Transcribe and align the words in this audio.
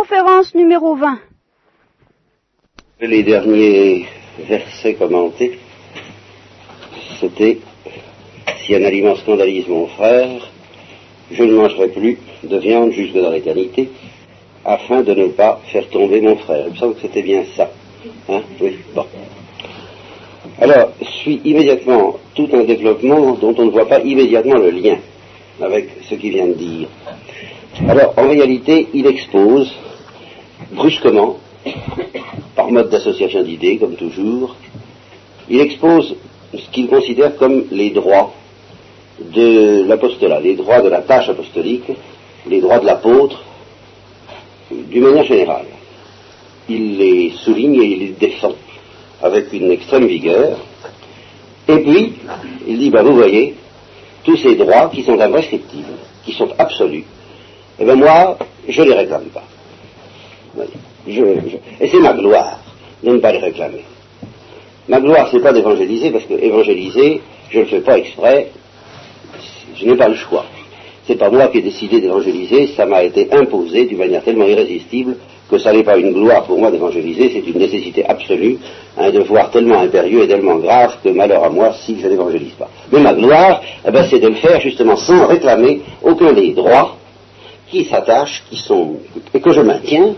Conférence 0.00 0.54
numéro 0.54 0.96
20. 0.96 1.18
Les 3.02 3.22
derniers 3.22 4.06
versets 4.48 4.94
commentés, 4.94 5.58
c'était 7.20 7.58
si 8.64 8.74
un 8.74 8.82
aliment 8.82 9.14
scandalise 9.16 9.68
mon 9.68 9.86
frère, 9.88 10.50
je 11.30 11.42
ne 11.42 11.52
mangerai 11.54 11.88
plus 11.88 12.16
de 12.42 12.56
viande 12.56 12.92
jusque 12.92 13.14
dans 13.14 13.30
l'éternité, 13.30 13.90
afin 14.64 15.02
de 15.02 15.12
ne 15.12 15.26
pas 15.26 15.60
faire 15.70 15.86
tomber 15.90 16.22
mon 16.22 16.36
frère. 16.36 16.64
Il 16.68 16.72
me 16.72 16.78
semble 16.78 16.94
que 16.94 17.02
c'était 17.02 17.22
bien 17.22 17.44
ça. 17.54 17.70
Hein? 18.30 18.40
Alors, 20.62 20.92
suit 21.20 21.42
immédiatement 21.44 22.16
tout 22.34 22.48
un 22.54 22.64
développement 22.64 23.32
dont 23.32 23.54
on 23.58 23.66
ne 23.66 23.70
voit 23.70 23.86
pas 23.86 24.00
immédiatement 24.00 24.56
le 24.56 24.70
lien 24.70 24.96
avec 25.60 25.90
ce 26.08 26.14
qu'il 26.14 26.32
vient 26.32 26.46
de 26.46 26.54
dire. 26.54 26.88
Alors, 27.86 28.14
en 28.16 28.28
réalité, 28.28 28.88
il 28.94 29.06
expose 29.06 29.70
brusquement, 30.72 31.38
par 32.56 32.70
mode 32.70 32.90
d'association 32.90 33.42
d'idées, 33.42 33.78
comme 33.78 33.96
toujours, 33.96 34.56
il 35.48 35.60
expose 35.60 36.14
ce 36.54 36.70
qu'il 36.70 36.88
considère 36.88 37.36
comme 37.36 37.64
les 37.70 37.90
droits 37.90 38.32
de 39.20 39.84
l'apostolat, 39.86 40.40
les 40.40 40.56
droits 40.56 40.80
de 40.80 40.88
la 40.88 41.02
tâche 41.02 41.28
apostolique, 41.28 41.90
les 42.46 42.60
droits 42.60 42.78
de 42.78 42.86
l'apôtre, 42.86 43.42
d'une 44.70 45.02
manière 45.02 45.24
générale. 45.24 45.66
Il 46.68 46.98
les 46.98 47.30
souligne 47.30 47.82
et 47.82 47.86
il 47.86 47.98
les 47.98 48.14
défend 48.18 48.54
avec 49.22 49.52
une 49.52 49.70
extrême 49.70 50.06
vigueur. 50.06 50.58
Et 51.68 51.78
puis, 51.78 52.14
il 52.66 52.78
dit, 52.78 52.90
ben, 52.90 53.02
vous 53.02 53.14
voyez, 53.14 53.54
tous 54.24 54.36
ces 54.36 54.54
droits 54.56 54.88
qui 54.88 55.02
sont 55.02 55.18
imprescriptibles, 55.18 55.98
qui 56.24 56.32
sont 56.32 56.48
absolus, 56.58 57.04
eh 57.78 57.84
bien 57.84 57.96
moi, 57.96 58.38
je 58.68 58.82
ne 58.82 58.86
les 58.88 58.94
réclame 58.94 59.26
pas. 59.26 59.44
Et 61.06 61.88
c'est 61.88 62.00
ma 62.00 62.12
gloire 62.12 62.60
de 63.02 63.10
ne 63.10 63.18
pas 63.18 63.32
les 63.32 63.38
réclamer. 63.38 63.84
Ma 64.88 65.00
gloire, 65.00 65.28
c'est 65.30 65.40
pas 65.40 65.52
d'évangéliser, 65.52 66.10
parce 66.10 66.24
que 66.24 66.34
évangéliser, 66.34 67.22
je 67.50 67.58
ne 67.58 67.62
le 67.62 67.68
fais 67.68 67.80
pas 67.80 67.98
exprès, 67.98 68.50
je 69.76 69.86
n'ai 69.86 69.96
pas 69.96 70.08
le 70.08 70.16
choix. 70.16 70.44
C'est 71.06 71.16
pas 71.16 71.30
moi 71.30 71.48
qui 71.48 71.58
ai 71.58 71.62
décidé 71.62 72.00
d'évangéliser, 72.00 72.68
ça 72.76 72.86
m'a 72.86 73.02
été 73.02 73.28
imposé 73.32 73.86
d'une 73.86 73.98
manière 73.98 74.22
tellement 74.22 74.46
irrésistible 74.46 75.16
que 75.50 75.58
ça 75.58 75.72
n'est 75.72 75.82
pas 75.82 75.96
une 75.96 76.12
gloire 76.12 76.44
pour 76.44 76.58
moi 76.58 76.70
d'évangéliser, 76.70 77.30
c'est 77.32 77.50
une 77.50 77.58
nécessité 77.58 78.04
absolue, 78.06 78.58
un 78.96 79.10
devoir 79.10 79.50
tellement 79.50 79.80
impérieux 79.80 80.22
et 80.22 80.28
tellement 80.28 80.56
grave 80.56 80.98
que 81.02 81.08
malheur 81.08 81.42
à 81.42 81.50
moi 81.50 81.72
si 81.84 81.98
je 82.00 82.06
n'évangélise 82.06 82.52
pas. 82.52 82.68
Mais 82.92 83.00
ma 83.00 83.14
gloire, 83.14 83.60
eh 83.86 83.90
ben, 83.90 84.06
c'est 84.08 84.20
de 84.20 84.28
le 84.28 84.36
faire 84.36 84.60
justement 84.60 84.96
sans 84.96 85.26
réclamer 85.26 85.82
aucun 86.02 86.32
des 86.32 86.52
droits 86.52 86.96
qui 87.68 87.84
s'attachent, 87.84 88.44
qui 88.48 88.56
sont, 88.56 88.96
et 89.34 89.40
que 89.40 89.52
je 89.52 89.60
maintiens, 89.60 90.14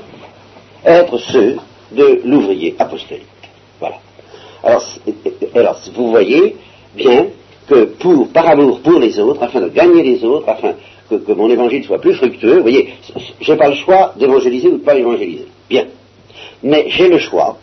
être 0.85 1.19
ceux 1.19 1.57
de 1.93 2.21
l'ouvrier 2.25 2.75
apostolique. 2.79 3.27
Voilà. 3.79 3.99
Alors, 4.63 5.81
vous 5.95 6.11
voyez 6.11 6.57
bien 6.95 7.27
que 7.67 7.85
pour, 7.85 8.29
par 8.29 8.49
amour 8.49 8.81
pour 8.81 8.99
les 8.99 9.19
autres, 9.19 9.43
afin 9.43 9.61
de 9.61 9.69
gagner 9.69 10.03
les 10.03 10.25
autres, 10.25 10.49
afin 10.49 10.75
que, 11.09 11.33
mon 11.33 11.51
évangile 11.51 11.85
soit 11.85 12.01
plus 12.01 12.15
fructueux, 12.15 12.57
vous 12.57 12.63
voyez, 12.63 12.95
je 13.41 13.53
n'ai 13.53 13.59
pas 13.59 13.69
le 13.69 13.75
choix 13.75 14.15
d'évangéliser 14.17 14.69
ou 14.69 14.79
de 14.79 14.85
pas 14.85 14.95
évangéliser. 14.95 15.47
Bien. 15.69 15.87
Mais 16.63 16.87
j'ai 16.89 17.09
le 17.09 17.19
choix, 17.19 17.59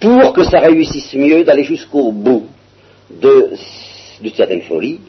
pour 0.00 0.32
que 0.32 0.44
ça 0.44 0.58
réussisse 0.60 1.14
mieux, 1.14 1.44
d'aller 1.44 1.64
jusqu'au 1.64 2.10
bout 2.10 2.46
de 3.10 3.52
certaines 4.34 4.62
folies, 4.62 5.00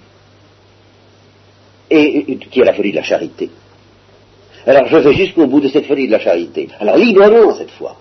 et, 1.89 2.37
qui 2.51 2.59
est 2.59 2.65
la 2.65 2.73
folie 2.73 2.91
de 2.91 2.97
la 2.97 3.03
charité. 3.03 3.49
Alors 4.67 4.85
je 4.87 4.97
vais 4.97 5.13
jusqu'au 5.13 5.47
bout 5.47 5.61
de 5.61 5.69
cette 5.69 5.85
folie 5.85 6.07
de 6.07 6.11
la 6.11 6.19
charité. 6.19 6.67
Alors 6.79 6.97
librement 6.97 7.53
cette 7.55 7.71
fois. 7.71 7.95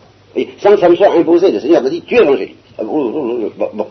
sans 0.59 0.73
que 0.73 0.81
ça 0.81 0.89
me 0.89 0.97
soit 0.97 1.15
imposé, 1.15 1.53
le 1.53 1.61
Seigneur 1.61 1.81
me 1.81 1.89
dit, 1.89 2.03
tu 2.03 2.17
évangélises. 2.17 2.57
Ah, 2.77 2.83
bon, 2.83 3.51
bon. 3.73 3.87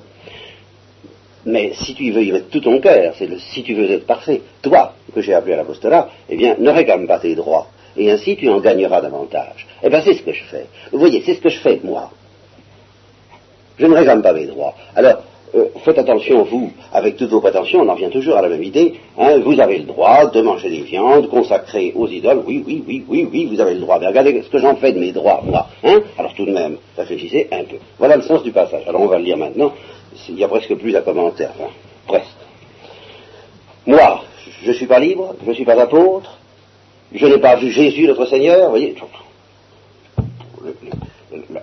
Mais 1.45 1.71
si 1.73 1.93
tu 1.95 2.11
veux 2.11 2.23
y 2.23 2.31
mettre 2.31 2.49
tout 2.49 2.59
ton 2.59 2.79
cœur, 2.79 3.13
c'est 3.17 3.27
le 3.27 3.39
si 3.39 3.63
tu 3.63 3.73
veux 3.75 3.89
être 3.89 4.05
parfait, 4.05 4.41
toi 4.61 4.93
que 5.13 5.21
j'ai 5.21 5.33
appelé 5.33 5.53
à 5.53 5.57
l'apostolat, 5.57 6.09
eh 6.29 6.35
bien 6.35 6.57
ne 6.59 6.69
réclame 6.69 7.07
pas 7.07 7.19
tes 7.19 7.33
droits. 7.33 7.67
Et 7.95 8.11
ainsi 8.11 8.35
tu 8.35 8.49
en 8.49 8.59
gagneras 8.59 8.99
davantage. 8.99 9.65
Eh 9.81 9.89
bien 9.89 10.01
c'est 10.01 10.13
ce 10.13 10.23
que 10.23 10.33
je 10.33 10.43
fais. 10.43 10.65
Vous 10.91 10.99
voyez, 10.99 11.23
c'est 11.25 11.35
ce 11.35 11.41
que 11.41 11.49
je 11.49 11.59
fais 11.59 11.79
moi. 11.81 12.11
Je 13.77 13.85
ne 13.85 13.93
réclame 13.93 14.21
pas 14.21 14.33
mes 14.33 14.47
droits. 14.47 14.73
Alors, 14.95 15.23
euh, 15.55 15.65
faites 15.83 15.97
attention, 15.97 16.43
vous, 16.43 16.71
avec 16.93 17.17
toutes 17.17 17.29
vos 17.29 17.41
prétentions, 17.41 17.81
on 17.81 17.89
en 17.89 17.95
vient 17.95 18.09
toujours 18.09 18.37
à 18.37 18.41
la 18.41 18.49
même 18.49 18.63
idée. 18.63 18.95
Hein, 19.17 19.39
vous 19.43 19.59
avez 19.59 19.77
le 19.79 19.85
droit 19.85 20.25
de 20.29 20.41
manger 20.41 20.69
des 20.69 20.81
viandes 20.81 21.29
consacrées 21.29 21.93
aux 21.95 22.07
idoles. 22.07 22.43
Oui, 22.45 22.63
oui, 22.65 22.83
oui, 22.87 23.05
oui, 23.07 23.27
oui, 23.31 23.49
vous 23.51 23.59
avez 23.59 23.73
le 23.75 23.79
droit. 23.79 23.99
Mais 23.99 24.07
regardez 24.07 24.41
ce 24.41 24.49
que 24.49 24.59
j'en 24.59 24.75
fais 24.75 24.91
de 24.91 24.99
mes 24.99 25.11
droits, 25.11 25.41
moi. 25.45 25.67
Hein 25.83 26.01
Alors 26.17 26.33
tout 26.33 26.45
de 26.45 26.51
même, 26.51 26.77
réfléchissez 26.97 27.47
un 27.51 27.63
peu. 27.63 27.77
Voilà 27.97 28.17
le 28.17 28.23
sens 28.23 28.43
du 28.43 28.51
passage. 28.51 28.83
Alors 28.87 29.01
on 29.01 29.07
va 29.07 29.17
le 29.17 29.23
lire 29.23 29.37
maintenant 29.37 29.71
il 30.29 30.35
n'y 30.35 30.43
a 30.43 30.47
presque 30.47 30.75
plus 30.75 30.95
à 30.95 31.01
commenter, 31.01 31.45
enfin, 31.45 31.71
presque. 32.07 32.29
Moi, 33.85 34.23
je 34.63 34.69
ne 34.69 34.73
suis 34.73 34.87
pas 34.87 34.99
libre, 34.99 35.35
je 35.43 35.49
ne 35.49 35.53
suis 35.53 35.65
pas 35.65 35.79
apôtre, 35.79 36.37
je 37.13 37.25
n'ai 37.25 37.37
pas 37.37 37.55
vu 37.55 37.71
Jésus 37.71 38.07
notre 38.07 38.25
Seigneur, 38.25 38.63
vous 38.65 38.69
voyez, 38.69 38.95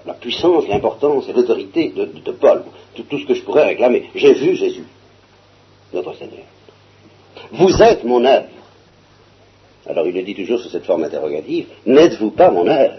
la, 0.06 0.14
puissance, 0.14 0.69
l'importance 0.69 1.28
et 1.28 1.32
l'autorité 1.32 1.91
de, 1.91 2.32
Paul, 2.32 2.64
tout, 2.94 3.19
ce 3.19 3.26
que 3.26 3.34
je 3.34 3.42
pourrais 3.42 3.64
réclamer. 3.64 4.04
J'ai 4.14 4.34
vu 4.34 4.54
Jésus, 4.56 4.84
notre 5.92 6.14
Seigneur. 6.14 6.44
Vous 7.53 7.82
êtes 7.82 8.04
mon 8.04 8.25
œuvre. 8.25 8.48
Alors 9.86 10.06
il 10.06 10.14
le 10.14 10.22
dit 10.22 10.34
toujours 10.34 10.60
sous 10.60 10.69
cette 10.69 10.84
forme 10.84 11.04
interrogative, 11.04 11.66
n'êtes-vous 11.86 12.31
pas 12.31 12.50
mon 12.50 12.66
œuvre? 12.66 12.94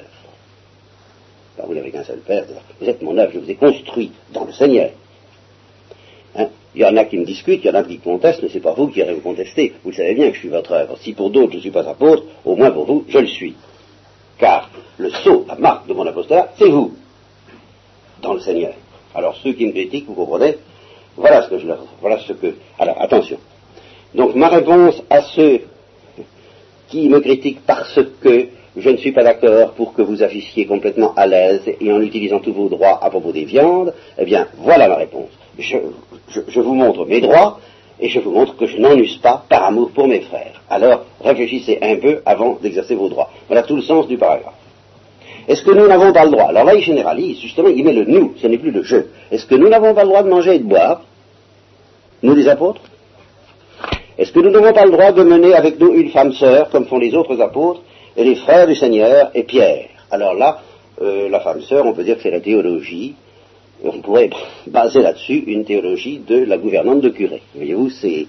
Vous 1.65 1.73
n'avez 1.73 1.91
qu'un 1.91 2.03
seul 2.03 2.19
Père, 2.19 2.45
vous 2.79 2.89
êtes 2.89 3.01
mon 3.01 3.17
œuvre, 3.17 3.31
je 3.33 3.39
vous 3.39 3.49
ai 3.49 3.55
construit 3.55 4.11
dans 4.33 4.43
le 4.43 4.51
Seigneur. 4.51 4.89
Hein? 6.35 6.47
il 6.75 6.81
y 6.81 6.85
en 6.85 6.97
a 6.97 7.05
qui 7.05 7.17
me 7.17 7.25
discutent, 7.25 7.63
il 7.63 7.67
y 7.67 7.69
en 7.69 7.75
a 7.75 7.83
qui 7.83 7.99
contestent, 7.99 8.41
mais 8.41 8.49
ce 8.49 8.55
n'est 8.55 8.61
pas 8.61 8.73
vous 8.73 8.87
qui 8.87 9.01
allez 9.01 9.13
me 9.13 9.21
contester. 9.21 9.73
Vous 9.83 9.93
savez 9.93 10.15
bien 10.15 10.29
que 10.29 10.35
je 10.35 10.39
suis 10.39 10.49
votre 10.49 10.71
œuvre. 10.71 10.97
Si 10.97 11.13
pour 11.13 11.29
d'autres 11.29 11.51
je 11.51 11.57
ne 11.57 11.61
suis 11.61 11.71
pas 11.71 11.87
apôtre, 11.87 12.23
au 12.43 12.55
moins 12.55 12.71
pour 12.71 12.85
vous, 12.85 13.05
je 13.07 13.19
le 13.19 13.27
suis. 13.27 13.55
Car 14.43 14.69
le 14.97 15.09
sceau, 15.09 15.45
la 15.47 15.55
marque 15.55 15.87
de 15.87 15.93
mon 15.93 16.05
apostolat, 16.05 16.49
c'est 16.59 16.67
vous, 16.67 16.91
dans 18.21 18.33
le 18.33 18.41
Seigneur. 18.41 18.73
Alors 19.15 19.37
ceux 19.41 19.53
qui 19.53 19.65
me 19.65 19.71
critiquent, 19.71 20.07
vous 20.09 20.15
comprenez, 20.15 20.57
voilà 21.15 21.43
ce 21.43 21.49
que 21.49 21.59
je 21.59 21.65
leur... 21.65 21.79
Voilà 22.01 22.19
ce 22.19 22.33
que... 22.33 22.53
Alors, 22.77 23.01
attention. 23.01 23.37
Donc 24.13 24.35
ma 24.35 24.49
réponse 24.49 25.01
à 25.09 25.21
ceux 25.21 25.61
qui 26.89 27.07
me 27.07 27.21
critiquent 27.21 27.65
parce 27.65 27.97
que 28.19 28.49
je 28.75 28.89
ne 28.89 28.97
suis 28.97 29.13
pas 29.13 29.23
d'accord 29.23 29.71
pour 29.75 29.93
que 29.93 30.01
vous 30.01 30.21
agissiez 30.21 30.65
complètement 30.65 31.13
à 31.15 31.25
l'aise 31.25 31.63
et 31.79 31.93
en 31.93 32.01
utilisant 32.01 32.39
tous 32.39 32.51
vos 32.51 32.67
droits 32.67 32.99
à 33.01 33.09
propos 33.09 33.31
des 33.31 33.45
viandes, 33.45 33.93
eh 34.17 34.25
bien, 34.25 34.49
voilà 34.57 34.89
ma 34.89 34.95
réponse 34.95 35.29
je, 35.59 36.59
vous 36.59 36.73
montre 36.73 37.05
mes 37.05 37.21
droits 37.21 37.59
et 37.99 38.09
je 38.09 38.19
vous 38.19 38.31
montre 38.31 38.55
que 38.55 38.65
je 38.65 38.77
n'en 38.77 38.95
use 38.95 39.17
pas 39.17 39.43
par 39.49 39.65
amour 39.65 39.91
pour 39.91 40.07
mes 40.07 40.21
frères. 40.21 40.61
Alors 40.69 41.05
réfléchissez 41.21 41.79
un 41.81 41.95
peu 41.97 42.21
avant 42.25 42.57
d'exercer 42.61 42.95
vos 42.95 43.09
droits. 43.09 43.29
Voilà 43.47 43.63
tout 43.63 43.75
le 43.75 43.81
sens 43.81 44.07
du 44.07 44.17
paragraphe. 44.17 44.55
Est-ce 45.47 45.63
que 45.63 45.71
nous 45.71 45.87
n'avons 45.87 46.13
pas 46.13 46.25
le 46.25 46.31
droit? 46.31 46.45
Alors 46.45 46.63
là, 46.63 46.73
il 46.73 46.81
généralise, 46.81 47.39
justement, 47.39 47.67
il 47.67 47.83
met 47.83 47.91
le 47.91 48.05
nous, 48.05 48.33
ce 48.41 48.47
n'est 48.47 48.57
plus 48.57 48.71
le 48.71 48.83
je. 48.83 48.97
Est-ce 49.31 49.45
que 49.45 49.55
nous 49.55 49.67
n'avons 49.67 49.93
pas 49.93 50.03
le 50.03 50.09
droit 50.09 50.23
de 50.23 50.29
manger 50.29 50.55
et 50.55 50.59
de 50.59 50.63
boire? 50.63 51.01
Nous 52.21 52.33
les 52.33 52.47
apôtres? 52.47 52.81
Est-ce 54.17 54.31
que 54.31 54.39
nous 54.39 54.51
n'avons 54.51 54.73
pas 54.73 54.85
le 54.85 54.91
droit 54.91 55.11
de 55.11 55.23
mener 55.23 55.53
avec 55.53 55.79
nous 55.79 55.93
une 55.93 56.09
femme 56.11 56.31
sœur, 56.33 56.69
comme 56.69 56.85
font 56.85 56.99
les 56.99 57.13
autres 57.13 57.41
apôtres, 57.41 57.81
et 58.15 58.23
les 58.23 58.35
frères 58.35 58.67
du 58.67 58.75
Seigneur 58.75 59.31
et 59.33 59.43
Pierre? 59.43 59.89
Alors 60.11 60.33
là, 60.33 60.61
euh, 61.01 61.27
la 61.27 61.41
femme 61.41 61.61
sœur, 61.61 61.85
on 61.85 61.93
peut 61.93 62.03
dire 62.03 62.17
que 62.17 62.23
c'est 62.23 62.31
la 62.31 62.39
théologie, 62.39 63.15
on 63.83 64.01
pourrait 64.01 64.29
baser 64.67 65.01
là-dessus 65.01 65.43
une 65.47 65.65
théologie 65.65 66.19
de 66.25 66.43
la 66.45 66.57
gouvernante 66.57 67.01
de 67.01 67.09
curé. 67.09 67.41
Voyez-vous, 67.55 67.89
c'est, 67.89 68.27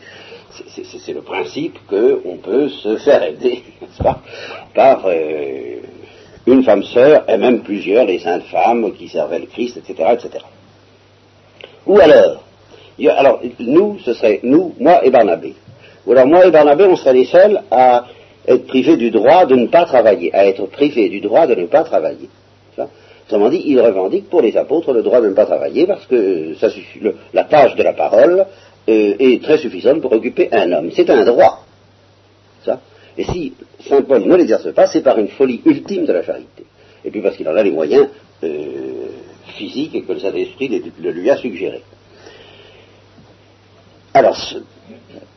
le 1.13 1.23
principe 1.23 1.79
qu'on 1.89 2.37
peut 2.39 2.69
se 2.69 2.97
faire 2.99 3.23
aider, 3.23 3.63
n'est-ce 3.81 4.03
pas, 4.03 4.21
par 4.75 5.05
euh, 5.07 5.77
une 6.47 6.63
femme 6.63 6.83
sœur, 6.83 7.25
et 7.29 7.37
même 7.37 7.63
plusieurs, 7.63 8.05
les 8.05 8.19
saintes 8.19 8.45
femmes 8.45 8.93
qui 8.95 9.09
servaient 9.09 9.39
le 9.39 9.47
Christ, 9.47 9.77
etc., 9.77 10.11
etc. 10.13 10.45
Ou 11.87 11.99
alors, 11.99 12.45
alors, 13.17 13.41
nous, 13.59 13.99
ce 14.05 14.15
serait 14.15 14.41
nous, 14.43 14.75
moi 14.79 15.05
et 15.05 15.11
Barnabé. 15.11 15.55
Ou 16.07 16.13
alors, 16.13 16.27
moi 16.27 16.47
et 16.47 16.51
Barnabé, 16.51 16.85
on 16.85 16.97
serait 16.97 17.15
les 17.15 17.25
seuls 17.25 17.63
à 17.71 18.07
être 18.47 18.67
privés 18.67 18.97
du 18.97 19.11
droit 19.11 19.47
de 19.47 19.57
ne 19.57 19.67
pas 19.67 19.85
travailler, 19.85 20.35
à 20.35 20.47
être 20.47 20.67
privés 20.67 21.09
du 21.09 21.21
droit 21.21 21.47
de 21.47 21.55
ne 21.55 21.67
pas 21.67 21.83
travailler. 21.85 22.29
Autrement 23.27 23.49
dit, 23.49 23.63
il 23.65 23.81
revendique 23.81 24.29
pour 24.29 24.43
les 24.43 24.57
apôtres 24.57 24.93
le 24.93 25.03
droit 25.03 25.21
de 25.21 25.29
ne 25.29 25.35
pas 25.35 25.47
travailler 25.47 25.87
parce 25.87 26.07
que 26.07 26.55
suffit, 26.55 27.01
la 27.33 27.45
tâche 27.45 27.75
de 27.75 27.83
la 27.83 27.95
parole 27.95 28.47
euh, 28.89 29.15
est 29.19 29.43
très 29.43 29.57
suffisante 29.59 30.03
pour 30.03 30.13
occuper 30.13 30.49
un 30.53 30.71
homme. 30.73 30.91
C'est 30.95 31.09
un 31.09 31.25
droit. 31.25 31.65
Ça. 32.65 32.81
Et 33.17 33.25
si 33.25 33.55
Saint 33.89 34.03
Paul 34.03 34.25
ne 34.27 34.37
l'exerce 34.37 34.73
pas, 34.75 34.87
c'est 34.87 35.03
par 35.03 35.19
une 35.19 35.29
folie 35.29 35.63
ultime 35.65 36.05
de 36.05 36.13
la 36.13 36.23
charité. 36.23 36.65
Et 37.05 37.11
puis 37.11 37.23
parce 37.23 37.37
qu'il 37.37 37.49
en 37.49 37.57
a 37.57 37.63
les 37.63 37.71
moyens 37.71 38.09
euh, 38.43 38.49
physiques 39.57 39.95
et 39.95 40.03
que 40.03 40.13
le 40.13 40.19
Saint-Esprit 40.19 40.83
le, 41.01 41.11
lui 41.11 41.31
a 41.31 41.37
suggéré. 41.37 41.81
Alors, 44.13 44.37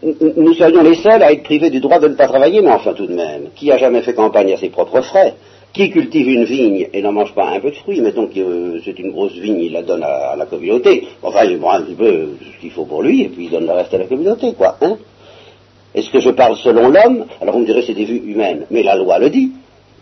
nous 0.04 0.54
serions 0.54 0.84
les 0.84 0.96
seuls 0.96 1.24
à 1.24 1.32
être 1.32 1.44
privés 1.44 1.70
du 1.70 1.80
droit 1.80 2.00
de 2.00 2.10
ne 2.10 2.16
pas 2.16 2.28
travailler, 2.28 2.62
mais 2.62 2.70
enfin 2.70 2.94
tout 2.94 3.08
de 3.08 3.14
même, 3.14 3.50
qui 3.56 3.72
a 3.72 3.78
jamais 3.78 4.02
fait 4.02 4.14
campagne 4.14 4.54
à 4.54 4.58
ses 4.58 4.70
propres 4.70 5.02
frais? 5.02 5.36
Qui 5.78 5.92
cultive 5.92 6.28
une 6.28 6.44
vigne 6.44 6.88
et 6.92 7.02
n'en 7.04 7.12
mange 7.12 7.34
pas 7.34 7.50
un 7.50 7.60
peu 7.60 7.70
de 7.70 7.76
fruits, 7.76 8.02
mettons 8.02 8.28
que 8.28 8.82
c'est 8.84 8.98
une 8.98 9.12
grosse 9.12 9.34
vigne, 9.34 9.60
il 9.60 9.72
la 9.72 9.84
donne 9.84 10.04
à, 10.04 10.36
la 10.36 10.46
communauté, 10.48 11.08
enfin 11.22 11.44
il 11.46 11.60
prend 11.60 11.74
un 11.74 11.82
petit 11.82 11.94
peu 11.94 12.30
ce 12.42 12.60
qu'il 12.60 12.72
faut 12.72 12.86
pour 12.86 13.04
lui, 13.04 13.22
et 13.22 13.30
puis 13.30 13.46
il 13.46 13.52
donne 13.52 13.68
le 13.68 13.74
reste 13.74 13.94
à 13.94 14.00
la 14.00 14.06
communauté, 14.06 14.54
quoi. 14.54 14.76
Hein. 14.82 14.98
Est-ce 15.94 16.10
que 16.10 16.20
je 16.20 16.32
parle 16.32 16.58
selon 16.58 16.90
l'homme? 16.90 17.26
Alors 17.42 17.56
on 17.56 17.60
me 17.60 17.66
dirait 17.66 17.84
c'est 17.86 17.94
des 17.94 18.06
vues 18.06 18.24
humaines, 18.26 18.66
mais 18.72 18.82
la 18.82 18.96
loi 18.96 19.20
le 19.20 19.30
dit, 19.30 19.52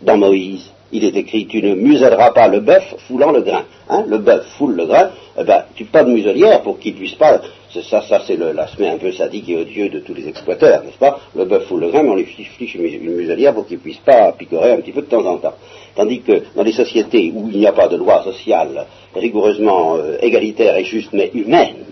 dans 0.02 0.18
Moïse 0.18 0.72
il 0.96 1.04
est 1.04 1.16
écrit 1.18 1.46
tu 1.46 1.62
ne 1.62 1.76
muselleras 1.76 2.32
pas 2.32 2.48
le 2.48 2.62
bœuf 2.62 2.96
foulant 3.08 3.32
le 3.32 3.42
grain. 3.42 3.64
Hein, 3.90 4.06
le 4.08 4.18
bœuf 4.18 4.46
foule 4.58 4.76
le 4.76 4.86
grain, 4.86 5.10
eh 5.38 5.44
ben, 5.44 5.66
tu 5.76 5.84
pas 5.86 6.04
de 6.04 6.12
muselière 6.12 6.62
pour 6.62 6.80
qu'il 6.80 6.96
puisse 6.96 7.16
pas. 7.16 7.42
Ça, 7.70 8.02
ça 8.02 8.22
c'est 8.26 8.38
l'aspect 8.38 8.88
un 8.88 8.98
peu 8.98 9.12
sadique 9.12 9.50
et 9.50 9.58
odieux 9.58 9.90
de 9.90 10.00
tous 10.00 10.14
les 10.14 10.30
exploiteurs, 10.30 10.82
n'est-ce 10.84 10.98
pas? 10.98 11.20
Le 11.36 11.44
bœuf 11.44 11.66
foule 11.66 11.82
le 11.82 11.90
grain, 11.90 12.04
mais 12.04 12.10
on 12.10 12.16
lui 12.16 12.24
fiche 12.24 12.76
une 12.76 13.16
muselière 13.16 13.54
pour 13.54 13.68
qu'il 13.68 13.80
puisse 13.80 13.98
pas 13.98 14.32
picorer 14.32 14.72
un 14.72 14.78
petit 14.78 14.94
peu 14.94 15.02
de 15.02 15.08
temps 15.08 15.26
en 15.26 15.38
temps. 15.38 15.56
Tandis 15.96 16.22
que 16.22 16.44
dans 16.56 16.64
les 16.64 16.72
sociétés 16.72 17.34
où 17.36 17.50
il 17.52 17.60
n'y 17.60 17.68
a 17.68 17.74
pas 17.74 17.90
de 17.90 17.98
loi 17.98 18.24
sociale 18.24 18.86
rigoureusement 19.14 19.98
euh, 19.98 20.18
égalitaire 20.22 20.78
et 20.78 20.86
juste, 20.86 21.10
mais 21.12 21.32
humaine, 21.34 21.84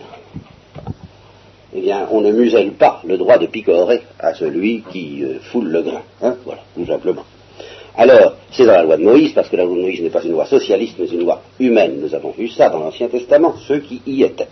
eh 1.76 1.82
bien, 1.82 2.08
on 2.12 2.22
ne 2.22 2.32
muselle 2.32 2.72
pas 2.74 3.02
le 3.06 3.18
droit 3.18 3.38
de 3.38 3.48
picorer 3.48 4.04
à 4.20 4.34
celui 4.34 4.84
qui 4.90 5.24
euh, 5.24 5.40
foule 5.52 5.68
le 5.68 5.82
grain. 5.82 6.04
Hein, 6.22 6.36
voilà, 6.46 6.62
tout 6.76 6.86
simplement. 6.86 7.24
Alors, 7.96 8.34
c'est 8.52 8.66
dans 8.66 8.74
la 8.74 8.84
loi 8.84 8.98
de 8.98 9.04
Moïse, 9.04 9.34
parce 9.34 9.50
que 9.50 9.56
la 9.56 9.66
loi 9.66 9.76
de 9.76 9.82
Moïse 9.82 10.02
n'est 10.02 10.10
pas 10.10 10.24
une 10.24 10.32
loi 10.32 10.46
socialiste, 10.46 10.96
mais 10.98 11.08
une 11.08 11.22
loi 11.22 11.42
humaine. 11.60 12.00
Nous 12.02 12.16
avons 12.16 12.32
vu 12.32 12.50
ça 12.50 12.70
dans 12.70 12.80
l'Ancien 12.80 13.08
Testament, 13.08 13.54
ceux 13.68 13.80
qui 13.80 14.02
y 14.08 14.24
étaient. 14.24 14.48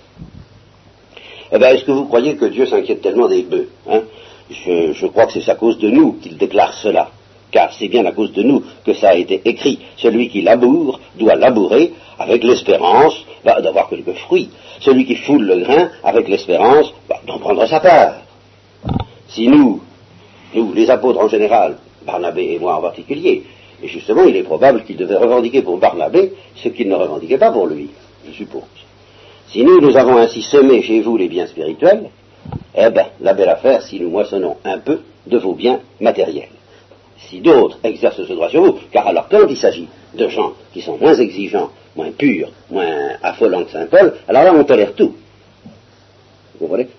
Eh 1.51 1.57
bien, 1.57 1.69
est-ce 1.69 1.83
que 1.83 1.91
vous 1.91 2.05
croyez 2.05 2.35
que 2.35 2.45
Dieu 2.45 2.65
s'inquiète 2.65 3.01
tellement 3.01 3.27
des 3.27 3.41
bœufs 3.43 3.69
hein? 3.89 4.01
Je, 4.49 5.05
crois 5.07 5.27
que 5.27 5.39
c'est 5.39 5.49
à 5.49 5.55
cause 5.55 5.77
de 5.79 5.89
nous 5.89 6.13
qu'il 6.13 6.37
déclare 6.37 6.73
cela, 6.73 7.09
car 7.51 7.73
c'est 7.73 7.87
bien 7.87 8.05
à 8.05 8.11
cause 8.11 8.33
de 8.33 8.43
nous 8.43 8.63
que 8.85 8.93
ça 8.93 9.09
a 9.09 9.15
été 9.15 9.41
écrit. 9.45 9.79
Celui 9.97 10.27
qui 10.27 10.41
laboure 10.41 10.99
doit 11.17 11.35
labourer 11.35 11.93
avec 12.19 12.43
l'espérance 12.43 13.15
bah, 13.45 13.61
d'avoir 13.61 13.89
quelques 13.89 14.13
fruits. 14.13 14.49
Celui 14.81 15.05
qui 15.05 15.15
foule 15.15 15.45
le 15.45 15.59
grain 15.59 15.89
avec 16.03 16.27
l'espérance 16.27 16.93
bah, 17.07 17.21
d'en 17.25 17.39
prendre 17.39 17.65
sa 17.65 17.79
part. 17.79 18.15
Si 19.29 19.47
nous, 19.47 19.81
nous, 20.53 20.73
les 20.73 20.89
apôtres 20.89 21.21
en 21.21 21.29
général, 21.29 21.77
Barnabé 22.05 22.53
et 22.53 22.59
moi 22.59 22.75
en 22.75 22.81
particulier. 22.81 23.43
Et 23.83 23.87
justement, 23.87 24.23
il 24.23 24.35
est 24.35 24.43
probable 24.43 24.83
qu'il 24.83 24.97
devait 24.97 25.17
revendiquer 25.17 25.61
pour 25.61 25.77
Barnabé 25.77 26.33
ce 26.55 26.69
qu'il 26.69 26.87
ne 26.87 26.95
revendiquait 26.95 27.37
pas 27.37 27.51
pour 27.51 27.67
lui, 27.67 27.89
je 28.27 28.31
suppose. 28.31 28.63
Si 29.47 29.63
nous, 29.63 29.81
nous 29.81 29.97
avons 29.97 30.17
ainsi 30.17 30.41
semé 30.43 30.81
chez 30.81 31.01
vous 31.01 31.17
les 31.17 31.27
biens 31.27 31.47
spirituels, 31.47 32.09
eh 32.75 32.89
bien, 32.89 33.07
la 33.19 33.33
belle 33.33 33.49
affaire 33.49 33.81
si 33.81 33.99
nous 33.99 34.09
moissonnons 34.09 34.57
un 34.63 34.77
peu 34.77 34.99
de 35.27 35.37
vos 35.37 35.53
biens 35.53 35.79
matériels. 35.99 36.49
Si 37.17 37.39
d'autres 37.39 37.77
exercent 37.83 38.25
ce 38.25 38.33
droit 38.33 38.49
sur 38.49 38.63
vous, 38.63 38.79
car 38.91 39.07
alors 39.07 39.27
quand 39.29 39.47
il 39.49 39.57
s'agit 39.57 39.87
de 40.13 40.27
gens 40.27 40.53
qui 40.73 40.81
sont 40.81 40.97
moins 40.97 41.13
exigeants, 41.15 41.69
moins 41.95 42.11
purs, 42.11 42.49
moins 42.69 43.11
affolants 43.21 43.63
que 43.63 43.71
Saint 43.71 43.85
Paul, 43.85 44.13
alors 44.27 44.43
là 44.43 44.53
on 44.55 44.63
tolère 44.63 44.93
tout. 44.95 45.15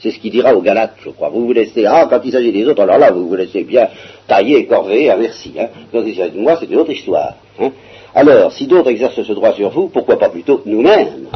C'est 0.01 0.11
ce 0.11 0.19
qu'il 0.19 0.33
dira 0.33 0.55
aux 0.55 0.63
Galates, 0.63 0.97
je 1.05 1.11
crois. 1.11 1.29
Vous 1.29 1.47
vous 1.47 1.53
laissez, 1.53 1.85
ah, 1.87 2.07
quand 2.11 2.21
il 2.25 2.33
s'agit 2.33 2.53
des 2.53 2.67
autres, 2.67 2.83
alors 2.83 2.99
là, 2.99 3.11
vous 3.13 3.29
vous 3.29 3.37
laissez 3.37 3.63
bien 3.63 3.89
tailler, 4.27 4.67
corver, 4.67 5.11
à 5.11 5.17
merci. 5.17 5.53
Hein. 5.59 5.69
Quand 5.93 6.03
il 6.05 6.17
s'agit 6.17 6.33
de 6.33 6.41
moi, 6.41 6.57
c'est 6.59 6.67
une 6.67 6.79
autre 6.79 6.91
histoire. 6.91 7.37
Hein. 7.61 7.71
Alors, 8.15 8.53
si 8.53 8.67
d'autres 8.67 8.91
exercent 8.91 9.23
ce 9.23 9.33
droit 9.33 9.53
sur 9.53 9.71
vous, 9.71 9.89
pourquoi 9.89 10.19
pas 10.19 10.31
plutôt 10.31 10.63
nous-mêmes? 10.67 11.29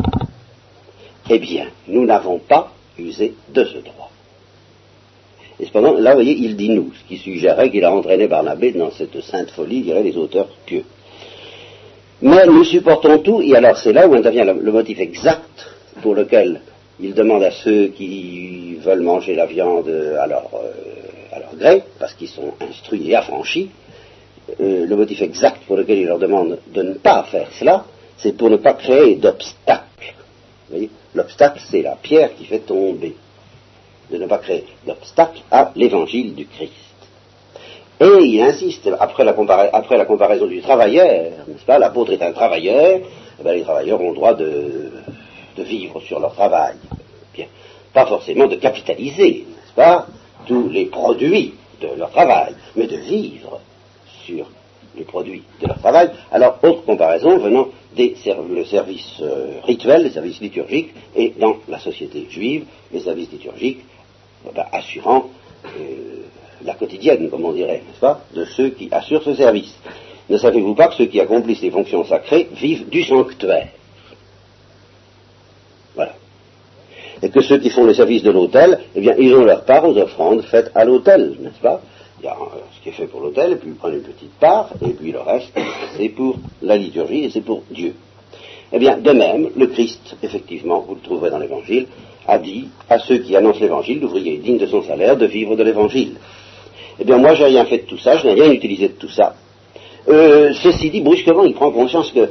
Eh 1.30 1.38
bien, 1.38 1.66
nous 1.88 2.04
n'avons 2.04 2.38
pas 2.38 2.72
usé 2.98 3.34
de 3.48 3.64
ce 3.64 3.78
droit. 3.78 4.10
Et 5.58 5.66
cependant, 5.66 5.94
là, 5.94 6.10
vous 6.10 6.16
voyez, 6.16 6.36
il 6.36 6.56
dit 6.56 6.68
nous, 6.68 6.92
ce 6.92 7.08
qui 7.08 7.16
suggérait 7.18 7.70
qu'il 7.70 7.84
a 7.84 7.92
entraîné 7.92 8.26
Barnabé 8.26 8.72
dans 8.72 8.90
cette 8.90 9.20
sainte 9.22 9.50
folie, 9.50 9.82
dirait 9.82 10.02
les 10.02 10.16
auteurs 10.16 10.48
pieux. 10.66 10.84
Mais 12.22 12.46
nous 12.46 12.64
supportons 12.64 13.18
tout, 13.18 13.40
et 13.42 13.54
alors 13.54 13.76
c'est 13.76 13.92
là 13.92 14.08
où 14.08 14.14
intervient 14.14 14.44
le 14.44 14.72
motif 14.72 14.98
exact 15.00 15.70
pour 16.02 16.14
lequel 16.14 16.60
il 17.00 17.14
demande 17.14 17.42
à 17.42 17.50
ceux 17.50 17.88
qui 17.88 18.76
veulent 18.76 19.02
manger 19.02 19.34
la 19.34 19.46
viande 19.46 19.88
à 19.88 20.26
leur, 20.26 20.50
euh, 20.54 20.96
gré, 21.56 21.82
parce 21.98 22.14
qu'ils 22.14 22.28
sont 22.28 22.54
instruits 22.60 23.10
et 23.10 23.16
affranchis, 23.16 23.70
euh, 24.60 24.86
le 24.86 24.96
motif 24.96 25.20
exact 25.22 25.62
pour 25.66 25.76
lequel 25.76 25.98
il 25.98 26.06
leur 26.06 26.18
demande 26.18 26.58
de 26.72 26.82
ne 26.82 26.94
pas 26.94 27.24
faire 27.24 27.48
cela, 27.58 27.84
c'est 28.18 28.36
pour 28.36 28.48
ne 28.48 28.56
pas 28.56 28.74
créer 28.74 29.16
d'obstacle. 29.16 30.14
L'obstacle, 31.14 31.60
c'est 31.70 31.82
la 31.82 31.96
pierre 31.96 32.34
qui 32.36 32.44
fait 32.44 32.60
tomber. 32.60 33.14
De 34.10 34.18
ne 34.18 34.26
pas 34.26 34.38
créer 34.38 34.64
d'obstacle 34.86 35.40
à 35.50 35.72
l'évangile 35.74 36.34
du 36.34 36.46
Christ. 36.46 36.72
Et 38.00 38.24
il 38.24 38.42
insiste, 38.42 38.88
après 39.00 39.24
la, 39.24 39.32
comparaison 39.32 40.46
du 40.46 40.60
travailleur, 40.60 41.32
n'est-ce 41.48 41.64
pas, 41.64 41.78
l'apôtre 41.78 42.12
est 42.12 42.22
un 42.22 42.32
travailleur, 42.32 43.00
eh 43.40 43.42
ben, 43.42 43.52
les 43.52 43.62
travailleurs 43.62 44.00
ont 44.00 44.10
le 44.10 44.14
droit 44.14 44.34
de 44.34 44.92
de 45.56 45.62
vivre 45.62 46.00
sur 46.00 46.20
leur 46.20 46.34
travail. 46.34 46.74
Bien, 47.34 47.46
pas 47.92 48.06
forcément 48.06 48.46
de 48.46 48.56
capitaliser, 48.56 49.46
n'est-ce 49.48 49.74
pas, 49.74 50.06
tous 50.46 50.68
les 50.68 50.86
produits 50.86 51.54
de 51.80 51.88
leur 51.96 52.10
travail, 52.10 52.54
mais 52.76 52.86
de 52.86 52.96
vivre 52.96 53.60
sur 54.24 54.46
les 54.96 55.04
produits 55.04 55.42
de 55.60 55.66
leur 55.66 55.78
travail. 55.78 56.10
Alors, 56.32 56.58
autre 56.62 56.84
comparaison 56.84 57.38
venant 57.38 57.68
des 57.94 58.14
le 58.48 58.64
service 58.64 59.20
euh, 59.22 59.60
rituel, 59.64 60.02
les 60.02 60.10
services 60.10 60.40
liturgiques, 60.40 60.92
et 61.14 61.32
dans 61.38 61.56
la 61.68 61.78
société 61.78 62.26
juive, 62.28 62.64
les 62.92 63.00
services 63.00 63.30
liturgiques 63.32 63.80
eh 64.46 64.54
ben, 64.54 64.66
assurant 64.72 65.30
euh, 65.64 66.22
la 66.64 66.74
quotidienne, 66.74 67.28
comme 67.30 67.44
on 67.44 67.52
dirait, 67.52 67.82
n'est-ce 67.86 68.00
pas, 68.00 68.20
de 68.34 68.44
ceux 68.44 68.70
qui 68.70 68.88
assurent 68.90 69.22
ce 69.22 69.34
service. 69.34 69.74
Ne 70.28 70.38
savez-vous 70.38 70.74
pas 70.74 70.88
que 70.88 70.94
ceux 70.94 71.06
qui 71.06 71.20
accomplissent 71.20 71.62
les 71.62 71.70
fonctions 71.70 72.04
sacrées 72.04 72.48
vivent 72.52 72.88
du 72.88 73.04
sanctuaire? 73.04 73.68
Et 77.22 77.30
que 77.30 77.40
ceux 77.40 77.58
qui 77.58 77.70
font 77.70 77.84
le 77.84 77.94
service 77.94 78.22
de 78.22 78.30
l'hôtel, 78.30 78.78
eh 78.94 79.00
bien, 79.00 79.14
ils 79.18 79.34
ont 79.34 79.44
leur 79.44 79.64
part 79.64 79.88
aux 79.88 79.96
offrandes 79.96 80.42
faites 80.42 80.70
à 80.74 80.84
l'hôtel, 80.84 81.36
n'est-ce 81.40 81.60
pas? 81.60 81.80
Il 82.20 82.26
y 82.26 82.28
a 82.28 82.32
euh, 82.32 82.60
ce 82.76 82.82
qui 82.82 82.88
est 82.90 82.92
fait 82.92 83.06
pour 83.06 83.20
l'hôtel, 83.20 83.52
et 83.52 83.56
puis 83.56 83.70
ils 83.70 83.74
prennent 83.74 83.94
une 83.94 84.02
petite 84.02 84.32
part, 84.40 84.70
et 84.84 84.90
puis 84.90 85.12
le 85.12 85.20
reste, 85.20 85.52
c'est 85.96 86.08
pour 86.10 86.36
la 86.62 86.76
liturgie 86.76 87.24
et 87.24 87.30
c'est 87.30 87.42
pour 87.42 87.62
Dieu. 87.70 87.94
Eh 88.72 88.78
bien, 88.78 88.96
de 88.96 89.10
même, 89.12 89.50
le 89.56 89.66
Christ, 89.68 90.16
effectivement, 90.22 90.84
vous 90.86 90.94
le 90.94 91.00
trouverez 91.00 91.30
dans 91.30 91.38
l'Évangile, 91.38 91.86
a 92.26 92.38
dit 92.38 92.68
à 92.88 92.98
ceux 92.98 93.18
qui 93.18 93.36
annoncent 93.36 93.60
l'Évangile, 93.60 94.00
l'ouvrier 94.00 94.38
digne 94.38 94.58
de 94.58 94.66
son 94.66 94.82
salaire, 94.82 95.16
de 95.16 95.26
vivre 95.26 95.56
de 95.56 95.62
l'Évangile. 95.62 96.14
Eh 96.98 97.04
bien, 97.04 97.18
moi, 97.18 97.34
j'ai 97.34 97.44
rien 97.44 97.64
fait 97.66 97.78
de 97.78 97.84
tout 97.84 97.98
ça, 97.98 98.16
je 98.16 98.26
n'ai 98.26 98.34
rien 98.34 98.50
utilisé 98.50 98.88
de 98.88 98.94
tout 98.94 99.08
ça. 99.08 99.34
Euh, 100.08 100.52
ceci 100.54 100.90
dit, 100.90 101.00
brusquement, 101.00 101.44
il 101.44 101.54
prend 101.54 101.70
conscience 101.70 102.10
que 102.10 102.28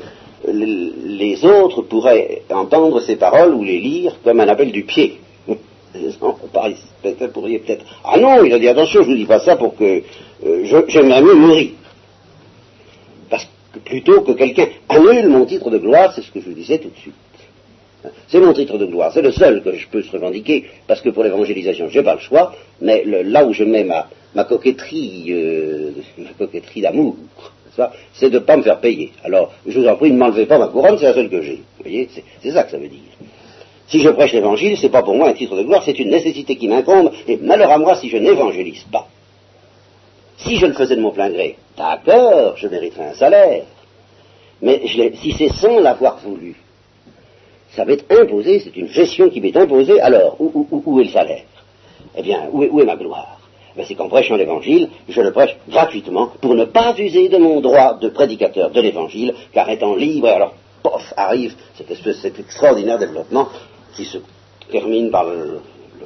les 0.47 1.45
autres 1.45 1.81
pourraient 1.81 2.43
entendre 2.49 3.01
ces 3.01 3.15
paroles 3.15 3.53
ou 3.53 3.63
les 3.63 3.79
lire 3.79 4.15
comme 4.23 4.39
un 4.39 4.47
appel 4.47 4.71
du 4.71 4.83
pied. 4.83 5.19
Vous 5.47 7.27
pourriez 7.33 7.59
peut-être. 7.59 7.85
Ah 8.03 8.17
non, 8.17 8.43
il 8.43 8.53
a 8.53 8.59
dit 8.59 8.67
attention, 8.67 9.03
je 9.03 9.09
ne 9.09 9.13
vous 9.13 9.19
dis 9.19 9.25
pas 9.25 9.39
ça 9.39 9.55
pour 9.55 9.75
que 9.75 10.01
euh, 10.45 10.83
j'aimerais 10.87 11.21
mieux 11.21 11.35
mourir. 11.35 11.69
Parce 13.29 13.47
que 13.73 13.79
plutôt 13.79 14.21
que 14.21 14.33
quelqu'un 14.33 14.67
annule 14.89 15.29
mon 15.29 15.45
titre 15.45 15.69
de 15.69 15.77
gloire, 15.77 16.13
c'est 16.13 16.21
ce 16.21 16.31
que 16.31 16.39
je 16.39 16.45
vous 16.45 16.55
disais 16.55 16.79
tout 16.79 16.89
de 16.89 16.97
suite. 16.97 17.13
C'est 18.27 18.39
mon 18.39 18.53
titre 18.53 18.77
de 18.77 18.85
gloire, 18.85 19.11
c'est 19.13 19.21
le 19.21 19.31
seul 19.31 19.63
que 19.63 19.75
je 19.75 19.87
peux 19.87 20.03
se 20.03 20.11
revendiquer, 20.11 20.65
parce 20.87 21.01
que 21.01 21.09
pour 21.09 21.23
l'évangélisation, 21.23 21.89
je 21.89 21.97
n'ai 21.97 22.05
pas 22.05 22.13
le 22.13 22.19
choix, 22.19 22.53
mais 22.81 23.03
là 23.03 23.45
où 23.45 23.53
je 23.53 23.63
mets 23.63 23.83
ma, 23.83 24.43
coquetterie, 24.43 25.25
euh, 25.29 25.91
ma 26.17 26.29
coquetterie 26.37 26.81
d'amour, 26.81 27.15
c'est 28.13 28.29
de 28.29 28.39
ne 28.39 28.43
pas 28.43 28.57
me 28.57 28.63
faire 28.63 28.79
payer. 28.79 29.11
Alors, 29.23 29.51
je 29.65 29.79
vous 29.79 29.87
en 29.87 29.95
prie, 29.95 30.11
ne 30.11 30.17
m'enlevez 30.17 30.45
pas 30.45 30.57
ma 30.57 30.67
couronne, 30.67 30.97
c'est 30.97 31.05
la 31.05 31.13
seule 31.13 31.29
que 31.29 31.41
j'ai. 31.41 31.55
Vous 31.55 31.83
voyez, 31.83 32.09
c'est 32.41 32.51
ça 32.51 32.63
que 32.63 32.71
ça 32.71 32.77
veut 32.77 32.87
dire. 32.87 32.99
Si 33.87 33.99
je 33.99 34.09
prêche 34.09 34.33
l'évangile, 34.33 34.77
c'est 34.77 34.89
pas 34.89 35.03
pour 35.03 35.15
moi 35.15 35.29
un 35.29 35.33
titre 35.33 35.55
de 35.55 35.63
gloire, 35.63 35.83
c'est 35.85 35.99
une 35.99 36.09
nécessité 36.09 36.55
qui 36.55 36.67
m'incombe, 36.67 37.11
et 37.27 37.37
malheur 37.37 37.71
à 37.71 37.77
moi 37.77 37.95
si 37.95 38.09
je 38.09 38.17
n'évangélise 38.17 38.83
pas. 38.91 39.07
Si 40.37 40.57
je 40.57 40.65
le 40.65 40.73
faisais 40.73 40.95
de 40.95 41.01
mon 41.01 41.11
plein 41.11 41.29
gré, 41.29 41.57
d'accord, 41.77 42.57
je 42.57 42.67
mériterais 42.67 43.09
un 43.09 43.13
salaire. 43.13 43.63
Mais 44.61 44.81
si 44.87 45.31
c'est 45.33 45.49
sans 45.53 45.79
l'avoir 45.79 46.17
voulu, 46.17 46.55
ça 47.71 47.85
m'est 47.85 48.11
imposé, 48.11 48.59
c'est 48.59 48.75
une 48.75 48.87
gestion 48.87 49.29
qui 49.29 49.41
m'est 49.41 49.55
imposée, 49.55 49.99
alors 49.99 50.37
où, 50.39 50.99
est 50.99 51.03
le 51.03 51.09
salaire? 51.09 51.43
Eh 52.17 52.21
bien, 52.23 52.49
où 52.51 52.79
est 52.79 52.85
ma 52.85 52.95
gloire? 52.95 53.34
Ben, 53.75 53.85
c'est 53.87 53.95
qu'en 53.95 54.07
prêchant 54.07 54.35
l'évangile, 54.35 54.89
je 55.09 55.21
le 55.21 55.31
prêche 55.31 55.55
gratuitement 55.67 56.31
pour 56.41 56.55
ne 56.55 56.65
pas 56.65 56.93
user 56.97 57.29
de 57.29 57.37
mon 57.37 57.59
droit 57.61 57.95
de 57.95 58.09
prédicateur 58.09 58.71
de 58.71 58.81
l'évangile, 58.81 59.33
car 59.53 59.69
étant 59.69 59.95
libre, 59.95 60.27
alors, 60.27 60.53
pof, 60.81 61.13
arrive 61.17 61.55
cette 61.75 61.91
espèce, 61.91 62.19
cet 62.19 62.39
extraordinaire 62.39 62.97
développement 62.97 63.49
qui 63.95 64.05
se 64.05 64.17
termine 64.71 65.11
par 65.11 65.25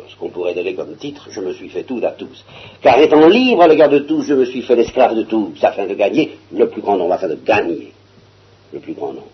ce 0.10 0.16
qu'on 0.16 0.30
pourrait 0.30 0.54
donner 0.54 0.74
comme 0.74 0.96
titre, 0.96 1.28
je 1.30 1.40
me 1.42 1.54
suis 1.54 1.70
fait 1.70 1.84
tout 1.84 2.00
à 2.04 2.12
tous. 2.12 2.44
Car 2.82 3.00
étant 3.00 3.28
libre 3.28 3.62
à 3.62 3.68
l'égard 3.68 3.90
de 3.90 4.00
tous, 4.00 4.24
je 4.24 4.34
me 4.34 4.46
suis 4.46 4.62
fait 4.62 4.76
l'esclave 4.76 5.16
de 5.16 5.24
tous, 5.24 5.64
afin 5.64 5.86
de 5.86 5.94
gagner 5.94 6.38
le 6.52 6.68
plus 6.70 6.82
grand 6.82 6.98
nombre, 6.98 7.14
afin 7.14 7.28
de 7.28 7.38
gagner 7.46 7.94
le 8.74 8.80
plus 8.80 8.94
grand 8.94 9.14
nombre. 9.14 9.28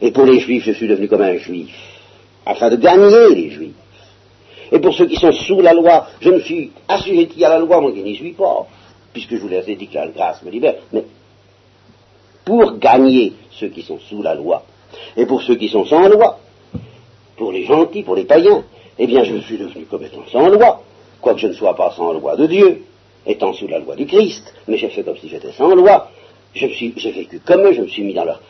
Et 0.00 0.10
pour 0.10 0.24
les 0.24 0.40
juifs, 0.40 0.64
je 0.64 0.72
suis 0.72 0.88
devenu 0.88 1.08
comme 1.08 1.22
un 1.22 1.36
juif, 1.36 1.74
afin 2.44 2.70
de 2.70 2.76
gagner 2.76 3.34
les 3.34 3.50
juifs. 3.50 3.74
Et 4.72 4.78
pour 4.78 4.94
ceux 4.94 5.06
qui 5.06 5.16
sont 5.16 5.32
sous 5.32 5.60
la 5.60 5.72
loi, 5.72 6.06
je 6.20 6.30
me 6.30 6.40
suis 6.40 6.72
assujetti 6.88 7.44
à 7.44 7.50
la 7.50 7.58
loi, 7.58 7.80
moi 7.80 7.92
qui 7.92 8.02
n'y 8.02 8.16
suis 8.16 8.32
pas, 8.32 8.66
puisque 9.12 9.34
je 9.36 9.40
vous 9.40 9.48
l'ai 9.48 9.62
dit 9.62 9.86
que 9.86 9.94
la 9.94 10.08
grâce 10.08 10.42
me 10.42 10.50
libère. 10.50 10.74
Mais 10.92 11.04
pour 12.44 12.78
gagner 12.78 13.32
ceux 13.50 13.68
qui 13.68 13.82
sont 13.82 13.98
sous 13.98 14.22
la 14.22 14.34
loi. 14.34 14.62
Et 15.16 15.26
pour 15.26 15.42
ceux 15.42 15.56
qui 15.56 15.68
sont 15.68 15.84
sans 15.84 16.08
loi, 16.08 16.38
pour 17.36 17.52
les 17.52 17.64
gentils, 17.64 18.02
pour 18.02 18.16
les 18.16 18.24
païens, 18.24 18.64
eh 18.98 19.06
bien 19.06 19.24
je 19.24 19.36
suis 19.38 19.58
devenu 19.58 19.84
comme 19.84 20.04
étant 20.04 20.24
sans 20.30 20.48
loi, 20.48 20.82
quoique 21.20 21.40
je 21.40 21.48
ne 21.48 21.52
sois 21.52 21.74
pas 21.74 21.92
sans 21.96 22.12
loi 22.12 22.36
de 22.36 22.46
Dieu, 22.46 22.82
étant 23.26 23.52
sous 23.52 23.66
la 23.66 23.78
loi 23.78 23.96
du 23.96 24.06
Christ, 24.06 24.54
mais 24.68 24.76
j'ai 24.76 24.88
fait 24.88 25.02
comme 25.02 25.16
si 25.16 25.28
j'étais 25.28 25.52
sans 25.52 25.74
loi. 25.74 26.10
J'ai 26.54 26.68
vécu 27.12 27.40
comme 27.44 27.66
eux, 27.66 27.72
je 27.72 27.82
me 27.82 27.88
suis 27.88 28.02
mis 28.02 28.14
dans 28.14 28.24
leur... 28.24 28.40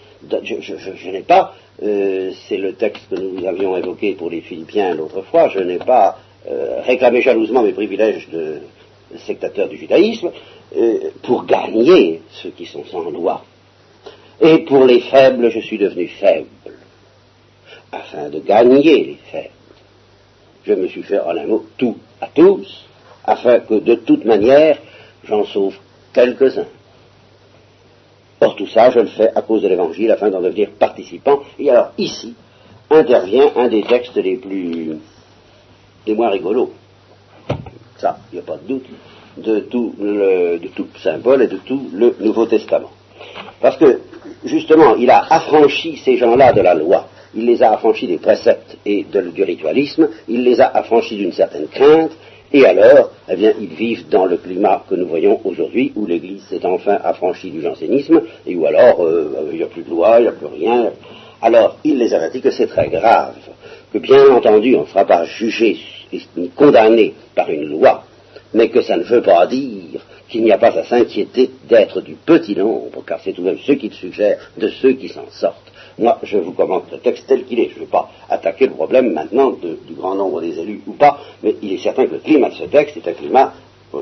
Je, 0.42 1.10
n'ai 1.10 1.20
pas, 1.20 1.54
euh, 1.82 2.32
c'est 2.48 2.56
le 2.56 2.74
texte 2.74 3.08
que 3.10 3.16
nous 3.16 3.46
avions 3.46 3.76
évoqué 3.76 4.14
pour 4.14 4.30
les 4.30 4.40
Philippiens 4.40 4.94
l'autre 4.94 5.22
fois, 5.22 5.48
je 5.48 5.58
n'ai 5.58 5.78
pas 5.78 6.18
euh, 6.48 6.80
réclamé 6.82 7.20
jalousement 7.20 7.62
mes 7.62 7.72
privilèges 7.72 8.28
de 8.30 8.60
sectateur 9.26 9.68
du 9.68 9.76
judaïsme 9.76 10.30
euh, 10.76 11.10
pour 11.22 11.44
gagner 11.44 12.22
ceux 12.30 12.50
qui 12.50 12.66
sont 12.66 12.84
sans 12.86 13.10
loi. 13.10 13.44
Et 14.40 14.58
pour 14.58 14.84
les 14.84 15.00
faibles, 15.00 15.50
je 15.50 15.60
suis 15.60 15.78
devenu 15.78 16.08
faible, 16.08 16.46
afin 17.92 18.28
de 18.30 18.40
gagner 18.40 19.04
les 19.04 19.18
faibles. 19.30 19.50
Je 20.64 20.72
me 20.74 20.88
suis 20.88 21.02
fait 21.02 21.20
en 21.20 21.36
un 21.36 21.46
mot 21.46 21.64
tout 21.76 21.96
à 22.20 22.28
tous, 22.28 22.86
afin 23.24 23.60
que 23.60 23.74
de 23.74 23.94
toute 23.96 24.24
manière, 24.24 24.78
j'en 25.24 25.44
sauve 25.44 25.76
quelques-uns. 26.12 26.68
Or 28.40 28.54
tout 28.54 28.66
ça, 28.66 28.90
je 28.90 29.00
le 29.00 29.06
fais 29.06 29.30
à 29.34 29.42
cause 29.42 29.62
de 29.62 29.68
l'Évangile, 29.68 30.10
afin 30.10 30.30
d'en 30.30 30.42
devenir 30.42 30.70
participant. 30.78 31.40
Et 31.58 31.70
alors 31.70 31.92
ici 31.98 32.34
intervient 32.90 33.50
un 33.56 33.68
des 33.68 33.82
textes 33.82 34.16
les 34.16 34.36
plus, 34.36 34.96
les 36.06 36.14
moins 36.14 36.30
rigolos. 36.30 36.70
Ça, 37.98 38.18
il 38.32 38.36
n'y 38.36 38.40
a 38.40 38.44
pas 38.44 38.56
de 38.56 38.68
doute, 38.68 38.86
de 39.38 39.60
tout, 39.60 39.94
le, 39.98 40.58
de 40.58 41.42
et 41.42 41.46
de 41.46 41.56
tout 41.56 41.90
le 41.92 42.14
Nouveau 42.20 42.46
Testament. 42.46 42.90
Parce 43.60 43.76
que, 43.76 44.00
justement, 44.44 44.96
il 44.96 45.10
a 45.10 45.24
affranchi 45.30 45.96
ces 45.96 46.16
gens-là 46.16 46.52
de 46.52 46.60
la 46.60 46.74
loi. 46.74 47.08
Il 47.34 47.46
les 47.46 47.62
a 47.62 47.72
affranchis 47.72 48.06
des 48.06 48.18
préceptes 48.18 48.78
et 48.86 49.04
du 49.04 49.42
ritualisme, 49.42 50.08
il 50.28 50.42
les 50.42 50.60
a 50.60 50.68
affranchis 50.68 51.16
d'une 51.16 51.32
certaine 51.32 51.68
crainte, 51.68 52.12
et 52.52 52.64
alors, 52.64 53.10
eh 53.28 53.36
bien, 53.36 53.52
ils 53.60 53.74
vivent 53.74 54.08
dans 54.08 54.24
le 54.24 54.36
climat 54.36 54.84
que 54.88 54.94
nous 54.94 55.06
voyons 55.06 55.40
aujourd'hui, 55.44 55.92
où 55.96 56.06
l'Église 56.06 56.44
s'est 56.48 56.64
enfin 56.64 56.98
affranchie 57.02 57.50
du 57.50 57.60
jansénisme, 57.60 58.22
et 58.46 58.54
où 58.54 58.66
alors, 58.66 59.04
euh, 59.04 59.48
il 59.50 59.58
n'y 59.58 59.64
a 59.64 59.66
plus 59.66 59.82
de 59.82 59.90
loi, 59.90 60.16
il 60.18 60.22
n'y 60.22 60.28
a 60.28 60.32
plus 60.32 60.46
rien. 60.46 60.90
Alors, 61.42 61.76
il 61.84 61.98
les 61.98 62.14
avertit 62.14 62.40
que 62.40 62.50
c'est 62.50 62.68
très 62.68 62.88
grave, 62.88 63.34
que 63.92 63.98
bien 63.98 64.30
entendu, 64.30 64.76
on 64.76 64.82
ne 64.82 64.86
sera 64.86 65.04
pas 65.04 65.24
jugé 65.24 65.76
ni 66.36 66.48
condamné 66.50 67.14
par 67.34 67.50
une 67.50 67.68
loi, 67.68 68.04
mais 68.54 68.68
que 68.68 68.80
ça 68.80 68.96
ne 68.96 69.02
veut 69.02 69.22
pas 69.22 69.46
dire 69.46 70.00
qu'il 70.28 70.44
n'y 70.44 70.52
a 70.52 70.58
pas 70.58 70.76
à 70.78 70.84
s'inquiéter 70.84 71.50
d'être 71.68 72.00
du 72.00 72.14
petit 72.14 72.54
nombre, 72.54 73.04
car 73.06 73.20
c'est 73.22 73.32
tout 73.32 73.42
de 73.42 73.46
même 73.46 73.58
ceux 73.66 73.74
qui 73.74 73.88
le 73.88 73.94
suggèrent, 73.94 74.38
de 74.56 74.68
ceux 74.68 74.92
qui 74.92 75.08
s'en 75.08 75.28
sortent. 75.30 75.65
Moi, 75.98 76.18
je 76.22 76.38
vous 76.38 76.52
commente 76.52 76.90
le 76.92 76.98
texte 76.98 77.26
tel 77.26 77.44
qu'il 77.44 77.58
est. 77.58 77.70
Je 77.70 77.76
ne 77.76 77.80
vais 77.80 77.90
pas 77.90 78.10
attaquer 78.28 78.66
le 78.66 78.72
problème 78.72 79.12
maintenant 79.12 79.50
du 79.50 79.94
grand 79.94 80.14
nombre 80.14 80.40
des 80.40 80.58
élus 80.58 80.82
ou 80.86 80.92
pas, 80.92 81.18
mais 81.42 81.56
il 81.62 81.72
est 81.72 81.78
certain 81.78 82.06
que 82.06 82.12
le 82.12 82.18
climat 82.18 82.50
de 82.50 82.54
ce 82.54 82.64
texte 82.64 82.96
est 82.98 83.08
un 83.08 83.14
climat, 83.14 83.54
euh, 83.94 84.00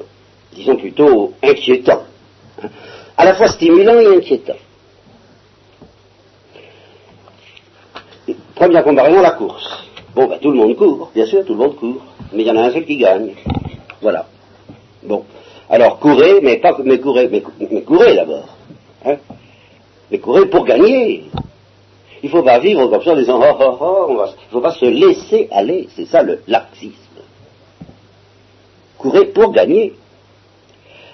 disons 0.52 0.76
plutôt 0.76 1.32
inquiétant. 1.42 2.02
À 3.16 3.24
la 3.24 3.34
fois 3.34 3.46
stimulant 3.48 4.00
et 4.00 4.16
inquiétant. 4.16 4.56
première 8.54 8.84
comparaison, 8.84 9.20
la 9.20 9.32
course. 9.32 9.84
Bon, 10.14 10.26
ben, 10.26 10.38
tout 10.38 10.50
le 10.50 10.56
monde 10.56 10.76
court, 10.76 11.10
bien 11.14 11.26
sûr, 11.26 11.44
tout 11.44 11.54
le 11.54 11.58
monde 11.58 11.76
court, 11.76 12.02
mais 12.32 12.42
il 12.42 12.46
y 12.46 12.50
en 12.50 12.56
a 12.56 12.62
un 12.62 12.72
seul 12.72 12.84
qui 12.84 12.96
gagne. 12.96 13.34
Voilà. 14.00 14.26
Bon. 15.02 15.24
Alors, 15.68 15.98
courez, 15.98 16.40
mais 16.42 16.58
pas, 16.58 16.76
mais 16.84 16.98
courez, 16.98 17.28
mais, 17.28 17.42
courez 17.82 18.14
d'abord. 18.14 18.48
Hein 19.04 19.16
mais 20.10 20.18
courez 20.18 20.46
pour 20.46 20.64
gagner. 20.64 21.24
Il 22.24 22.28
ne 22.28 22.30
faut 22.30 22.42
pas 22.42 22.58
vivre 22.58 22.86
comme 22.86 23.02
ça 23.02 23.12
en 23.12 23.16
disant 23.16 23.38
oh, 23.38 23.54
oh, 23.60 23.76
oh, 23.80 24.24
il 24.26 24.46
ne 24.46 24.50
faut 24.50 24.62
pas 24.62 24.72
se 24.72 24.86
laisser 24.86 25.46
aller. 25.50 25.88
C'est 25.94 26.06
ça 26.06 26.22
le 26.22 26.40
laxisme. 26.48 27.20
Courez 28.96 29.26
pour 29.26 29.52
gagner. 29.52 29.92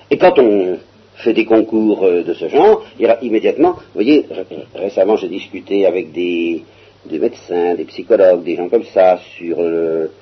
Et 0.08 0.18
quand 0.18 0.38
on 0.38 0.78
fait 1.16 1.32
des 1.32 1.46
concours 1.46 2.04
euh, 2.04 2.22
de 2.22 2.32
ce 2.32 2.48
genre, 2.48 2.84
il 3.00 3.12
immédiatement, 3.22 3.72
vous 3.72 3.94
voyez, 3.94 4.24
récemment 4.72 5.16
j'ai 5.16 5.26
discuté 5.26 5.84
avec 5.84 6.12
des, 6.12 6.62
médecins, 7.10 7.74
des 7.74 7.86
psychologues, 7.86 8.44
des 8.44 8.54
gens 8.54 8.68
comme 8.68 8.84
ça 8.84 9.18
sur 9.36 9.60
le, 9.60 10.12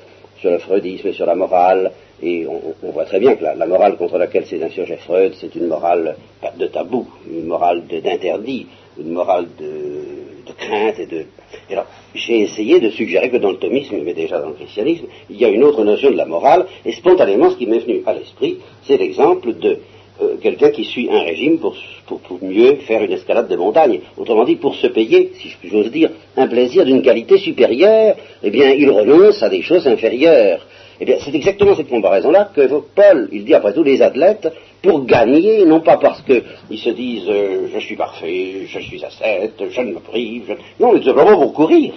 sur 0.41 0.51
le 0.51 0.59
freudisme 0.59 1.13
sur 1.13 1.27
la 1.27 1.35
morale, 1.35 1.93
et 2.23 2.47
on, 2.47 2.91
voit 2.91 3.05
très 3.05 3.21
bien 3.21 3.37
que 3.37 3.45
la, 3.45 3.67
morale 3.67 3.97
contre 3.97 4.17
laquelle 4.17 4.47
s'est 4.47 4.63
insurgé 4.63 4.97
Freud, 4.97 5.35
c'est 5.39 5.55
une 5.55 5.67
morale 5.67 6.17
de 6.59 6.67
tabou, 6.67 7.07
une 7.31 7.47
morale 7.47 7.83
d'interdit, 7.87 8.67
une 8.99 9.13
morale 9.13 9.47
de, 9.59 10.53
crainte 10.57 10.99
et 10.99 11.07
de... 11.07 11.25
alors, 11.71 11.87
j'ai 12.15 12.41
essayé 12.41 12.81
de 12.81 12.91
suggérer 12.91 13.31
que 13.31 13.37
dans 13.37 13.51
le 13.51 13.59
thomisme, 13.59 13.97
mais 14.03 14.15
déjà 14.15 14.41
dans 14.41 14.49
le 14.49 14.55
christianisme, 14.55 15.05
il 15.31 15.37
y 15.37 15.45
a 15.45 15.49
une 15.49 15.63
autre 15.63 15.85
notion 15.85 16.11
de 16.11 16.17
la 16.17 16.25
morale, 16.25 16.67
et 16.85 16.93
spontanément, 16.93 17.51
ce 17.51 17.57
qui 17.57 17.67
m'est 17.67 17.79
venu 17.79 18.03
à 18.07 18.15
l'esprit, 18.15 18.59
c'est 18.85 18.97
l'exemple 18.97 19.55
de 19.55 19.79
euh, 20.21 20.37
quelqu'un 20.43 20.71
qui 20.71 20.85
suit 20.85 21.09
un 21.11 21.21
régime 21.21 21.59
pour, 21.59 21.77
pour, 22.07 22.43
mieux 22.43 22.77
faire 22.87 23.05
une 23.05 23.13
escalade 23.13 23.47
de 23.47 23.55
montagne. 23.55 24.01
Autrement 24.17 24.45
dit, 24.45 24.57
pour 24.57 24.75
se 24.75 24.89
payer, 24.89 25.31
si 25.35 25.55
j'ose 25.69 25.93
dire, 25.93 26.11
un 26.37 26.49
plaisir 26.49 26.85
d'une 26.85 27.03
qualité 27.03 27.39
supérieure, 27.39 28.17
eh 28.43 28.51
bien, 28.51 28.71
il 28.71 28.91
renonce 28.91 29.41
à 29.45 29.49
des 29.49 29.63
choses 29.63 29.87
inférieures. 29.87 30.67
Eh 31.01 31.05
bien, 31.05 31.19
c'est 31.25 31.33
exactement 31.33 31.77
cette 31.77 31.89
comparaison-là 31.89 32.51
qu'évoque 32.53 32.89
Paul. 32.97 33.29
Il 33.31 33.45
dit, 33.45 33.55
après 33.55 33.73
tout, 33.73 33.85
les 33.85 34.03
athlètes, 34.03 34.49
pour 34.83 35.05
gagner, 35.05 35.65
non 35.65 35.81
pas 35.81 35.97
parce 35.97 36.23
qu'ils 36.23 36.79
se 36.79 36.91
disent 36.91 37.29
euh, 37.29 37.69
je 37.73 37.79
suis 37.81 37.97
parfait, 37.97 38.67
je 38.67 38.79
suis 38.79 39.05
ascète, 39.05 39.63
je 39.71 39.81
ne 39.81 39.95
me 39.95 40.01
prive, 40.01 40.57
non, 40.79 40.93
mais 40.93 41.03
simplement 41.03 41.37
pour 41.37 41.53
courir, 41.53 41.95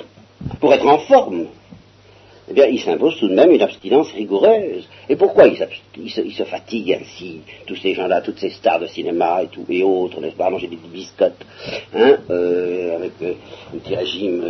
pour 0.60 0.74
être 0.74 0.88
en 0.88 1.00
forme. 1.00 1.48
Eh 2.50 2.54
bien, 2.54 2.66
ils 2.66 2.82
s'imposent 2.82 3.18
tout 3.18 3.30
de 3.30 3.34
même 3.34 3.52
une 3.52 3.62
abstinence 3.62 4.12
rigoureuse. 4.12 4.86
Et 5.08 5.16
pourquoi 5.16 5.48
ils, 5.48 5.56
se, 6.10 6.44
fatiguent 6.44 7.00
ainsi, 7.02 7.40
tous 7.66 7.78
ces 7.78 7.94
gens-là, 7.94 8.20
toutes 8.22 8.40
ces 8.40 8.50
stars 8.50 8.80
de 8.80 8.88
cinéma 8.88 9.44
et, 9.44 9.48
tout, 9.48 9.64
et 9.70 9.84
autres, 9.84 10.20
n'est-ce 10.20 10.36
pas, 10.36 10.50
manger 10.50 10.68
des 10.68 10.76
biscottes, 10.76 11.46
hein, 11.96 12.18
euh, 12.30 12.98
avec 12.98 13.14
euh, 13.22 13.34
un 13.74 13.78
petit 13.78 13.96
régime 13.96 14.44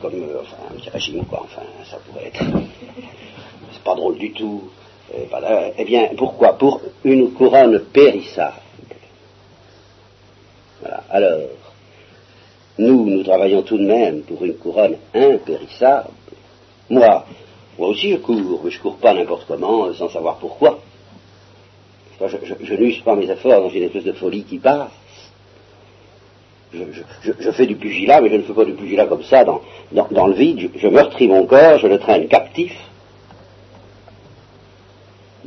comme, 0.00 0.24
enfin, 0.40 0.56
un 0.70 0.74
petit 0.76 0.90
régime, 0.90 1.24
quoi, 1.24 1.42
enfin, 1.44 1.62
ça 1.84 1.98
pourrait 2.06 2.26
être. 2.26 2.44
C'est 3.72 3.82
pas 3.82 3.94
drôle 3.94 4.18
du 4.18 4.32
tout. 4.32 4.70
Euh, 5.16 5.70
eh 5.78 5.84
bien, 5.84 6.10
pourquoi 6.16 6.58
Pour 6.58 6.80
une 7.04 7.32
couronne 7.32 7.80
périssable. 7.92 8.60
Alors, 11.10 11.40
nous, 12.78 13.08
nous 13.08 13.22
travaillons 13.22 13.62
tout 13.62 13.78
de 13.78 13.86
même 13.86 14.22
pour 14.22 14.44
une 14.44 14.54
couronne 14.54 14.96
impérissable. 15.14 16.10
Moi, 16.90 17.24
moi 17.78 17.88
aussi 17.88 18.10
je 18.10 18.16
cours, 18.16 18.60
mais 18.64 18.70
je 18.70 18.80
cours 18.80 18.96
pas 18.96 19.14
n'importe 19.14 19.46
comment, 19.46 19.92
sans 19.94 20.10
savoir 20.10 20.36
pourquoi. 20.36 20.80
Je, 22.20 22.74
n'use 22.74 23.00
pas 23.00 23.16
mes 23.16 23.30
efforts 23.30 23.62
dans 23.62 23.70
une 23.70 23.84
espèce 23.84 24.04
de 24.04 24.12
folie 24.12 24.44
qui 24.44 24.58
passe 24.58 24.90
je, 27.40 27.50
fais 27.52 27.66
du 27.66 27.76
pugilat, 27.76 28.20
mais 28.20 28.30
je 28.30 28.36
ne 28.36 28.42
fais 28.42 28.52
pas 28.52 28.64
du 28.64 28.72
pugilat 28.72 29.06
comme 29.06 29.22
ça 29.22 29.44
dans, 29.44 29.60
le 29.92 30.32
vide. 30.34 30.70
Je, 30.76 30.88
meurtris 30.88 31.28
mon 31.28 31.46
corps, 31.46 31.78
je 31.78 31.86
le 31.86 31.98
traîne 31.98 32.28
captif, 32.28 32.72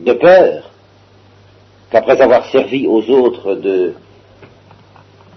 de 0.07 0.13
peur 0.13 0.71
qu'après 1.91 2.19
avoir 2.21 2.45
servi 2.49 2.87
aux 2.87 3.03
autres 3.09 3.55
de 3.55 3.93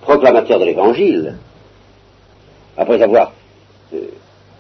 proclamateurs 0.01 0.59
de 0.59 0.65
l'Évangile, 0.65 1.37
après 2.77 3.03
avoir 3.03 3.33
euh, 3.93 3.99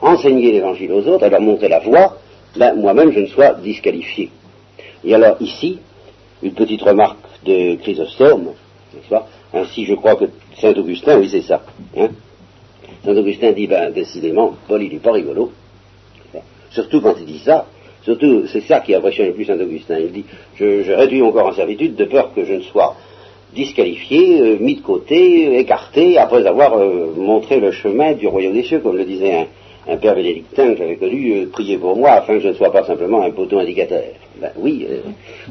enseigné 0.00 0.52
l'Évangile 0.52 0.92
aux 0.92 1.06
autres, 1.06 1.24
à 1.24 1.28
leur 1.28 1.40
montrer 1.40 1.68
la 1.68 1.80
voie, 1.80 2.16
ben, 2.56 2.74
moi-même 2.74 3.12
je 3.12 3.20
ne 3.20 3.26
sois 3.26 3.54
disqualifié. 3.54 4.30
Et 5.04 5.14
alors 5.14 5.36
ici, 5.40 5.78
une 6.42 6.52
petite 6.52 6.82
remarque 6.82 7.18
de 7.44 7.76
Chrysostome, 7.76 8.50
ainsi, 9.52 9.84
je 9.84 9.94
crois 9.94 10.16
que 10.16 10.26
Saint 10.60 10.74
Augustin, 10.74 11.18
oui, 11.18 11.28
c'est 11.30 11.42
ça. 11.42 11.62
Hein? 11.96 12.08
Saint 13.04 13.16
Augustin 13.16 13.52
dit, 13.52 13.66
ben, 13.66 13.92
décidément, 13.92 14.54
Paul, 14.68 14.82
il 14.82 14.92
n'est 14.92 14.98
pas 14.98 15.12
rigolo. 15.12 15.52
Surtout 16.70 17.00
quand 17.00 17.14
il 17.18 17.26
dit 17.26 17.40
ça. 17.40 17.66
Surtout, 18.02 18.44
c'est 18.52 18.62
ça 18.62 18.80
qui 18.80 18.94
impressionne 18.94 19.28
le 19.28 19.34
plus 19.34 19.44
Saint 19.44 19.60
Augustin. 19.60 19.98
Il 19.98 20.12
dit, 20.12 20.24
je, 20.56 20.92
réduis 20.92 21.20
mon 21.20 21.32
corps 21.32 21.48
en 21.48 21.52
servitude 21.52 21.96
de 21.96 22.04
peur 22.04 22.32
que 22.34 22.44
je 22.44 22.54
ne 22.54 22.62
sois 22.62 22.96
disqualifié, 23.54 24.40
euh, 24.40 24.58
mis 24.60 24.76
de 24.76 24.80
côté, 24.80 25.58
écarté, 25.58 26.18
après 26.18 26.46
avoir 26.46 26.78
euh, 26.78 27.12
montré 27.16 27.58
le 27.58 27.72
chemin 27.72 28.12
du 28.12 28.26
royaume 28.28 28.54
des 28.54 28.62
cieux, 28.62 28.78
comme 28.78 28.96
le 28.96 29.04
disait 29.04 29.34
un, 29.34 29.46
un 29.88 29.96
père 29.96 30.14
bénédictin 30.14 30.72
que 30.72 30.76
j'avais 30.76 30.96
connu, 30.96 31.32
euh, 31.32 31.46
priez 31.50 31.78
pour 31.78 31.96
moi 31.96 32.10
afin 32.10 32.34
que 32.34 32.40
je 32.40 32.48
ne 32.48 32.52
sois 32.52 32.70
pas 32.70 32.84
simplement 32.84 33.22
un 33.22 33.30
poteau 33.30 33.58
indicateur. 33.58 34.02
Ben 34.40 34.50
oui, 34.56 34.86
euh, 34.88 35.00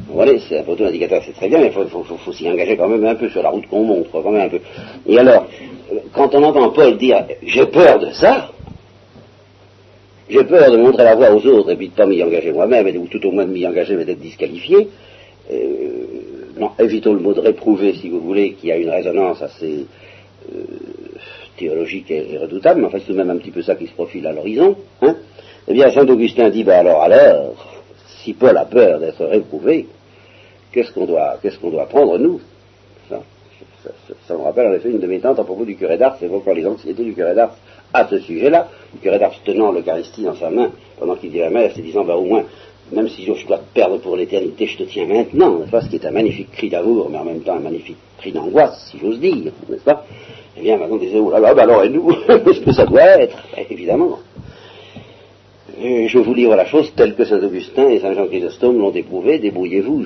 voilà, 0.07 0.33
c'est 0.47 0.59
un 0.59 0.63
poteau 0.63 0.85
indicateur, 0.85 1.21
c'est 1.25 1.33
très 1.33 1.49
bien, 1.49 1.59
mais 1.59 1.67
il 1.75 1.89
faut, 1.89 2.33
s'y 2.33 2.49
engager 2.49 2.77
quand 2.77 2.87
même 2.87 3.05
un 3.05 3.15
peu 3.15 3.29
sur 3.29 3.41
la 3.41 3.49
route 3.49 3.67
qu'on 3.67 3.83
montre, 3.83 4.09
quand 4.11 4.31
même 4.31 4.45
un 4.45 4.49
peu. 4.49 4.59
Et 5.07 5.17
alors, 5.17 5.47
quand 6.13 6.33
on 6.35 6.43
entend 6.43 6.69
Paul 6.69 6.97
dire 6.97 7.25
j'ai 7.43 7.65
peur 7.65 7.99
de 7.99 8.11
ça, 8.11 8.51
j'ai 10.29 10.43
peur 10.43 10.71
de 10.71 10.77
montrer 10.77 11.03
la 11.03 11.15
voie 11.15 11.31
aux 11.31 11.45
autres 11.45 11.71
et 11.71 11.75
puis 11.75 11.87
de 11.87 11.93
ne 11.93 11.97
pas 11.97 12.05
m'y 12.05 12.21
engager 12.23 12.51
moi-même, 12.51 12.87
ou 12.97 13.07
tout 13.07 13.25
au 13.25 13.31
moins 13.31 13.45
de 13.45 13.51
m'y 13.51 13.65
engager 13.65 13.95
mais 13.95 14.05
d'être 14.05 14.19
disqualifié, 14.19 14.87
euh, 15.51 15.89
non, 16.57 16.71
évitons 16.77 17.13
le 17.13 17.19
mot 17.19 17.33
de 17.33 17.39
réprouver, 17.39 17.93
si 17.93 18.09
vous 18.09 18.19
voulez, 18.19 18.53
qui 18.53 18.71
a 18.71 18.77
une 18.77 18.89
résonance 18.89 19.41
assez 19.41 19.85
euh, 20.53 20.61
théologique 21.57 22.11
et, 22.11 22.37
redoutable, 22.37 22.81
mais 22.81 22.87
enfin 22.87 22.99
c'est 22.99 23.05
tout 23.05 23.13
de 23.13 23.17
même 23.17 23.29
un 23.29 23.37
petit 23.37 23.51
peu 23.51 23.61
ça 23.61 23.75
qui 23.75 23.87
se 23.87 23.93
profile 23.93 24.27
à 24.27 24.33
l'horizon. 24.33 24.75
Hein. 25.01 25.15
eh 25.67 25.73
bien, 25.73 25.89
Saint 25.91 26.07
Augustin 26.07 26.49
dit, 26.49 26.63
ben 26.63 26.79
alors, 26.79 27.01
alors, 27.01 27.55
si 28.23 28.33
Paul 28.33 28.55
a 28.57 28.65
peur 28.65 28.99
d'être 28.99 29.25
réprouvé, 29.25 29.87
qu'est-ce 30.71 30.91
qu'on 30.91 31.05
doit, 31.05 31.37
qu'est-ce 31.41 31.57
qu'on 31.57 31.71
doit 31.71 31.87
prendre, 31.87 32.17
nous? 32.17 32.39
Ça, 34.27 34.35
me 34.35 34.43
rappelle 34.43 34.67
en 34.67 34.73
effet 34.73 34.89
une 34.89 34.99
de 34.99 35.07
mes 35.07 35.19
tantes 35.19 35.39
à 35.39 35.43
propos 35.43 35.65
du 35.65 35.75
curé 35.75 35.97
d'Ars, 35.97 36.17
évoquant 36.21 36.53
les 36.53 36.65
anxiétés 36.67 37.03
du 37.03 37.13
curé 37.13 37.33
d'Ars 37.33 37.55
à 37.93 38.07
ce 38.07 38.19
sujet-là, 38.19 38.69
le 38.93 38.99
curé 38.99 39.19
d'Ars 39.19 39.33
tenant 39.43 39.71
l'Eucharistie 39.71 40.23
dans 40.23 40.35
sa 40.35 40.49
main 40.49 40.71
pendant 40.99 41.15
qu'il 41.15 41.31
dit 41.31 41.39
la 41.39 41.49
messe 41.49 41.77
et 41.77 41.81
disant, 41.81 42.03
ben, 42.03 42.15
au 42.15 42.25
moins, 42.25 42.43
même 42.91 43.07
si 43.07 43.23
je 43.23 43.47
dois 43.47 43.57
te 43.57 43.73
perdre 43.73 43.97
pour 43.99 44.15
l'éternité, 44.15 44.65
je 44.65 44.77
te 44.77 44.83
tiens 44.83 45.05
maintenant, 45.05 45.59
n'est-ce 45.59 45.71
pas, 45.71 45.81
ce 45.81 45.89
qui 45.89 45.95
est 45.95 46.05
un 46.05 46.11
magnifique 46.11 46.51
cri 46.51 46.69
d'amour, 46.69 47.09
mais 47.11 47.17
en 47.17 47.25
même 47.25 47.41
temps 47.41 47.55
un 47.55 47.59
magnifique 47.59 47.97
cri 48.17 48.31
d'angoisse, 48.31 48.89
si 48.91 48.99
j'ose 48.99 49.19
dire, 49.19 49.51
n'est-ce 49.69 49.83
pas? 49.83 50.05
Eh 50.57 50.61
bien, 50.61 50.77
maintenant, 50.77 50.97
disait, 50.97 51.19
oh 51.19 51.29
là 51.29 51.39
là, 51.39 51.53
alors, 51.57 51.83
et 51.83 51.89
nous, 51.89 52.11
ce 52.27 52.59
que 52.59 52.71
ça 52.71 52.85
doit 52.85 53.21
être? 53.21 53.37
Ben, 53.55 53.65
Évidemment. 53.69 54.19
Je 55.81 56.17
vous 56.17 56.33
livre 56.33 56.55
la 56.55 56.65
chose 56.65 56.91
telle 56.95 57.15
que 57.15 57.23
Saint 57.23 57.41
Augustin 57.41 57.87
et 57.87 57.99
Saint 57.99 58.13
Jean 58.13 58.27
Chrysostome 58.27 58.79
l'ont 58.79 58.91
éprouvé, 58.91 59.39
débrouillez-vous, 59.39 60.05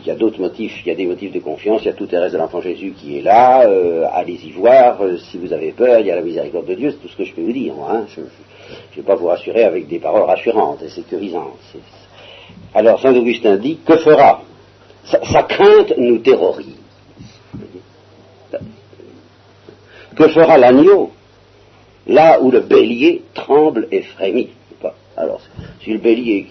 il 0.00 0.06
y 0.06 0.10
a 0.10 0.14
d'autres 0.14 0.40
motifs, 0.40 0.80
il 0.84 0.88
y 0.88 0.92
a 0.92 0.94
des 0.94 1.06
motifs 1.06 1.32
de 1.32 1.40
confiance, 1.40 1.82
il 1.82 1.86
y 1.86 1.90
a 1.90 1.94
tout 1.94 2.06
Thérèse 2.06 2.32
de 2.32 2.38
l'Enfant 2.38 2.60
Jésus 2.60 2.92
qui 2.92 3.18
est 3.18 3.22
là, 3.22 3.62
euh, 3.66 4.06
allez-y 4.12 4.50
voir, 4.52 5.02
euh, 5.02 5.16
si 5.18 5.38
vous 5.38 5.52
avez 5.52 5.72
peur, 5.72 6.00
il 6.00 6.06
y 6.06 6.10
a 6.10 6.14
la 6.14 6.22
miséricorde 6.22 6.66
de 6.66 6.74
Dieu, 6.74 6.90
c'est 6.90 6.98
tout 6.98 7.08
ce 7.08 7.16
que 7.16 7.24
je 7.24 7.34
peux 7.34 7.42
vous 7.42 7.52
dire, 7.52 7.74
hein. 7.88 8.04
je, 8.14 8.20
ne 8.20 8.26
vais 8.96 9.02
pas 9.02 9.16
vous 9.16 9.26
rassurer 9.26 9.64
avec 9.64 9.88
des 9.88 9.98
paroles 9.98 10.22
rassurantes 10.22 10.82
et 10.82 10.88
sécurisantes. 10.88 11.58
Alors 12.74 13.00
Saint 13.00 13.14
Augustin 13.14 13.56
dit, 13.56 13.78
que 13.84 13.96
fera? 13.96 14.42
Sa, 15.04 15.42
crainte 15.42 15.94
nous 15.96 16.18
terrorise. 16.18 16.76
Que 20.14 20.28
fera 20.28 20.58
l'agneau? 20.58 21.12
Là 22.06 22.40
où 22.40 22.50
le 22.50 22.60
bélier 22.60 23.22
tremble 23.34 23.88
et 23.90 24.02
frémit 24.02 24.50
Alors, 25.16 25.40
si 25.82 25.92
le 25.92 25.98
bélier 25.98 26.46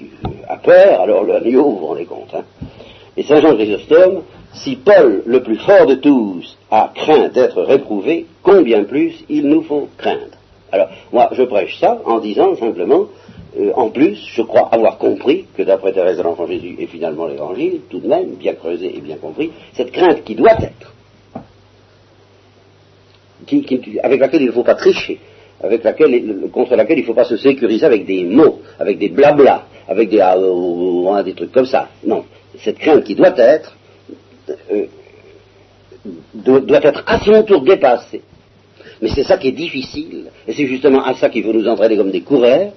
a 0.47 0.57
peur, 0.57 1.01
alors 1.01 1.23
l'agneau, 1.23 1.63
vous 1.63 1.79
vous 1.79 1.85
rendez 1.87 2.05
compte. 2.05 2.33
Hein. 2.33 2.43
Et 3.17 3.23
Saint 3.23 3.41
Jean 3.41 3.55
Chrysostome, 3.55 4.21
si 4.53 4.75
Paul, 4.77 5.23
le 5.25 5.43
plus 5.43 5.57
fort 5.57 5.85
de 5.87 5.95
tous, 5.95 6.57
a 6.71 6.91
craint 6.93 7.29
d'être 7.29 7.61
réprouvé, 7.63 8.25
combien 8.43 8.83
plus 8.83 9.13
il 9.27 9.47
nous 9.47 9.63
faut 9.63 9.89
craindre 9.97 10.37
alors, 10.71 10.89
moi, 11.13 11.29
je 11.31 11.43
prêche 11.43 11.79
ça 11.79 12.01
en 12.05 12.19
disant 12.19 12.55
simplement, 12.55 13.05
euh, 13.57 13.71
en 13.75 13.89
plus, 13.89 14.17
je 14.33 14.41
crois 14.41 14.67
avoir 14.71 14.97
compris 14.97 15.45
que 15.55 15.63
d'après 15.63 15.93
Thérèse 15.93 16.17
de 16.17 16.23
l'Enfant 16.23 16.47
Jésus 16.47 16.75
et 16.79 16.87
finalement 16.87 17.25
l'Évangile, 17.27 17.81
tout 17.89 17.99
de 17.99 18.07
même, 18.07 18.35
bien 18.35 18.53
creusé 18.53 18.95
et 18.95 18.99
bien 18.99 19.17
compris, 19.17 19.51
cette 19.73 19.91
crainte 19.91 20.23
qui 20.23 20.35
doit 20.35 20.57
être, 20.61 20.93
avec 24.03 24.19
laquelle 24.19 24.41
il 24.41 24.47
ne 24.47 24.51
faut 24.51 24.63
pas 24.63 24.75
tricher, 24.75 25.19
avec 25.63 25.83
laquelle, 25.83 26.49
contre 26.51 26.75
laquelle 26.75 26.97
il 26.97 27.01
ne 27.01 27.07
faut 27.07 27.13
pas 27.13 27.23
se 27.23 27.37
sécuriser 27.37 27.85
avec 27.85 28.05
des 28.05 28.25
mots, 28.25 28.59
avec 28.77 28.97
des 28.97 29.07
blabla, 29.07 29.67
avec 29.87 30.09
des, 30.09 30.19
ah, 30.19 31.23
des 31.23 31.33
trucs 31.33 31.53
comme 31.53 31.65
ça. 31.65 31.87
Non, 32.05 32.25
cette 32.63 32.79
crainte 32.79 33.03
qui 33.03 33.15
doit 33.15 33.37
être, 33.37 33.75
euh, 34.71 34.85
doit 36.33 36.83
être 36.83 37.03
à 37.05 37.19
son 37.19 37.43
tour 37.43 37.61
dépassée 37.61 38.21
mais 39.01 39.09
c'est 39.09 39.23
ça 39.23 39.37
qui 39.37 39.49
est 39.49 39.53
difficile, 39.53 40.25
et 40.47 40.53
c'est 40.53 40.65
justement 40.65 41.03
à 41.03 41.13
ça 41.13 41.29
qu'il 41.29 41.43
faut 41.43 41.53
nous 41.53 41.67
entraîner 41.67 41.97
comme 41.97 42.11
des 42.11 42.21
coureurs, 42.21 42.71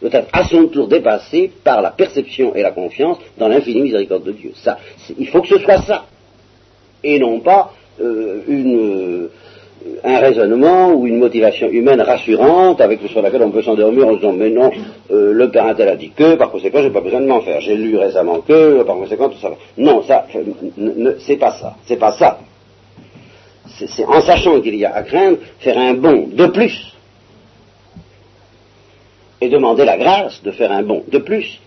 peut-être 0.00 0.28
à 0.32 0.44
son 0.44 0.68
tour 0.68 0.88
dépassé 0.88 1.50
par 1.64 1.80
la 1.80 1.90
perception 1.90 2.54
et 2.54 2.62
la 2.62 2.72
confiance 2.72 3.18
dans 3.38 3.48
l'infinie 3.48 3.82
miséricorde 3.82 4.24
de 4.24 4.32
Dieu. 4.32 4.52
Ça, 4.56 4.78
il 5.18 5.28
faut 5.28 5.42
que 5.42 5.48
ce 5.48 5.58
soit 5.58 5.82
ça, 5.82 6.06
et 7.02 7.18
non 7.18 7.40
pas 7.40 7.72
euh, 8.00 8.42
euh, 8.48 9.28
un 10.06 10.18
raisonnement 10.18 10.92
ou 10.92 11.06
une 11.06 11.18
motivation 11.18 11.68
humaine 11.68 12.00
rassurante 12.00 12.80
avec 12.80 13.00
sur 13.08 13.20
laquelle 13.20 13.42
on 13.42 13.50
peut 13.50 13.62
s'endormir 13.62 14.06
en 14.06 14.12
se 14.12 14.16
disant 14.16 14.32
mais 14.32 14.50
non, 14.50 14.70
euh, 15.10 15.32
le 15.32 15.50
parent 15.50 15.70
a 15.70 15.96
dit 15.96 16.12
que, 16.16 16.36
par 16.36 16.50
conséquent 16.50 16.80
j'ai 16.80 16.90
pas 16.90 17.00
besoin 17.00 17.20
de 17.20 17.26
m'en 17.26 17.40
faire. 17.40 17.60
J'ai 17.60 17.76
lu 17.76 17.96
récemment 17.98 18.40
que, 18.40 18.82
par 18.84 18.96
conséquent 18.96 19.28
tout 19.28 19.38
ça. 19.38 19.50
Non, 19.76 20.02
ça, 20.02 20.26
c'est 21.18 21.36
pas 21.36 21.52
ça, 21.52 21.74
c'est 21.86 21.98
pas 21.98 22.12
ça 22.12 22.38
c'est 23.86 24.04
en 24.04 24.20
sachant 24.20 24.60
qu'il 24.60 24.76
y 24.76 24.84
a 24.84 24.94
à 24.94 25.02
craindre, 25.02 25.38
faire 25.58 25.78
un 25.78 25.94
bond 25.94 26.28
de 26.32 26.46
plus. 26.46 26.92
Et 29.40 29.48
demander 29.48 29.84
la 29.84 29.98
grâce 29.98 30.42
de 30.42 30.50
faire 30.50 30.72
un 30.72 30.82
bond 30.82 31.04
de 31.08 31.18
plus 31.18 31.60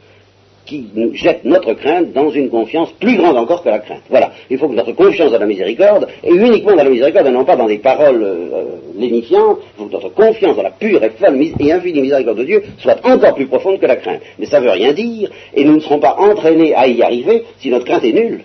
qui 0.69 0.85
jette 1.13 1.43
notre 1.45 1.73
crainte 1.73 2.13
dans 2.13 2.29
une 2.29 2.49
confiance 2.49 2.91
plus 2.99 3.17
grande 3.17 3.37
encore 3.37 3.63
que 3.63 3.69
la 3.69 3.79
crainte. 3.79 4.03
Voilà. 4.09 4.31
Il 4.49 4.57
faut 4.59 4.69
que 4.69 4.75
notre 4.75 4.91
confiance 4.91 5.31
dans 5.31 5.39
la 5.39 5.47
miséricorde, 5.47 6.07
et 6.23 6.31
uniquement 6.31 6.75
dans 6.75 6.83
la 6.83 6.89
miséricorde, 6.89 7.27
et 7.27 7.31
non 7.31 7.43
pas 7.43 7.55
dans 7.55 7.67
des 7.67 7.79
paroles 7.79 8.23
euh, 8.23 8.63
lénifiantes, 8.95 9.57
il 9.61 9.77
faut 9.77 9.85
que 9.87 9.93
notre 9.93 10.09
confiance 10.09 10.55
dans 10.55 10.63
la 10.63 10.71
pure 10.71 11.03
et 11.03 11.09
folle 11.09 11.41
et 11.59 11.71
infinie 11.71 12.01
miséricorde 12.01 12.37
de 12.37 12.43
Dieu 12.43 12.63
soit 12.77 13.03
encore 13.03 13.33
plus 13.33 13.47
profonde 13.47 13.79
que 13.79 13.87
la 13.87 13.95
crainte. 13.95 14.21
Mais 14.37 14.45
ça 14.45 14.59
ne 14.59 14.65
veut 14.65 14.71
rien 14.71 14.93
dire, 14.93 15.31
et 15.55 15.63
nous 15.65 15.73
ne 15.73 15.79
serons 15.79 15.99
pas 15.99 16.15
entraînés 16.19 16.75
à 16.75 16.87
y 16.87 17.01
arriver 17.01 17.45
si 17.59 17.69
notre 17.69 17.85
crainte 17.85 18.03
est 18.03 18.13
nulle. 18.13 18.43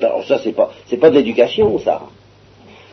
Alors 0.00 0.24
ça, 0.24 0.38
c'est 0.42 0.52
pas, 0.52 0.70
pas 1.00 1.10
de 1.10 1.14
l'éducation, 1.14 1.78
ça. 1.78 2.02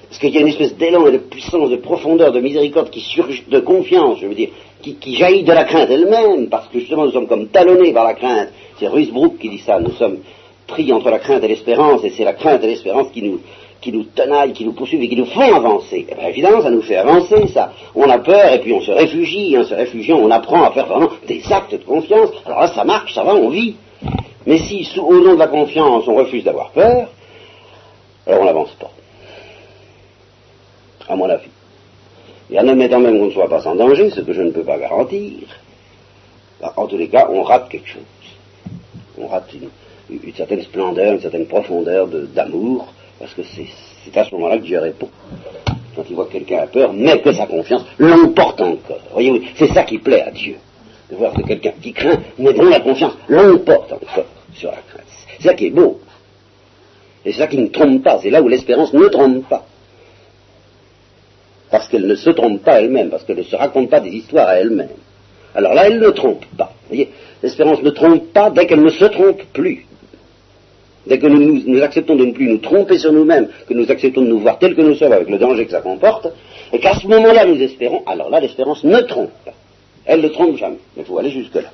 Parce 0.09 0.19
qu'il 0.19 0.33
y 0.33 0.37
a 0.37 0.41
une 0.41 0.47
espèce 0.47 0.75
d'élan 0.77 1.05
et 1.07 1.11
de 1.11 1.17
puissance, 1.17 1.69
de 1.69 1.75
profondeur, 1.75 2.31
de 2.31 2.39
miséricorde 2.39 2.89
qui 2.89 3.01
surgit, 3.01 3.43
de 3.47 3.59
confiance, 3.59 4.19
je 4.21 4.27
veux 4.27 4.35
dire, 4.35 4.49
qui, 4.81 5.15
jaillit 5.15 5.43
de 5.43 5.51
la 5.51 5.65
crainte 5.65 5.89
elle-même, 5.89 6.47
parce 6.49 6.67
que 6.67 6.79
justement 6.79 7.05
nous 7.05 7.11
sommes 7.11 7.27
comme 7.27 7.47
talonnés 7.47 7.91
par 7.91 8.05
la 8.05 8.13
crainte. 8.13 8.49
C'est 8.79 8.87
Ruysbrook 8.87 9.37
qui 9.37 9.49
dit 9.49 9.59
ça, 9.59 9.79
nous 9.79 9.91
sommes 9.91 10.19
pris 10.65 10.91
entre 10.93 11.09
la 11.09 11.19
crainte 11.19 11.43
et 11.43 11.47
l'espérance, 11.47 12.03
et 12.03 12.11
c'est 12.11 12.23
la 12.23 12.33
crainte 12.33 12.63
et 12.63 12.67
l'espérance 12.67 13.07
qui 13.11 13.21
nous, 13.21 13.41
qui 13.81 13.91
nous 13.91 14.03
tenaillent, 14.03 14.53
qui 14.53 14.63
nous 14.63 14.73
poursuivent 14.73 15.01
et 15.01 15.09
qui 15.09 15.17
nous 15.17 15.25
font 15.25 15.53
avancer. 15.53 15.97
Et 15.97 16.07
eh 16.09 16.15
bien 16.15 16.27
évidemment, 16.29 16.61
ça 16.61 16.69
nous 16.69 16.81
fait 16.81 16.95
avancer, 16.97 17.47
ça. 17.47 17.73
On 17.93 18.09
a 18.09 18.19
peur 18.19 18.53
et 18.53 18.59
puis 18.59 18.71
on 18.71 18.81
se 18.81 18.91
réfugie, 18.91 19.57
en 19.57 19.65
se 19.65 19.73
réfugiant, 19.73 20.19
on 20.19 20.31
apprend 20.31 20.63
à 20.63 20.71
faire 20.71 20.85
vraiment 20.85 21.09
des 21.27 21.41
actes 21.51 21.73
de 21.73 21.83
confiance. 21.83 22.29
Alors 22.45 22.61
là, 22.61 22.67
ça 22.67 22.85
marche, 22.85 23.13
ça 23.13 23.23
va, 23.23 23.35
on 23.35 23.49
vit. 23.49 23.75
Mais 24.45 24.59
si, 24.59 24.87
au 24.99 25.19
nom 25.19 25.33
de 25.33 25.39
la 25.39 25.47
confiance, 25.47 26.07
on 26.07 26.15
refuse 26.15 26.45
d'avoir 26.45 26.71
peur, 26.71 27.09
alors 28.25 28.41
on 28.41 28.45
n'avance 28.45 28.71
pas. 28.79 28.91
À 31.07 31.15
mon 31.15 31.29
avis. 31.29 31.49
Et 32.49 32.59
en 32.59 32.67
admettant 32.67 32.99
même 32.99 33.17
qu'on 33.19 33.25
ne 33.25 33.31
soit 33.31 33.49
pas 33.49 33.61
sans 33.61 33.75
danger, 33.75 34.09
ce 34.09 34.21
que 34.21 34.33
je 34.33 34.41
ne 34.41 34.51
peux 34.51 34.63
pas 34.63 34.77
garantir, 34.77 35.47
bah, 36.61 36.73
en 36.75 36.87
tous 36.87 36.97
les 36.97 37.09
cas, 37.09 37.27
on 37.29 37.43
rate 37.43 37.69
quelque 37.69 37.87
chose. 37.87 38.01
On 39.17 39.27
rate 39.27 39.51
une, 39.53 40.33
certaine 40.33 40.61
splendeur, 40.61 41.13
une 41.13 41.21
certaine 41.21 41.45
profondeur 41.45 42.07
d'amour, 42.07 42.93
parce 43.19 43.33
que 43.33 43.41
c'est 43.43 44.17
à 44.17 44.23
ce 44.23 44.33
moment-là 44.35 44.57
que 44.57 44.63
Dieu 44.63 44.79
répond. 44.79 45.09
Quand 45.95 46.03
il 46.09 46.15
voit 46.15 46.25
que 46.25 46.33
quelqu'un 46.33 46.59
a 46.59 46.67
peur, 46.67 46.93
mais 46.93 47.19
que 47.21 47.31
sa 47.31 47.47
confiance 47.47 47.83
l'emporte 47.97 48.61
encore. 48.61 48.99
Voyez, 49.11 49.41
c'est 49.55 49.73
ça 49.73 49.83
qui 49.83 49.97
plaît 49.97 50.21
à 50.21 50.31
Dieu. 50.31 50.55
De 51.09 51.15
voir 51.15 51.33
que 51.33 51.41
quelqu'un 51.41 51.73
qui 51.81 51.93
craint, 51.93 52.19
mais 52.37 52.53
dont 52.53 52.69
la 52.69 52.79
confiance 52.79 53.13
l'emporte 53.27 53.91
encore 53.91 54.25
sur 54.53 54.69
la 54.69 54.77
crainte. 54.77 55.05
C'est 55.39 55.47
ça 55.47 55.53
qui 55.53 55.67
est 55.67 55.71
beau. 55.71 55.99
Et 57.25 57.33
c'est 57.33 57.39
ça 57.39 57.47
qui 57.47 57.57
ne 57.57 57.67
trompe 57.67 58.03
pas. 58.03 58.19
C'est 58.21 58.29
là 58.29 58.41
où 58.41 58.47
l'espérance 58.47 58.93
ne 58.93 59.07
trompe 59.07 59.47
pas. 59.49 59.65
Parce 61.87 62.01
qu'elle 62.01 62.09
ne 62.09 62.15
se 62.15 62.31
trompe 62.31 62.63
pas 62.63 62.81
elle-même, 62.81 63.09
parce 63.09 63.23
qu'elle 63.23 63.37
ne 63.37 63.43
se 63.43 63.55
raconte 63.55 63.89
pas 63.89 64.01
des 64.01 64.09
histoires 64.09 64.49
à 64.49 64.55
elle-même. 64.59 64.89
Alors 65.55 65.73
là, 65.73 65.87
elle 65.87 65.99
ne 65.99 66.09
trompe 66.09 66.43
pas. 66.57 66.73
L'espérance 67.41 67.81
ne 67.81 67.91
trompe 67.91 68.33
pas 68.33 68.49
dès 68.49 68.67
qu'elle 68.67 68.83
ne 68.83 68.89
se 68.89 69.05
trompe 69.05 69.41
plus. 69.53 69.85
Dès 71.05 71.17
que 71.17 71.27
nous, 71.27 71.81
acceptons 71.81 72.17
de 72.17 72.25
ne 72.25 72.33
plus 72.33 72.49
nous 72.49 72.57
tromper 72.57 72.97
sur 72.97 73.13
nous-mêmes, 73.13 73.47
que 73.69 73.73
nous 73.73 73.89
acceptons 73.89 74.19
de 74.19 74.27
nous 74.27 74.39
voir 74.39 74.59
tels 74.59 74.75
que 74.75 74.81
nous 74.81 74.95
sommes 74.95 75.13
avec 75.13 75.29
le 75.29 75.37
danger 75.37 75.65
que 75.65 75.71
ça 75.71 75.79
comporte, 75.79 76.27
et 76.73 76.79
qu'à 76.79 76.93
ce 76.95 77.07
moment-là 77.07 77.45
nous 77.45 77.61
espérons, 77.61 78.03
alors 78.05 78.29
là 78.29 78.41
l'espérance 78.41 78.83
ne 78.83 78.99
trompe 78.99 79.31
pas. 79.45 79.53
Elle 80.03 80.19
ne 80.19 80.27
trompe 80.27 80.57
jamais. 80.57 80.79
Mais 80.97 81.03
il 81.03 81.05
faut 81.05 81.17
aller 81.17 81.31
jusque-là. 81.31 81.69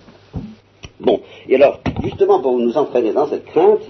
Bon, 0.99 1.21
et 1.49 1.55
alors, 1.55 1.79
justement 2.03 2.39
pour 2.39 2.59
nous 2.59 2.77
entraîner 2.77 3.13
dans 3.13 3.27
cette 3.27 3.45
crainte, 3.45 3.89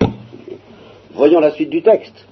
voyons 1.14 1.42
la 1.42 1.52
suite 1.52 1.70
du 1.70 1.82
texte. 1.82 2.28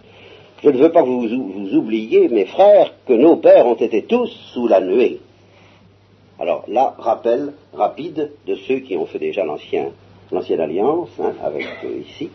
Je 0.63 0.69
ne 0.69 0.77
veux 0.77 0.91
pas 0.91 1.01
que 1.01 1.07
vous, 1.07 1.27
vous 1.27 1.75
oubliez, 1.75 2.27
mes 2.29 2.45
frères, 2.45 2.93
que 3.07 3.13
nos 3.13 3.37
pères 3.37 3.65
ont 3.65 3.75
été 3.75 4.03
tous 4.03 4.29
sous 4.53 4.67
la 4.67 4.79
nuée. 4.79 5.19
Alors 6.39 6.63
là, 6.67 6.95
rappel 6.97 7.53
rapide 7.73 8.31
de 8.47 8.55
ceux 8.67 8.79
qui 8.79 8.95
ont 8.97 9.05
fait 9.05 9.19
déjà 9.19 9.43
l'ancienne 9.43 9.91
alliance, 10.59 11.09
hein, 11.19 11.33
avec 11.43 11.67
euh, 11.83 12.01
ici, 12.07 12.29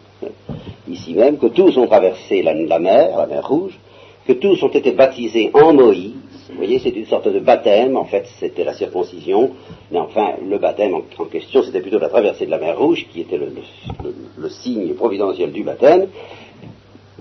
ici 0.88 1.14
même, 1.14 1.38
que 1.38 1.46
tous 1.46 1.76
ont 1.76 1.86
traversé 1.86 2.42
la 2.42 2.78
mer, 2.78 3.16
la 3.16 3.26
mer 3.26 3.46
rouge, 3.46 3.78
que 4.26 4.32
tous 4.32 4.62
ont 4.62 4.68
été 4.68 4.92
baptisés 4.92 5.50
en 5.54 5.72
Moïse, 5.72 6.14
vous 6.48 6.58
voyez, 6.58 6.78
c'est 6.78 6.90
une 6.90 7.06
sorte 7.06 7.28
de 7.28 7.40
baptême, 7.40 7.96
en 7.96 8.04
fait, 8.04 8.26
c'était 8.38 8.62
la 8.62 8.72
circoncision, 8.72 9.50
mais 9.90 9.98
enfin, 9.98 10.34
le 10.48 10.58
baptême 10.58 10.94
en, 10.94 11.24
question, 11.24 11.64
c'était 11.64 11.80
plutôt 11.80 11.98
la 11.98 12.08
traversée 12.08 12.46
de 12.46 12.50
la 12.52 12.58
mer 12.58 12.78
Rouge, 12.78 13.06
qui 13.12 13.20
était 13.20 13.36
le, 13.36 14.48
signe 14.48 14.94
providentiel 14.94 15.50
du 15.50 15.64
baptême. 15.64 16.06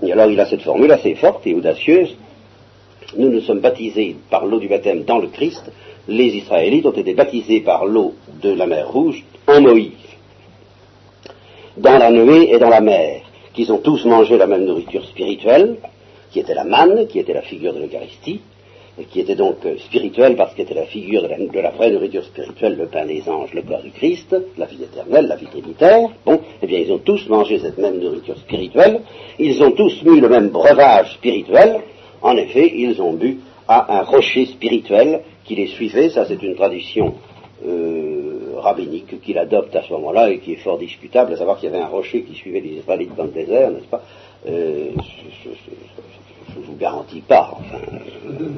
Et 0.02 0.12
alors, 0.12 0.30
il 0.30 0.38
a 0.40 0.46
cette 0.46 0.62
formule 0.62 0.92
assez 0.92 1.14
forte 1.14 1.46
et 1.46 1.54
audacieuse. 1.54 2.16
Nous 3.16 3.30
nous 3.30 3.40
sommes 3.40 3.60
baptisés 3.60 4.16
par 4.30 4.46
l'eau 4.46 4.58
du 4.58 4.68
baptême 4.68 5.04
dans 5.04 5.18
le 5.18 5.28
Christ. 5.28 5.70
Les 6.08 6.36
Israélites 6.36 6.86
ont 6.86 6.92
été 6.92 7.14
baptisés 7.14 7.60
par 7.60 7.86
l'eau 7.86 8.14
de 8.42 8.52
la 8.52 8.66
mer 8.66 8.88
Rouge 8.88 9.24
en 9.46 9.60
Moïse. 9.60 9.92
dans 11.76 11.98
la 11.98 12.10
nuée 12.10 12.52
et 12.52 12.58
dans 12.58 12.70
la 12.70 12.80
mer, 12.80 13.20
qu'ils 13.52 13.70
ont 13.72 13.78
tous 13.78 14.04
mangé 14.04 14.36
la 14.38 14.46
même 14.46 14.64
nourriture 14.64 15.04
spirituelle, 15.04 15.76
qui 16.30 16.40
était 16.40 16.54
la 16.54 16.64
manne, 16.64 17.06
qui 17.06 17.18
était 17.18 17.34
la 17.34 17.42
figure 17.42 17.74
de 17.74 17.80
l'Eucharistie, 17.80 18.40
et 18.98 19.04
qui 19.04 19.20
était 19.20 19.34
donc 19.34 19.56
euh, 19.64 19.76
spirituelle 19.78 20.36
parce 20.36 20.54
qu'elle 20.54 20.64
était 20.64 20.74
la 20.74 20.86
figure 20.86 21.22
de 21.22 21.60
la, 21.60 21.70
vraie 21.70 21.90
nourriture 21.90 22.24
spirituelle, 22.24 22.76
le 22.76 22.86
pain 22.86 23.04
des 23.04 23.28
anges, 23.28 23.52
le 23.52 23.62
corps 23.62 23.82
du 23.82 23.90
Christ, 23.90 24.34
la 24.56 24.66
vie 24.66 24.82
éternelle, 24.82 25.26
la 25.26 25.36
vie 25.36 25.46
trinitaire. 25.46 26.08
Bon, 26.24 26.40
eh 26.62 26.66
bien, 26.66 26.78
ils 26.78 26.92
ont 26.92 26.98
tous 26.98 27.28
mangé 27.28 27.58
cette 27.58 27.78
même 27.78 27.98
nourriture 27.98 28.38
spirituelle, 28.38 29.02
ils 29.38 29.62
ont 29.62 29.72
tous 29.72 30.02
mis 30.02 30.20
le 30.20 30.28
même 30.28 30.48
breuvage 30.48 31.12
spirituel, 31.14 31.80
en 32.22 32.36
effet, 32.36 32.72
ils 32.74 33.00
ont 33.02 33.12
bu 33.12 33.38
à 33.68 33.98
un 33.98 34.02
rocher 34.02 34.46
spirituel 34.46 35.22
qui 35.44 35.54
les 35.56 35.66
suivait, 35.66 36.08
ça 36.10 36.24
c'est 36.24 36.42
une 36.42 36.54
tradition 36.54 37.14
euh, 37.66 38.54
rabbinique 38.56 39.20
qu'il 39.20 39.38
adopte 39.38 39.74
à 39.76 39.82
ce 39.82 39.92
moment-là 39.92 40.30
et 40.30 40.38
qui 40.38 40.52
est 40.52 40.56
fort 40.56 40.78
discutable, 40.78 41.34
à 41.34 41.36
savoir 41.36 41.58
qu'il 41.58 41.70
y 41.70 41.72
avait 41.72 41.82
un 41.82 41.88
rocher 41.88 42.22
qui 42.22 42.34
suivait 42.34 42.60
les 42.60 42.78
Israélites 42.78 43.14
dans 43.14 43.24
le 43.24 43.30
désert, 43.30 43.70
n'est-ce 43.70 43.86
pas? 43.86 44.02
Euh, 44.48 44.90
je 46.56 46.60
ne 46.60 46.66
vous 46.66 46.76
garantis 46.76 47.20
pas, 47.20 47.52
enfin, 47.52 47.78
euh, 48.26 48.48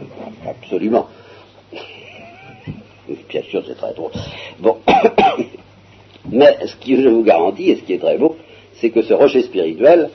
absolument. 0.48 1.08
Bien 3.28 3.42
sûr, 3.42 3.62
c'est 3.66 3.76
très 3.76 3.94
drôle. 3.94 4.12
Bon, 4.58 4.76
mais 6.30 6.56
ce 6.66 6.76
que 6.76 7.02
je 7.02 7.08
vous 7.08 7.22
garantis, 7.22 7.70
et 7.70 7.76
ce 7.76 7.82
qui 7.82 7.94
est 7.94 7.98
très 7.98 8.18
beau, 8.18 8.36
c'est 8.74 8.90
que 8.90 9.02
ce 9.02 9.14
rocher 9.14 9.42
spirituel, 9.42 10.10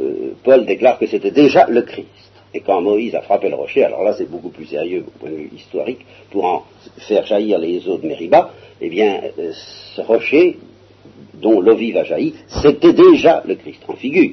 euh, 0.00 0.32
Paul 0.42 0.66
déclare 0.66 0.98
que 0.98 1.06
c'était 1.06 1.30
déjà 1.30 1.66
le 1.68 1.82
Christ. 1.82 2.08
Et 2.54 2.60
quand 2.60 2.80
Moïse 2.80 3.14
a 3.14 3.20
frappé 3.20 3.50
le 3.50 3.56
rocher, 3.56 3.84
alors 3.84 4.02
là 4.02 4.14
c'est 4.14 4.28
beaucoup 4.30 4.48
plus 4.48 4.64
sérieux 4.64 5.04
au 5.06 5.18
point 5.18 5.30
de 5.30 5.36
vue 5.36 5.50
historique, 5.54 6.04
pour 6.30 6.44
en 6.44 6.64
faire 6.96 7.26
jaillir 7.26 7.58
les 7.58 7.86
eaux 7.88 7.98
de 7.98 8.06
Mériba, 8.06 8.52
eh 8.80 8.88
bien, 8.88 9.20
euh, 9.38 9.52
ce 9.94 10.00
rocher 10.00 10.58
dont 11.34 11.60
l'eau 11.60 11.76
vive 11.76 11.98
a 11.98 12.04
jailli, 12.04 12.34
c'était 12.48 12.94
déjà 12.94 13.42
le 13.46 13.54
Christ, 13.54 13.82
en 13.86 13.94
figure 13.94 14.32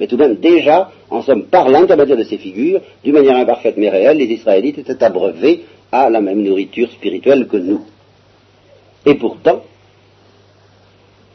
mais 0.00 0.06
tout 0.06 0.16
de 0.16 0.22
même 0.22 0.36
déjà, 0.36 0.90
en 1.10 1.20
somme, 1.20 1.44
par 1.44 1.68
l'intermédiaire 1.68 2.16
de 2.16 2.24
ces 2.24 2.38
figures, 2.38 2.80
d'une 3.04 3.12
manière 3.12 3.36
imparfaite 3.36 3.76
mais 3.76 3.90
réelle, 3.90 4.16
les 4.16 4.32
Israélites 4.32 4.78
étaient 4.78 5.04
abreuvés 5.04 5.66
à 5.92 6.08
la 6.08 6.22
même 6.22 6.42
nourriture 6.42 6.90
spirituelle 6.90 7.46
que 7.46 7.58
nous. 7.58 7.84
Et 9.04 9.14
pourtant, 9.14 9.62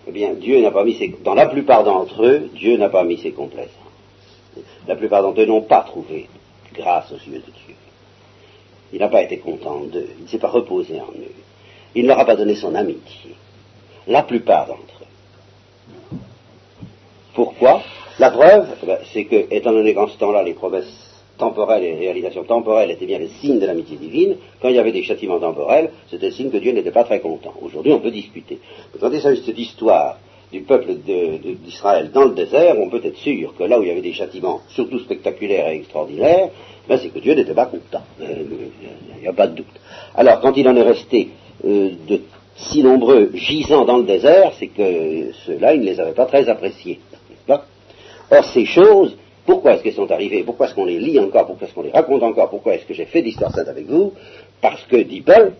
eh 0.08 0.12
bien, 0.12 0.34
Dieu 0.34 0.62
n'a 0.62 0.72
pas 0.72 0.84
mis 0.84 0.96
ses, 0.96 1.16
dans 1.24 1.36
la 1.36 1.46
plupart 1.46 1.84
d'entre 1.84 2.26
eux, 2.26 2.50
Dieu 2.56 2.76
n'a 2.78 2.90
pas 2.90 3.04
mis 3.04 3.18
ses 3.20 3.32
complaisances. 3.32 3.72
La 4.88 4.96
plupart 4.96 5.22
d'entre 5.22 5.42
eux 5.42 5.46
n'ont 5.46 5.62
pas 5.62 5.82
trouvé 5.82 6.28
grâce 6.74 7.12
aux 7.12 7.30
yeux 7.30 7.38
de 7.38 7.52
Dieu. 7.66 7.76
Il 8.94 9.00
n'a 9.00 9.10
pas 9.10 9.22
été 9.22 9.38
content 9.38 9.82
d'eux, 9.82 10.10
il 10.18 10.24
ne 10.24 10.28
s'est 10.28 10.40
pas 10.40 10.48
reposé 10.48 11.00
en 11.00 11.14
eux. 11.14 11.34
Il 11.94 12.04
ne 12.04 12.08
leur 12.08 12.20
a 12.20 12.26
pas 12.26 12.36
donné 12.36 12.56
son 12.56 12.74
amitié. 12.74 13.36
La 14.08 14.24
plupart 14.24 14.68
d'entre 14.68 15.04
eux. 15.04 16.18
Pourquoi? 17.36 17.84
La 18.20 18.32
preuve, 18.32 18.68
eh 18.82 18.86
ben, 18.86 18.98
c'est 19.14 19.26
que, 19.26 19.54
étant 19.54 19.72
donné 19.72 19.94
qu'en 19.94 20.08
ce 20.08 20.18
temps-là, 20.18 20.44
les 20.44 20.54
promesses 20.54 21.12
temporelles 21.38 21.84
et 21.84 21.92
les 21.96 22.00
réalisations 22.00 22.46
temporelles 22.46 22.92
étaient 22.92 23.06
bien 23.06 23.20
le 23.20 23.28
signe 23.28 23.60
de 23.60 23.66
l'amitié 23.66 23.98
divine, 23.98 24.38
quand 24.62 24.70
il 24.70 24.76
y 24.76 24.80
avait 24.80 24.94
des 24.94 25.04
châtiments 25.04 25.40
temporels, 25.40 25.92
c'était 26.10 26.28
le 26.28 26.32
signe 26.32 26.50
que 26.50 26.58
Dieu 26.58 26.72
n'était 26.72 26.92
pas 26.92 27.04
très 27.04 27.20
content. 27.20 27.54
Aujourd'hui, 27.62 27.92
on 27.92 28.00
peut 28.00 28.12
discuter. 28.12 28.60
Mais 28.94 29.00
quand 29.00 29.12
il 29.12 29.22
s'agit 29.22 29.42
de 29.42 29.46
cette 29.46 29.60
histoire 29.60 30.18
du 30.52 30.62
peuple 30.62 30.94
d'Israël 30.96 32.12
dans 32.14 32.26
le 32.26 32.36
désert, 32.36 32.80
on 32.80 32.90
peut 32.90 33.02
être 33.04 33.18
sûr 33.18 33.54
que 33.58 33.64
là 33.64 33.80
où 33.80 33.84
il 33.84 33.90
y 33.90 33.92
avait 33.92 34.02
des 34.02 34.14
châtiments, 34.14 34.62
surtout 34.70 35.00
spectaculaires 35.00 35.68
et 35.70 35.76
extraordinaires, 35.76 36.50
ben 36.88 36.98
c'est 37.02 37.10
que 37.10 37.20
Dieu 37.20 37.34
n'était 37.34 37.54
pas 37.54 37.66
content. 37.66 38.04
Euh, 38.22 38.44
il 39.18 39.22
n'y 39.22 39.28
a 39.28 39.34
pas 39.34 39.48
de 39.48 39.56
doute. 39.56 39.66
Alors, 40.14 40.40
quand 40.40 40.56
il 40.56 40.68
en 40.70 40.76
est 40.78 40.84
resté 40.84 41.30
euh, 41.66 41.90
de 42.08 42.22
si 42.56 42.84
nombreux 42.84 43.32
gisants 43.34 43.84
dans 43.84 43.98
le 43.98 44.04
désert, 44.04 44.54
c'est 44.58 44.68
que 44.68 45.34
ceux-là, 45.46 45.74
il 45.74 45.82
ne 45.82 45.86
les 45.88 46.00
avait 46.00 46.14
pas 46.14 46.26
très 46.26 46.48
appréciés. 46.48 47.00
Or, 48.32 48.46
ces 48.46 48.66
choses, 48.66 49.16
pourquoi 49.46 49.74
est-ce 49.74 49.84
qu'elles 49.84 49.94
sont 49.94 50.12
arrivées? 50.12 50.44
Pourquoi 50.44 50.66
est-ce 50.66 50.76
qu'on 50.76 50.86
les 50.86 51.00
lit 51.00 51.20
encore? 51.20 51.46
Pourquoi 51.46 51.68
est-ce 51.68 51.76
qu'on 51.76 51.84
les 51.84 51.92
raconte 51.92 52.24
encore? 52.24 52.50
Pourquoi 52.50 52.76
est-ce 52.76 52.86
que 52.86 52.94
j'ai 52.94 53.06
fait 53.06 53.22
d'histoire 53.22 53.52
sainte 53.52 53.68
avec 53.68 53.86
vous? 53.88 54.14
Parce 54.62 54.84
que, 54.86 54.98
dit 54.98 55.22
Paul, 55.22 55.54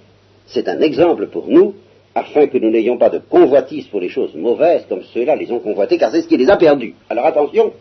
c'est 0.48 0.68
un 0.68 0.82
exemple 0.82 1.28
pour 1.28 1.48
nous, 1.48 1.76
afin 2.16 2.48
que 2.48 2.58
nous 2.58 2.70
n'ayons 2.70 2.98
pas 2.98 3.10
de 3.10 3.20
convoitise 3.20 3.88
pour 3.88 4.00
les 4.00 4.10
choses 4.10 4.34
mauvaises 4.36 4.86
comme 4.88 5.04
ceux-là 5.14 5.36
les 5.36 5.52
ont 5.52 5.60
convoitées, 5.60 5.98
car 5.98 6.12
c'est 6.12 6.22
ce 6.22 6.28
qui 6.28 6.38
les 6.38 6.50
a 6.50 6.56
perdues. 6.56 6.96
Alors 7.10 7.26
attention, 7.26 7.74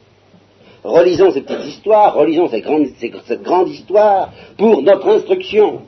relisons 0.83 1.31
ces 1.31 1.43
petites 1.43 1.67
histoires, 1.67 2.15
relisons 2.15 2.49
cette 2.49 3.43
grande 3.43 3.69
histoire 3.69 4.33
pour 4.59 4.83
notre 4.83 5.09
instruction. 5.09 5.83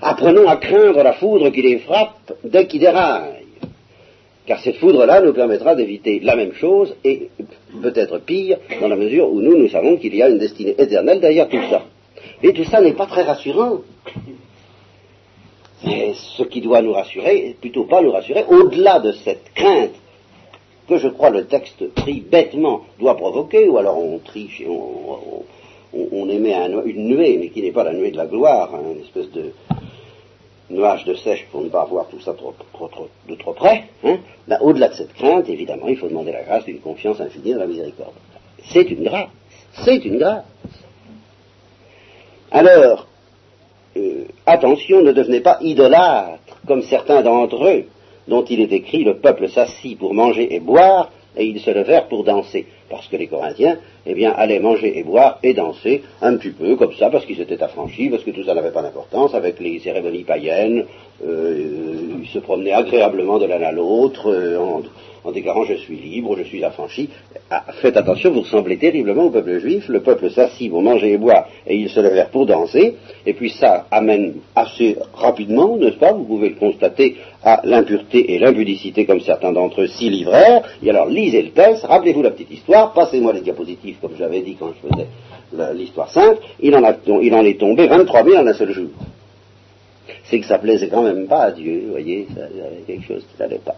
Apprenons 0.00 0.46
à 0.48 0.56
craindre 0.56 1.02
la 1.02 1.14
foudre 1.14 1.50
qui 1.50 1.62
les 1.62 1.78
frappe 1.78 2.32
dès 2.44 2.66
qu'ils 2.66 2.80
déraillent 2.80 3.45
car 4.46 4.60
cette 4.60 4.76
foudre-là 4.76 5.20
nous 5.20 5.32
permettra 5.32 5.74
d'éviter 5.74 6.20
la 6.20 6.36
même 6.36 6.52
chose, 6.52 6.94
et 7.04 7.30
peut-être 7.82 8.18
pire, 8.18 8.58
dans 8.80 8.88
la 8.88 8.96
mesure 8.96 9.28
où 9.28 9.40
nous, 9.40 9.56
nous 9.56 9.68
savons 9.68 9.96
qu'il 9.96 10.14
y 10.14 10.22
a 10.22 10.28
une 10.28 10.38
destinée 10.38 10.74
éternelle 10.78 11.20
derrière 11.20 11.48
tout 11.48 11.62
ça. 11.68 11.82
Et 12.42 12.52
tout 12.52 12.64
ça 12.64 12.80
n'est 12.80 12.92
pas 12.92 13.06
très 13.06 13.22
rassurant. 13.22 13.80
Mais 15.84 16.14
ce 16.14 16.44
qui 16.44 16.60
doit 16.60 16.80
nous 16.80 16.92
rassurer, 16.92 17.56
plutôt 17.60 17.84
pas 17.84 18.00
nous 18.02 18.12
rassurer, 18.12 18.44
au-delà 18.48 19.00
de 19.00 19.12
cette 19.12 19.52
crainte 19.54 19.94
que 20.88 20.98
je 20.98 21.08
crois 21.08 21.30
le 21.30 21.46
texte 21.46 21.92
pris 21.94 22.20
bêtement 22.20 22.82
doit 23.00 23.16
provoquer, 23.16 23.68
ou 23.68 23.76
alors 23.78 23.98
on 23.98 24.18
triche 24.18 24.60
et 24.60 24.68
on, 24.68 26.28
émet 26.28 26.54
une 26.84 27.08
nuée, 27.08 27.38
mais 27.38 27.48
qui 27.48 27.62
n'est 27.62 27.72
pas 27.72 27.84
la 27.84 27.92
nuée 27.92 28.10
de 28.10 28.16
la 28.16 28.26
gloire, 28.26 28.74
hein, 28.74 28.82
une 28.94 29.00
espèce 29.00 29.30
de, 29.32 29.52
nuage 30.70 31.04
de 31.04 31.14
sèche 31.14 31.46
pour 31.50 31.62
ne 31.62 31.68
pas 31.68 31.84
voir 31.84 32.06
tout 32.08 32.20
ça 32.20 32.34
trop, 32.34 32.54
de 33.28 33.34
trop 33.36 33.52
près, 33.52 33.84
hein, 34.04 34.18
ben, 34.48 34.58
au-delà 34.60 34.88
de 34.88 34.94
cette 34.94 35.14
crainte, 35.14 35.48
évidemment, 35.48 35.88
il 35.88 35.96
faut 35.96 36.08
demander 36.08 36.32
la 36.32 36.42
grâce 36.42 36.64
d'une 36.64 36.80
confiance 36.80 37.20
infinie 37.20 37.52
dans 37.52 37.60
la 37.60 37.66
miséricorde. 37.66 38.14
C'est 38.72 38.90
une 38.90 39.04
grâce. 39.04 39.28
C'est 39.84 40.04
une 40.04 40.18
grâce. 40.18 40.44
Alors, 42.50 43.06
euh, 43.96 44.24
attention, 44.46 45.02
ne 45.02 45.12
devenez 45.12 45.40
pas 45.40 45.58
idolâtres, 45.60 46.60
comme 46.66 46.82
certains 46.82 47.22
d'entre 47.22 47.64
eux, 47.64 47.84
dont 48.28 48.44
il 48.44 48.60
est 48.60 48.72
écrit, 48.72 49.04
le 49.04 49.18
peuple 49.18 49.48
s'assit 49.48 49.98
pour 49.98 50.14
manger 50.14 50.54
et 50.54 50.60
boire, 50.60 51.10
et 51.36 51.44
ils 51.44 51.60
se 51.60 51.70
levèrent 51.70 52.08
pour 52.08 52.24
danser. 52.24 52.66
Parce 52.88 53.08
que 53.08 53.16
les 53.16 53.26
Corinthiens, 53.26 53.78
eh 54.06 54.14
bien, 54.14 54.32
allaient 54.32 54.60
manger 54.60 54.98
et 54.98 55.02
boire 55.02 55.38
et 55.42 55.54
danser 55.54 56.02
un 56.22 56.36
petit 56.36 56.50
peu 56.50 56.76
comme 56.76 56.92
ça, 56.94 57.10
parce 57.10 57.24
qu'ils 57.26 57.40
étaient 57.40 57.62
affranchis, 57.62 58.10
parce 58.10 58.22
que 58.22 58.30
tout 58.30 58.44
ça 58.44 58.54
n'avait 58.54 58.70
pas 58.70 58.82
d'importance, 58.82 59.34
avec 59.34 59.58
les 59.60 59.80
cérémonies 59.80 60.24
païennes, 60.24 60.84
euh, 61.26 62.20
ils 62.22 62.28
se 62.28 62.38
promenaient 62.38 62.72
agréablement 62.72 63.38
de 63.38 63.46
l'un 63.46 63.62
à 63.62 63.72
l'autre, 63.72 64.30
euh, 64.30 64.58
en, 64.58 64.82
en 65.24 65.32
déclarant 65.32 65.64
je 65.64 65.74
suis 65.74 65.96
libre, 65.96 66.36
je 66.38 66.44
suis 66.44 66.62
affranchi. 66.62 67.08
Ah, 67.50 67.64
faites 67.80 67.96
attention, 67.96 68.30
vous 68.32 68.42
ressemblez 68.42 68.76
terriblement 68.76 69.24
au 69.24 69.30
peuple 69.30 69.58
juif. 69.58 69.88
Le 69.88 70.00
peuple 70.00 70.30
s'assit 70.30 70.70
pour 70.70 70.82
manger 70.82 71.12
et 71.12 71.18
boire 71.18 71.48
et 71.66 71.76
ils 71.76 71.88
se 71.88 72.00
levèrent 72.00 72.30
pour 72.30 72.46
danser. 72.46 72.94
Et 73.24 73.34
puis 73.34 73.50
ça 73.50 73.86
amène 73.90 74.34
assez 74.54 74.96
rapidement, 75.14 75.76
n'est-ce 75.76 75.96
pas? 75.96 76.12
Vous 76.12 76.24
pouvez 76.24 76.50
le 76.50 76.54
constater 76.56 77.16
à 77.42 77.60
l'impureté 77.64 78.34
et 78.34 78.38
l'impudicité 78.38 79.04
comme 79.04 79.20
certains 79.20 79.52
d'entre 79.52 79.82
eux 79.82 79.86
s'y 79.88 80.10
livrèrent. 80.10 80.62
Et 80.82 80.90
alors 80.90 81.08
lisez 81.08 81.42
le 81.42 81.50
texte, 81.50 81.84
rappelez-vous 81.84 82.22
la 82.22 82.30
petite 82.30 82.52
histoire, 82.52 82.75
passez-moi 82.94 83.32
les 83.32 83.40
diapositives 83.40 83.96
comme 84.00 84.16
j'avais 84.18 84.40
dit 84.40 84.56
quand 84.56 84.72
je 84.82 84.88
faisais 84.88 85.06
l'histoire 85.74 86.10
simple. 86.10 86.40
Il 86.60 86.74
en, 86.74 87.44
est 87.44 87.58
tombé 87.58 87.86
23 87.86 88.24
000 88.24 88.36
en 88.36 88.46
un 88.46 88.54
seul 88.54 88.72
jour. 88.72 88.90
C'est 90.24 90.40
que 90.40 90.46
ça 90.46 90.58
plaisait 90.58 90.88
quand 90.88 91.02
même 91.02 91.26
pas 91.26 91.44
à 91.44 91.50
Dieu, 91.52 91.82
vous 91.86 91.92
voyez, 91.92 92.26
il 92.30 92.58
y 92.58 92.60
avait 92.60 92.82
quelque 92.86 93.06
chose 93.06 93.24
qui 93.30 93.40
n'allait 93.40 93.60
pas. 93.64 93.76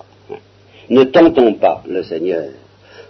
Ne 0.91 1.05
tentons 1.05 1.55
pas 1.55 1.83
le 1.87 2.03
Seigneur, 2.03 2.45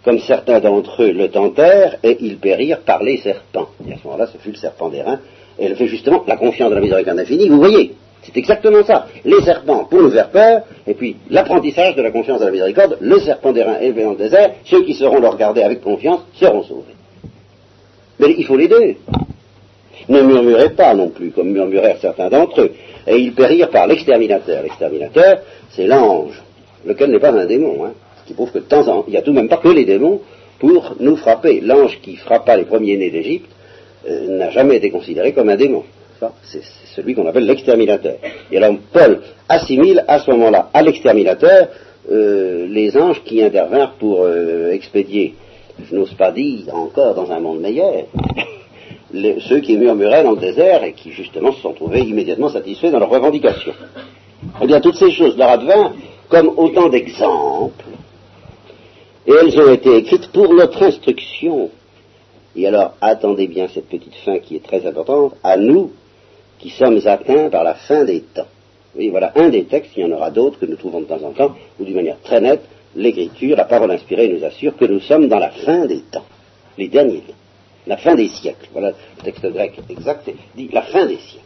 comme 0.05 0.18
certains 0.18 0.59
d'entre 0.61 1.05
eux 1.05 1.12
le 1.12 1.29
tentèrent, 1.29 1.96
et 2.03 2.16
ils 2.20 2.38
périrent 2.38 2.81
par 2.81 3.03
les 3.03 3.18
serpents. 3.18 3.68
Et 3.88 3.92
à 3.92 3.96
ce 3.98 4.05
moment-là, 4.05 4.27
ce 4.27 4.38
fut 4.38 4.51
le 4.51 4.57
serpent 4.57 4.88
des 4.88 5.03
reins, 5.03 5.20
et 5.59 5.66
elle 5.66 5.77
fait 5.77 5.87
justement 5.87 6.24
la 6.27 6.37
confiance 6.37 6.70
de 6.70 6.74
la 6.74 6.81
miséricorde 6.81 7.18
infinie. 7.18 7.48
Vous 7.48 7.59
voyez, 7.59 7.94
c'est 8.29 8.38
exactement 8.38 8.85
ça. 8.85 9.07
Les 9.25 9.41
serpents 9.43 9.85
pour 9.85 10.03
nous 10.03 10.11
faire 10.11 10.29
peur, 10.29 10.62
et 10.87 10.95
puis 10.95 11.17
l'apprentissage 11.31 11.97
de 11.97 12.03
la 12.03 12.11
confiance 12.11 12.41
de 12.41 12.45
la 12.45 12.51
miséricorde, 12.51 12.99
le 13.01 13.19
serpent 13.21 13.53
des 13.53 13.62
reins 13.62 13.79
élevé 13.81 14.05
dans 14.05 14.11
le 14.11 14.17
désert, 14.17 14.51
ceux 14.64 14.85
qui 14.85 14.95
seront 14.95 15.19
le 15.19 15.29
regarder 15.29 15.62
avec 15.62 15.81
confiance 15.81 16.21
seront 16.35 16.62
sauvés. 16.62 16.95
Mais 18.19 18.35
il 18.37 18.45
faut 18.45 18.57
les 18.57 18.69
deux. 18.69 18.97
Ne 20.09 20.23
murmurez 20.23 20.71
pas 20.71 20.95
non 20.95 21.09
plus, 21.09 21.31
comme 21.31 21.51
murmurèrent 21.51 21.99
certains 22.01 22.29
d'entre 22.29 22.61
eux. 22.62 22.73
Et 23.07 23.17
ils 23.17 23.33
périrent 23.33 23.71
par 23.71 23.87
l'exterminateur. 23.87 24.62
L'exterminateur, 24.62 25.38
c'est 25.71 25.87
l'ange 25.87 26.43
lequel 26.85 27.11
n'est 27.11 27.19
pas 27.19 27.33
un 27.33 27.47
démon, 27.47 27.85
hein, 27.85 27.93
ce 28.23 28.29
qui 28.29 28.35
prouve 28.35 28.53
que 28.53 28.59
de 28.59 28.64
temps 28.64 28.83
en 28.83 28.85
temps, 28.85 29.05
il 29.07 29.12
n'y 29.12 29.17
a 29.17 29.23
tout 29.23 29.31
de 29.31 29.37
même 29.37 29.49
pas 29.49 29.57
que 29.57 29.69
les 29.69 29.85
démons 29.85 30.21
pour 30.59 30.97
nous 31.01 31.17
frapper. 31.17 31.61
L'ange 31.61 31.99
qui 32.03 32.17
frappa 32.17 32.57
les 32.57 32.64
premiers-nés 32.64 33.11
d'Égypte 33.11 33.51
euh, 34.09 34.38
n'a 34.38 34.51
jamais 34.51 34.77
été 34.77 34.91
considéré 34.91 35.33
comme 35.33 35.49
un 35.49 35.57
démon. 35.57 35.85
C'est 36.42 36.62
celui 36.94 37.14
qu'on 37.14 37.26
appelle 37.26 37.46
l'exterminateur. 37.46 38.16
Et 38.50 38.57
alors 38.57 38.76
Paul 38.92 39.20
assimile 39.48 40.04
à 40.09 40.18
ce 40.18 40.31
moment-là 40.31 40.70
à 40.72 40.83
l'exterminateur 40.83 41.68
euh, 42.11 42.66
les 42.68 42.96
anges 42.96 43.22
qui 43.24 43.42
intervinrent 43.42 43.94
pour 43.94 44.22
euh, 44.22 44.72
expédier, 44.72 45.35
je 45.88 45.94
n'ose 45.94 46.14
pas 46.14 46.33
dire 46.33 46.74
encore 46.74 47.14
dans 47.14 47.31
un 47.31 47.38
monde 47.38 47.61
meilleur, 47.61 48.04
ceux 49.48 49.61
qui 49.61 49.76
murmuraient 49.76 50.24
dans 50.24 50.33
le 50.33 50.40
désert 50.40 50.85
et 50.85 50.92
qui 50.92 51.12
justement 51.12 51.52
se 51.52 51.61
sont 51.61 51.72
trouvés 51.72 52.00
immédiatement 52.00 52.48
satisfaits 52.48 52.90
dans 52.90 52.98
leurs 52.98 53.11
revendications. 53.11 53.74
Eh 54.62 54.66
bien, 54.66 54.81
toutes 54.81 54.96
ces 54.96 55.11
choses 55.11 55.37
leur 55.37 55.50
advinrent 55.50 55.92
comme 56.28 56.52
autant 56.57 56.88
d'exemples 56.88 57.85
Et 59.26 59.33
elles 59.33 59.61
ont 59.61 59.72
été 59.72 59.96
écrites 59.96 60.28
pour 60.33 60.52
notre 60.54 60.83
instruction. 60.83 61.70
Et 62.57 62.66
alors, 62.66 62.94
attendez 63.00 63.46
bien 63.46 63.68
cette 63.68 63.88
petite 63.88 64.14
fin 64.24 64.38
qui 64.38 64.57
est 64.57 64.64
très 64.64 64.87
importante, 64.87 65.35
à 65.44 65.57
nous 65.57 65.92
qui 66.59 66.71
sommes 66.71 67.01
atteints 67.07 67.51
par 67.51 67.64
la 67.64 67.75
fin 67.75 68.05
des 68.05 68.21
temps. 68.21 68.47
Oui, 68.97 69.11
voilà 69.11 69.33
un 69.37 69.49
des 69.49 69.64
textes, 69.64 69.92
il 69.97 70.03
y 70.03 70.05
en 70.05 70.12
aura 70.12 70.31
d'autres 70.31 70.59
que 70.59 70.66
nous 70.66 70.77
trouvons 70.77 71.01
de 71.01 71.07
temps 71.07 71.23
en 71.23 71.33
temps, 71.33 71.55
où 71.79 71.85
d'une 71.85 71.94
manière 71.94 72.21
très 72.23 72.40
nette, 72.40 72.64
l'Écriture, 72.97 73.57
la 73.57 73.64
parole 73.64 73.90
inspirée 73.90 74.29
nous 74.29 74.44
assure 74.44 74.77
que 74.77 74.85
nous 74.85 75.01
sommes 75.01 75.29
dans 75.29 75.38
la 75.38 75.51
fin 75.51 75.87
des 75.87 76.01
temps, 76.11 76.25
les 76.77 76.88
derniers 76.88 77.21
temps, 77.21 77.35
la 77.87 77.97
fin 77.97 78.14
des 78.14 78.29
siècles. 78.29 78.68
Voilà 78.73 78.90
le 79.18 79.23
texte 79.23 79.47
grec 79.47 79.75
exact, 79.88 80.31
dit 80.57 80.68
la 80.73 80.83
fin 80.83 81.07
des 81.07 81.18
siècles. 81.18 81.44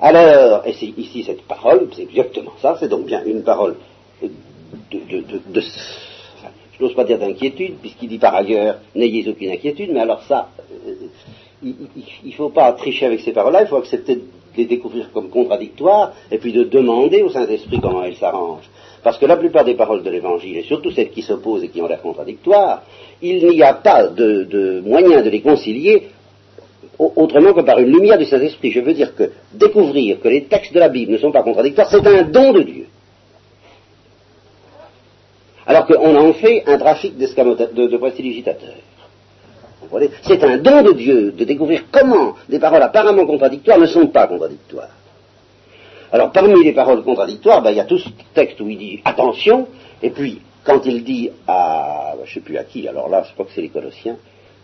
Alors, 0.00 0.66
et 0.66 0.74
c'est 0.74 0.86
ici 0.98 1.24
cette 1.24 1.42
parole, 1.42 1.88
c'est 1.94 2.02
exactement 2.02 2.52
ça, 2.60 2.76
c'est 2.78 2.88
donc 2.88 3.06
bien 3.06 3.22
une 3.24 3.42
parole 3.42 3.76
de, 4.22 5.62
je 6.80 6.86
n'ose 6.86 6.94
pas 6.94 7.04
dire 7.04 7.18
d'inquiétude, 7.18 7.76
puisqu'il 7.80 8.08
dit 8.08 8.18
par 8.18 8.34
ailleurs, 8.34 8.78
n'ayez 8.94 9.28
aucune 9.28 9.50
inquiétude, 9.50 9.90
mais 9.92 10.00
alors 10.00 10.22
ça, 10.22 10.50
euh, 10.86 10.94
il 11.62 11.74
ne 12.24 12.32
faut 12.32 12.50
pas 12.50 12.72
tricher 12.72 13.06
avec 13.06 13.20
ces 13.20 13.32
paroles-là, 13.32 13.62
il 13.62 13.68
faut 13.68 13.76
accepter 13.76 14.16
de 14.16 14.22
les 14.56 14.64
découvrir 14.64 15.10
comme 15.12 15.28
contradictoires, 15.30 16.12
et 16.30 16.38
puis 16.38 16.52
de 16.52 16.64
demander 16.64 17.22
au 17.22 17.30
Saint-Esprit 17.30 17.80
comment 17.80 18.02
elles 18.02 18.16
s'arrangent. 18.16 18.68
Parce 19.02 19.18
que 19.18 19.26
la 19.26 19.36
plupart 19.36 19.64
des 19.64 19.74
paroles 19.74 20.02
de 20.02 20.10
l'Évangile, 20.10 20.56
et 20.58 20.62
surtout 20.64 20.90
celles 20.90 21.10
qui 21.10 21.22
s'opposent 21.22 21.64
et 21.64 21.68
qui 21.68 21.80
ont 21.80 21.86
l'air 21.86 22.02
contradictoires, 22.02 22.82
il 23.22 23.46
n'y 23.46 23.62
a 23.62 23.74
pas 23.74 24.08
de, 24.08 24.44
de 24.44 24.80
moyen 24.80 25.22
de 25.22 25.30
les 25.30 25.40
concilier 25.40 26.08
autrement 26.98 27.54
que 27.54 27.62
par 27.62 27.78
une 27.78 27.92
lumière 27.92 28.18
du 28.18 28.26
Saint-Esprit. 28.26 28.72
Je 28.72 28.80
veux 28.80 28.92
dire 28.92 29.14
que 29.14 29.30
découvrir 29.54 30.20
que 30.20 30.28
les 30.28 30.44
textes 30.44 30.74
de 30.74 30.78
la 30.78 30.88
Bible 30.88 31.12
ne 31.12 31.18
sont 31.18 31.32
pas 31.32 31.42
contradictoires, 31.42 31.88
c'est 31.90 32.06
un 32.06 32.22
don 32.24 32.52
de 32.52 32.62
Dieu. 32.62 32.86
Alors 35.66 35.86
qu'on 35.86 36.16
en 36.16 36.32
fait 36.34 36.64
un 36.66 36.78
trafic 36.78 37.16
de, 37.16 37.86
de 37.86 37.96
prestidigitateurs. 37.96 38.74
C'est 40.22 40.44
un 40.44 40.58
don 40.58 40.82
de 40.82 40.92
Dieu 40.92 41.32
de 41.32 41.44
découvrir 41.44 41.84
comment 41.90 42.34
des 42.48 42.58
paroles 42.58 42.82
apparemment 42.82 43.26
contradictoires 43.26 43.78
ne 43.78 43.86
sont 43.86 44.08
pas 44.08 44.26
contradictoires. 44.26 44.90
Alors 46.12 46.32
parmi 46.32 46.62
les 46.64 46.72
paroles 46.72 47.02
contradictoires, 47.02 47.62
ben, 47.62 47.70
il 47.70 47.76
y 47.76 47.80
a 47.80 47.84
tout 47.84 47.98
ce 47.98 48.08
texte 48.34 48.60
où 48.60 48.68
il 48.68 48.78
dit 48.78 49.00
attention, 49.04 49.68
et 50.02 50.10
puis 50.10 50.40
quand 50.64 50.84
il 50.84 51.04
dit 51.04 51.30
à, 51.46 52.14
ben, 52.16 52.24
je 52.24 52.30
ne 52.30 52.34
sais 52.34 52.40
plus 52.40 52.56
à 52.58 52.64
qui, 52.64 52.86
alors 52.88 53.08
là 53.08 53.24
je 53.26 53.32
crois 53.32 53.46
que 53.46 53.52
c'est 53.54 53.62
les 53.62 53.68
Colossiens, 53.68 54.16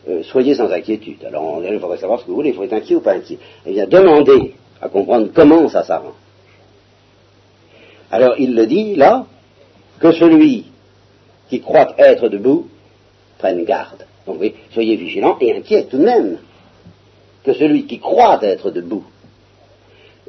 euh, 0.09 0.22
soyez 0.24 0.55
sans 0.55 0.70
inquiétude. 0.70 1.24
Alors 1.24 1.62
il 1.64 1.79
faudrait 1.79 1.98
savoir 1.98 2.20
ce 2.20 2.24
que 2.24 2.31
vous 2.31 2.37
voulez, 2.37 2.50
il 2.50 2.55
faut 2.55 2.64
être 2.64 2.72
inquiet 2.72 2.96
ou 2.96 3.00
pas 3.00 3.14
inquiet. 3.14 3.38
Et 3.64 3.72
il 3.72 3.81
a 3.81 3.87
demandé 3.87 4.55
à 4.81 4.88
comprendre 4.88 5.29
comment 5.35 5.68
ça 5.68 5.83
s'arrange. 5.83 6.14
Alors 8.11 8.35
il 8.38 8.55
le 8.55 8.66
dit 8.66 8.94
là, 8.96 9.26
que 10.00 10.12
celui 10.12 10.66
qui 11.48 11.61
croit 11.61 11.94
être 11.98 12.29
debout 12.29 12.68
prenne 13.38 13.64
garde. 13.64 14.07
Donc 14.27 14.38
oui, 14.40 14.55
soyez 14.72 14.96
vigilants 14.96 15.37
et 15.40 15.57
inquiets 15.57 15.85
tout 15.85 15.99
de 15.99 16.05
même. 16.05 16.38
Que 17.44 17.53
celui 17.53 17.87
qui 17.87 18.01
croit 18.01 18.40
être 18.42 18.70
debout, 18.70 19.05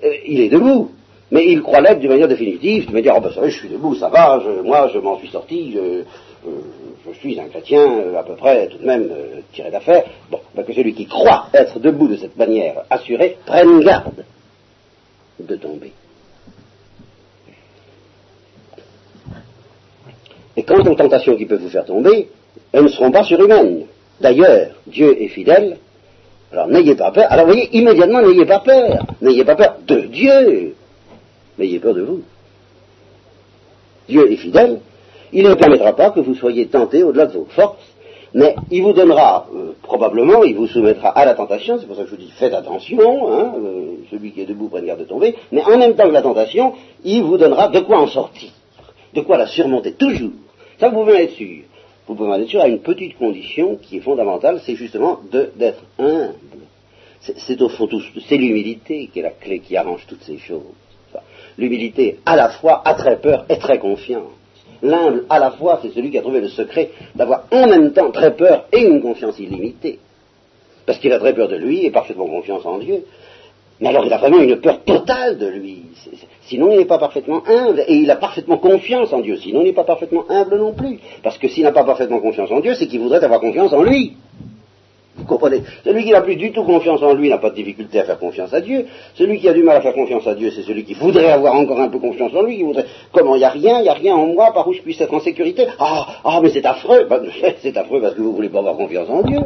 euh, 0.04 0.13
il 0.26 0.39
est 0.41 0.50
debout, 0.50 0.91
mais 1.32 1.46
il 1.48 1.62
croit 1.62 1.82
l'être 1.82 2.00
d'une 2.00 2.12
manière 2.12 2.28
définitive, 2.28 2.91
va 2.91 3.02
dire, 3.02 3.15
oh 3.17 3.22
ben 3.22 3.32
ça 3.32 3.48
je 3.48 3.58
suis 3.58 3.70
debout, 3.70 3.96
ça 3.96 4.10
va, 4.10 4.41
moi 4.63 4.89
je 4.93 5.00
m'en 5.00 5.17
suis 5.17 5.30
sorti, 5.30 5.74
je, 5.74 6.04
je, 6.46 7.20
suis 7.20 7.39
un 7.39 7.48
chrétien 7.48 7.82
euh, 7.82 8.20
à 8.20 8.24
peu 8.24 8.36
près 8.36 8.67
tout 8.67 8.78
de 8.78 8.86
même 8.86 9.10
euh, 9.12 9.39
tiré 9.52 9.72
d'affaire. 9.72 10.04
Bon, 10.30 10.39
ben 10.54 10.63
que 10.63 10.74
celui 10.74 10.93
qui 10.93 11.08
croit 11.08 11.48
être 11.54 11.80
debout 11.80 12.08
de 12.08 12.17
cette 12.17 12.38
manière 12.38 12.84
assurée, 12.89 13.38
prenne 13.46 13.80
garde 13.80 14.24
de 15.39 15.56
tomber. 15.56 15.93
Et 20.56 20.63
quant 20.63 20.80
aux 20.80 20.96
tentations 20.96 21.36
qui 21.36 21.46
peuvent 21.46 21.62
vous 21.62 21.70
faire 21.70 21.86
tomber, 21.86 22.30
elles 22.71 22.84
ne 22.84 22.89
seront 22.89 23.12
pas 23.12 23.23
surhumaines. 23.23 23.86
D'ailleurs, 24.19 24.69
Dieu 24.88 25.21
est 25.21 25.27
fidèle, 25.27 25.77
alors 26.51 26.67
n'ayez 26.67 26.95
pas 26.95 27.12
peur. 27.12 27.25
Alors 27.30 27.45
voyez, 27.45 27.69
immédiatement, 27.75 28.21
n'ayez 28.21 28.45
pas 28.45 28.60
peur. 28.60 29.06
N'ayez 29.21 29.43
pas 29.43 29.56
peur 29.56 29.77
de 29.86 29.99
Dieu. 30.01 30.75
N'ayez 31.58 31.80
peur 31.80 31.93
de 31.93 32.01
vous. 32.01 32.21
Dieu 34.08 34.32
est 34.32 34.38
fidèle, 34.38 34.80
il 35.34 35.43
ne 35.43 35.53
permettra 35.53 35.93
pas 35.93 36.12
que 36.12 36.21
vous 36.21 36.36
soyez 36.36 36.67
tentés 36.67 37.03
au-delà 37.03 37.25
de 37.25 37.34
vos 37.34 37.47
forces, 37.49 37.84
mais 38.34 38.56
il 38.71 38.84
vous 38.84 38.93
donnera, 38.93 39.47
euh, 39.53 39.73
probablement, 39.84 40.43
il 40.43 40.56
vous 40.56 40.67
soumettra 40.67 41.10
à 41.10 41.25
la 41.25 41.34
tentation, 41.34 41.77
c'est 41.80 41.88
pour 41.88 41.95
ça 41.95 42.03
que 42.03 42.10
je 42.10 42.15
vous 42.15 42.21
dis 42.21 42.32
faites 42.38 42.53
attention, 42.53 43.32
hein, 43.32 43.53
euh, 43.58 43.95
celui 44.10 44.32
qui 44.32 44.41
est 44.41 44.45
debout 44.45 44.69
prenne 44.69 44.86
garde 44.86 44.99
de 44.99 45.06
tomber, 45.06 45.36
mais 45.51 45.62
en 45.62 45.77
même 45.77 45.95
temps 45.95 46.08
que 46.08 46.13
la 46.13 46.21
tentation, 46.21 46.73
il 47.03 47.23
vous 47.23 47.38
donnera 47.38 47.67
de 47.67 47.80
quoi 47.82 47.99
en 47.99 48.08
sortir, 48.08 48.49
de 49.13 49.21
quoi 49.21 49.38
la 49.38 49.47
surmonter 49.47 49.93
toujours. 49.93 50.32
Ça, 50.80 50.89
vous 50.89 50.99
pouvez 50.99 51.13
en 51.13 51.19
être 51.19 51.34
sûr. 51.34 51.63
Vous 52.08 52.15
pouvez 52.15 52.32
en 52.32 52.41
être 52.41 52.50
sûr 52.50 52.62
à 52.62 52.67
une 52.67 52.80
petite 52.80 53.17
condition 53.17 53.76
qui 53.76 53.98
est 53.98 54.02
fondamentale, 54.02 54.62
c'est 54.65 54.76
justement 54.76 55.20
d'être 55.32 55.84
humble. 56.00 56.36
C'est 57.20 57.62
au 57.62 57.67
fond 57.67 57.89
c'est 58.28 58.38
l'humilité 58.38 59.10
qui 59.12 59.20
est 59.20 59.24
la 59.24 59.32
clé 59.32 59.60
qui 59.60 59.76
arrange 59.76 60.06
toutes 60.08 60.24
ces 60.24 60.38
choses. 60.38 60.62
L'humilité, 61.58 62.20
à 62.26 62.36
la 62.36 62.50
fois, 62.50 62.82
a 62.86 62.93
très 62.93 63.20
peur 63.20 63.46
et 63.50 63.58
très 63.58 63.80
confiance. 63.80 64.32
L'humble, 64.82 65.26
à 65.30 65.39
la 65.39 65.52
fois, 65.52 65.80
c'est 65.82 65.91
celui 65.91 66.12
qui 66.12 66.17
a 66.17 66.22
trouvé 66.22 66.39
le 66.39 66.50
secret 66.50 66.91
d'avoir 67.15 67.46
en 67.52 67.67
même 67.67 67.91
temps 67.93 68.12
très 68.12 68.36
peur 68.36 68.65
et 68.72 68.84
une 68.86 69.02
confiance 69.02 69.39
illimitée. 69.39 70.00
Parce 70.86 71.00
qu'il 71.00 71.12
a 71.12 71.20
très 71.20 71.34
peur 71.34 71.48
de 71.48 71.58
lui 71.58 71.86
et 71.86 71.91
parfaitement 71.91 72.28
confiance 72.28 72.65
en 72.65 72.78
Dieu. 72.78 73.04
Mais 73.80 73.89
alors 73.89 74.06
il 74.06 74.13
a 74.13 74.17
vraiment 74.17 74.39
une 74.39 74.62
peur 74.62 74.84
totale 74.84 75.38
de 75.38 75.48
lui. 75.48 75.84
Sinon 76.47 76.71
il 76.71 76.77
n'est 76.77 76.86
pas 76.86 76.97
parfaitement 76.97 77.43
humble 77.45 77.83
et 77.88 77.95
il 77.95 78.10
a 78.10 78.15
parfaitement 78.15 78.57
confiance 78.57 79.12
en 79.12 79.19
Dieu. 79.19 79.38
Sinon 79.38 79.62
il 79.62 79.65
n'est 79.65 79.73
pas 79.73 79.83
parfaitement 79.83 80.23
humble 80.29 80.57
non 80.57 80.73
plus. 80.73 80.99
Parce 81.23 81.38
que 81.38 81.47
s'il 81.47 81.63
n'a 81.63 81.71
pas 81.71 81.83
parfaitement 81.83 82.19
confiance 82.19 82.51
en 82.51 82.62
Dieu, 82.62 82.73
c'est 82.75 82.88
qu'il 82.88 83.01
voudrait 83.01 83.23
avoir 83.23 83.39
confiance 83.39 83.73
en 83.73 83.83
lui. 83.83 84.13
Vous 85.17 85.25
comprenez? 85.25 85.63
Celui 85.83 86.03
qui 86.03 86.12
n'a 86.12 86.21
plus 86.21 86.36
du 86.36 86.51
tout 86.51 86.63
confiance 86.63 87.01
en 87.01 87.13
lui 87.13 87.29
n'a 87.29 87.39
pas 87.39 87.49
de 87.49 87.55
difficulté 87.55 87.99
à 87.99 88.03
faire 88.03 88.19
confiance 88.19 88.53
à 88.53 88.62
Dieu. 88.62 88.86
Celui 89.15 89.39
qui 89.39 89.49
a 89.49 89.53
du 89.53 89.63
mal 89.63 89.77
à 89.77 89.81
faire 89.81 89.93
confiance 89.93 90.27
à 90.27 90.36
Dieu, 90.36 90.51
c'est 90.51 90.62
celui 90.62 90.83
qui 90.83 90.93
voudrait 90.93 91.31
avoir 91.31 91.55
encore 91.55 91.79
un 91.81 91.89
peu 91.89 91.97
confiance 91.97 92.33
en 92.36 92.43
lui, 92.43 92.57
qui 92.57 92.63
voudrait, 92.63 92.86
comment, 93.12 93.36
il 93.36 93.39
n'y 93.39 93.45
a 93.45 93.49
rien, 93.49 93.79
il 93.79 93.83
n'y 93.83 93.89
a 93.89 93.93
rien 93.93 94.15
en 94.15 94.27
moi 94.27 94.53
par 94.53 94.67
où 94.67 94.73
je 94.73 94.81
puisse 94.81 95.01
être 95.01 95.13
en 95.13 95.19
sécurité? 95.19 95.65
Ah, 95.79 96.05
ah, 96.23 96.39
mais 96.41 96.51
c'est 96.51 96.65
affreux. 96.65 97.07
Ben, 97.10 97.23
c'est 97.62 97.75
affreux 97.75 97.99
parce 97.99 98.13
que 98.13 98.21
vous 98.21 98.29
ne 98.29 98.36
voulez 98.36 98.49
pas 98.49 98.60
avoir 98.60 98.77
confiance 98.77 99.10
en 99.10 99.23
Dieu. 99.23 99.39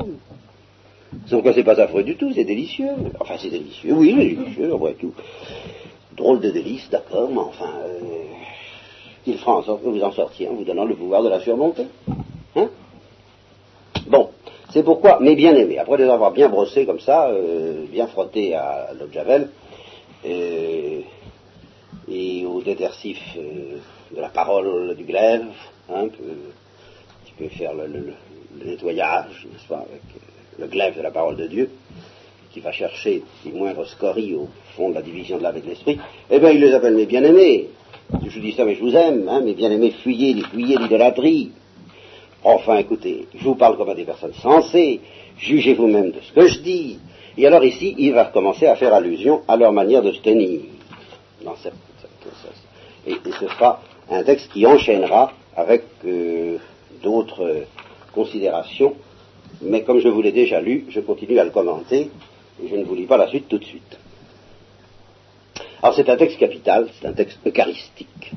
Sauf 1.27 1.41
que 1.43 1.53
c'est 1.53 1.63
pas 1.63 1.79
affreux 1.79 2.03
du 2.03 2.15
tout, 2.15 2.31
c'est 2.33 2.43
délicieux. 2.43 2.89
Enfin, 3.19 3.35
c'est 3.37 3.49
délicieux, 3.49 3.93
oui, 3.93 4.13
c'est 4.17 4.43
délicieux, 4.43 4.73
après 4.73 4.93
tout. 4.93 5.13
Drôle 6.17 6.41
de 6.41 6.50
délice, 6.50 6.89
d'accord, 6.89 7.30
mais 7.30 7.39
enfin, 7.39 7.71
euh, 7.86 8.24
il 9.26 9.38
fera 9.38 9.58
en 9.58 9.63
sorte 9.63 9.84
que 9.84 9.89
vous 9.89 10.02
en 10.04 10.12
sortiez 10.12 10.47
en 10.50 10.54
vous 10.54 10.63
donnant 10.63 10.86
le 10.86 10.95
pouvoir 10.95 11.24
de 11.24 11.30
la 11.30 11.39
surmonter. 11.39 11.88
Hein 12.56 12.69
Bon, 14.08 14.30
c'est 14.71 14.84
pourquoi, 14.84 15.19
mes 15.19 15.36
bien-aimés, 15.36 15.78
après 15.80 15.97
les 15.97 16.10
avoir 16.10 16.32
bien 16.32 16.50
brossés 16.50 16.86
comme 16.86 17.00
ça, 17.00 17.30
euh, 17.30 17.86
bien 17.89 18.08
frottés 18.08 18.56
à 18.56 18.89
l'eau 19.00 19.08
Javel, 19.12 19.50
euh, 20.26 21.02
et 22.10 22.45
au 22.45 22.62
détersif 22.62 23.19
de 23.36 24.19
la 24.19 24.30
parole 24.30 24.95
du 24.95 25.06
glaive, 25.06 25.45
hein, 25.89 26.08
tu 27.26 27.34
peux 27.38 27.47
faire 27.50 27.74
le, 27.74 27.88
le 27.88 28.65
nettoyage, 28.65 29.47
n'est-ce 29.52 29.67
pas, 29.67 29.86
avec 29.88 30.02
le 30.60 30.67
glaive 30.67 30.97
de 30.97 31.02
la 31.02 31.12
parole 31.12 31.38
de 31.38 31.47
Dieu, 31.47 31.69
qui 32.53 32.59
va 32.59 32.71
chercher 32.71 33.23
les 33.45 33.51
moindres 33.51 33.87
scories 33.87 34.35
au 34.35 34.47
fond 34.75 34.89
de 34.89 34.95
la 34.95 35.01
division 35.01 35.37
de 35.37 35.43
l'âme 35.43 35.57
et 35.57 35.61
de 35.61 35.67
l'esprit, 35.67 35.97
eh 36.29 36.39
bien, 36.39 36.51
il 36.51 36.59
les 36.59 36.73
appelle 36.73 36.95
mes 36.95 37.05
bien-aimés. 37.05 37.67
Je 38.25 38.29
vous 38.29 38.41
dis 38.41 38.51
ça, 38.53 38.65
mais 38.65 38.75
je 38.75 38.81
vous 38.81 38.95
aime, 38.95 39.27
hein, 39.29 39.41
mes 39.41 39.53
bien-aimés, 39.53 39.91
fuyez, 40.03 40.41
fuyez 40.51 40.77
l'idolâtrie, 40.77 41.51
Enfin, 42.43 42.77
écoutez, 42.77 43.27
je 43.35 43.43
vous 43.43 43.55
parle 43.55 43.77
comme 43.77 43.89
à 43.89 43.95
des 43.95 44.03
personnes 44.03 44.33
sensées, 44.33 44.99
jugez 45.37 45.75
vous-même 45.75 46.11
de 46.11 46.21
ce 46.21 46.33
que 46.33 46.47
je 46.47 46.59
dis. 46.59 46.99
Et 47.37 47.45
alors 47.45 47.63
ici, 47.63 47.95
il 47.99 48.13
va 48.13 48.25
recommencer 48.25 48.65
à 48.65 48.75
faire 48.75 48.93
allusion 48.93 49.43
à 49.47 49.55
leur 49.57 49.71
manière 49.71 50.01
de 50.01 50.11
se 50.11 50.21
tenir. 50.21 50.61
Dans 51.43 51.55
cette, 51.57 51.73
et, 53.07 53.15
ce 53.39 53.47
sera 53.47 53.81
un 54.09 54.23
texte 54.23 54.51
qui 54.51 54.65
enchaînera 54.65 55.31
avec 55.55 55.83
euh, 56.05 56.57
d'autres 57.03 57.65
considérations, 58.13 58.95
mais 59.61 59.83
comme 59.83 59.99
je 59.99 60.07
vous 60.07 60.21
l'ai 60.21 60.31
déjà 60.31 60.61
lu, 60.61 60.85
je 60.89 60.99
continue 60.99 61.39
à 61.39 61.43
le 61.43 61.51
commenter, 61.51 62.09
je 62.69 62.76
ne 62.76 62.84
vous 62.84 62.95
lis 62.95 63.06
pas 63.06 63.17
la 63.17 63.28
suite 63.28 63.47
tout 63.47 63.58
de 63.58 63.65
suite. 63.65 63.97
Alors 65.82 65.95
c'est 65.95 66.10
un 66.10 66.17
texte 66.17 66.38
capital, 66.38 66.89
c'est 67.00 67.08
un 67.08 67.13
texte 67.13 67.39
eucharistique, 67.45 68.32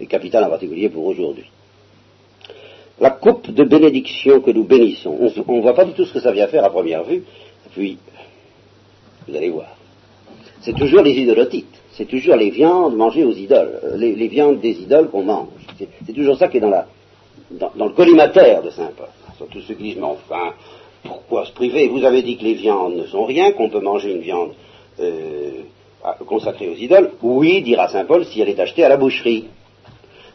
et 0.00 0.06
capital 0.06 0.44
en 0.44 0.50
particulier 0.50 0.88
pour 0.88 1.04
aujourd'hui 1.04 1.46
la 3.00 3.10
coupe 3.10 3.50
de 3.50 3.64
bénédiction 3.64 4.40
que 4.40 4.50
nous 4.50 4.64
bénissons. 4.64 5.18
On 5.48 5.56
ne 5.56 5.62
voit 5.62 5.74
pas 5.74 5.84
du 5.84 5.92
tout 5.92 6.04
ce 6.04 6.12
que 6.12 6.20
ça 6.20 6.32
vient 6.32 6.46
faire 6.46 6.64
à 6.64 6.70
première 6.70 7.04
vue, 7.04 7.24
puis 7.72 7.98
vous 9.26 9.36
allez 9.36 9.50
voir. 9.50 9.76
C'est 10.60 10.74
toujours 10.74 11.02
les 11.02 11.12
idolotites, 11.12 11.74
c'est 11.92 12.06
toujours 12.06 12.36
les 12.36 12.50
viandes 12.50 12.96
mangées 12.96 13.24
aux 13.24 13.32
idoles, 13.32 13.80
euh, 13.84 13.96
les, 13.96 14.28
viandes 14.28 14.60
des 14.60 14.80
idoles 14.80 15.10
qu'on 15.10 15.24
mange. 15.24 15.48
C'est 15.78 16.12
toujours 16.12 16.38
ça 16.38 16.48
qui 16.48 16.58
est 16.58 16.60
dans, 16.60 16.84
le 17.50 17.90
collimateur 17.90 18.62
de 18.62 18.70
Saint 18.70 18.92
Paul. 18.96 19.08
Tous 19.50 19.60
ceux 19.60 19.74
qui 19.74 19.82
disent, 19.82 19.96
mais 19.96 20.04
enfin, 20.04 20.54
pourquoi 21.04 21.46
se 21.46 21.52
priver? 21.52 21.88
Vous 21.88 22.04
avez 22.04 22.22
dit 22.22 22.36
que 22.36 22.44
les 22.44 22.54
viandes 22.54 22.96
ne 22.96 23.06
sont 23.06 23.24
rien, 23.24 23.52
qu'on 23.52 23.68
peut 23.68 23.80
manger 23.80 24.12
une 24.12 24.20
viande 24.20 24.52
euh, 25.00 25.62
consacrée 26.26 26.68
aux 26.68 26.74
idoles. 26.74 27.12
Oui, 27.22 27.62
dira 27.62 27.88
Saint 27.88 28.04
Paul, 28.04 28.24
si 28.24 28.40
elle 28.40 28.48
est 28.48 28.60
achetée 28.60 28.84
à 28.84 28.88
la 28.88 28.96
boucherie. 28.96 29.46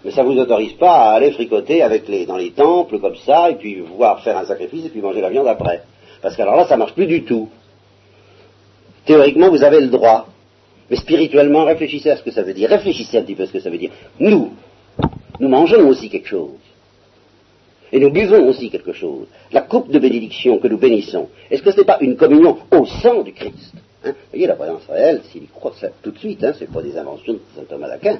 Mais 0.03 0.11
ça 0.11 0.23
ne 0.23 0.29
vous 0.29 0.39
autorise 0.39 0.73
pas 0.73 0.93
à 0.93 1.11
aller 1.15 1.31
fricoter 1.31 1.81
avec 1.81 2.07
les, 2.07 2.25
dans 2.25 2.37
les 2.37 2.51
temples 2.51 2.99
comme 2.99 3.17
ça, 3.17 3.49
et 3.49 3.55
puis 3.55 3.81
voir 3.81 4.21
faire 4.23 4.37
un 4.37 4.45
sacrifice, 4.45 4.85
et 4.85 4.89
puis 4.89 5.01
manger 5.01 5.21
la 5.21 5.29
viande 5.29 5.47
après. 5.47 5.81
Parce 6.21 6.35
qu'alors 6.35 6.55
là, 6.55 6.65
ça 6.67 6.77
marche 6.77 6.93
plus 6.93 7.07
du 7.07 7.23
tout. 7.23 7.49
Théoriquement, 9.05 9.49
vous 9.49 9.63
avez 9.63 9.81
le 9.81 9.87
droit. 9.87 10.27
Mais 10.89 10.95
spirituellement, 10.95 11.65
réfléchissez 11.65 12.09
à 12.11 12.17
ce 12.17 12.23
que 12.23 12.31
ça 12.31 12.41
veut 12.41 12.53
dire. 12.53 12.69
Réfléchissez 12.69 13.17
un 13.17 13.23
petit 13.23 13.35
peu 13.35 13.43
à 13.43 13.47
ce 13.47 13.53
que 13.53 13.59
ça 13.59 13.69
veut 13.69 13.77
dire. 13.77 13.91
Nous, 14.19 14.53
nous 15.39 15.49
mangeons 15.49 15.87
aussi 15.87 16.09
quelque 16.09 16.27
chose. 16.27 16.51
Et 17.91 17.99
nous 17.99 18.11
buvons 18.11 18.47
aussi 18.47 18.69
quelque 18.69 18.93
chose. 18.93 19.27
La 19.51 19.61
coupe 19.61 19.89
de 19.89 19.99
bénédiction 19.99 20.59
que 20.59 20.67
nous 20.67 20.77
bénissons, 20.77 21.29
est-ce 21.49 21.63
que 21.63 21.71
ce 21.71 21.77
n'est 21.77 21.85
pas 21.85 21.97
une 22.01 22.15
communion 22.15 22.57
au 22.71 22.85
sang 22.85 23.23
du 23.23 23.33
Christ 23.33 23.73
hein? 24.03 24.11
Vous 24.11 24.29
voyez, 24.31 24.47
la 24.47 24.55
présence 24.55 24.85
réelle, 24.87 25.21
s'il 25.31 25.43
y 25.43 25.47
croit 25.47 25.73
ça 25.79 25.89
tout 26.01 26.11
de 26.11 26.19
suite, 26.19 26.43
hein, 26.43 26.53
ce 26.53 26.61
n'est 26.61 26.71
pas 26.71 26.81
des 26.81 26.97
inventions 26.97 27.33
de 27.33 27.41
saint 27.55 27.63
Thomas 27.67 27.87
d'Aquin. 27.87 28.19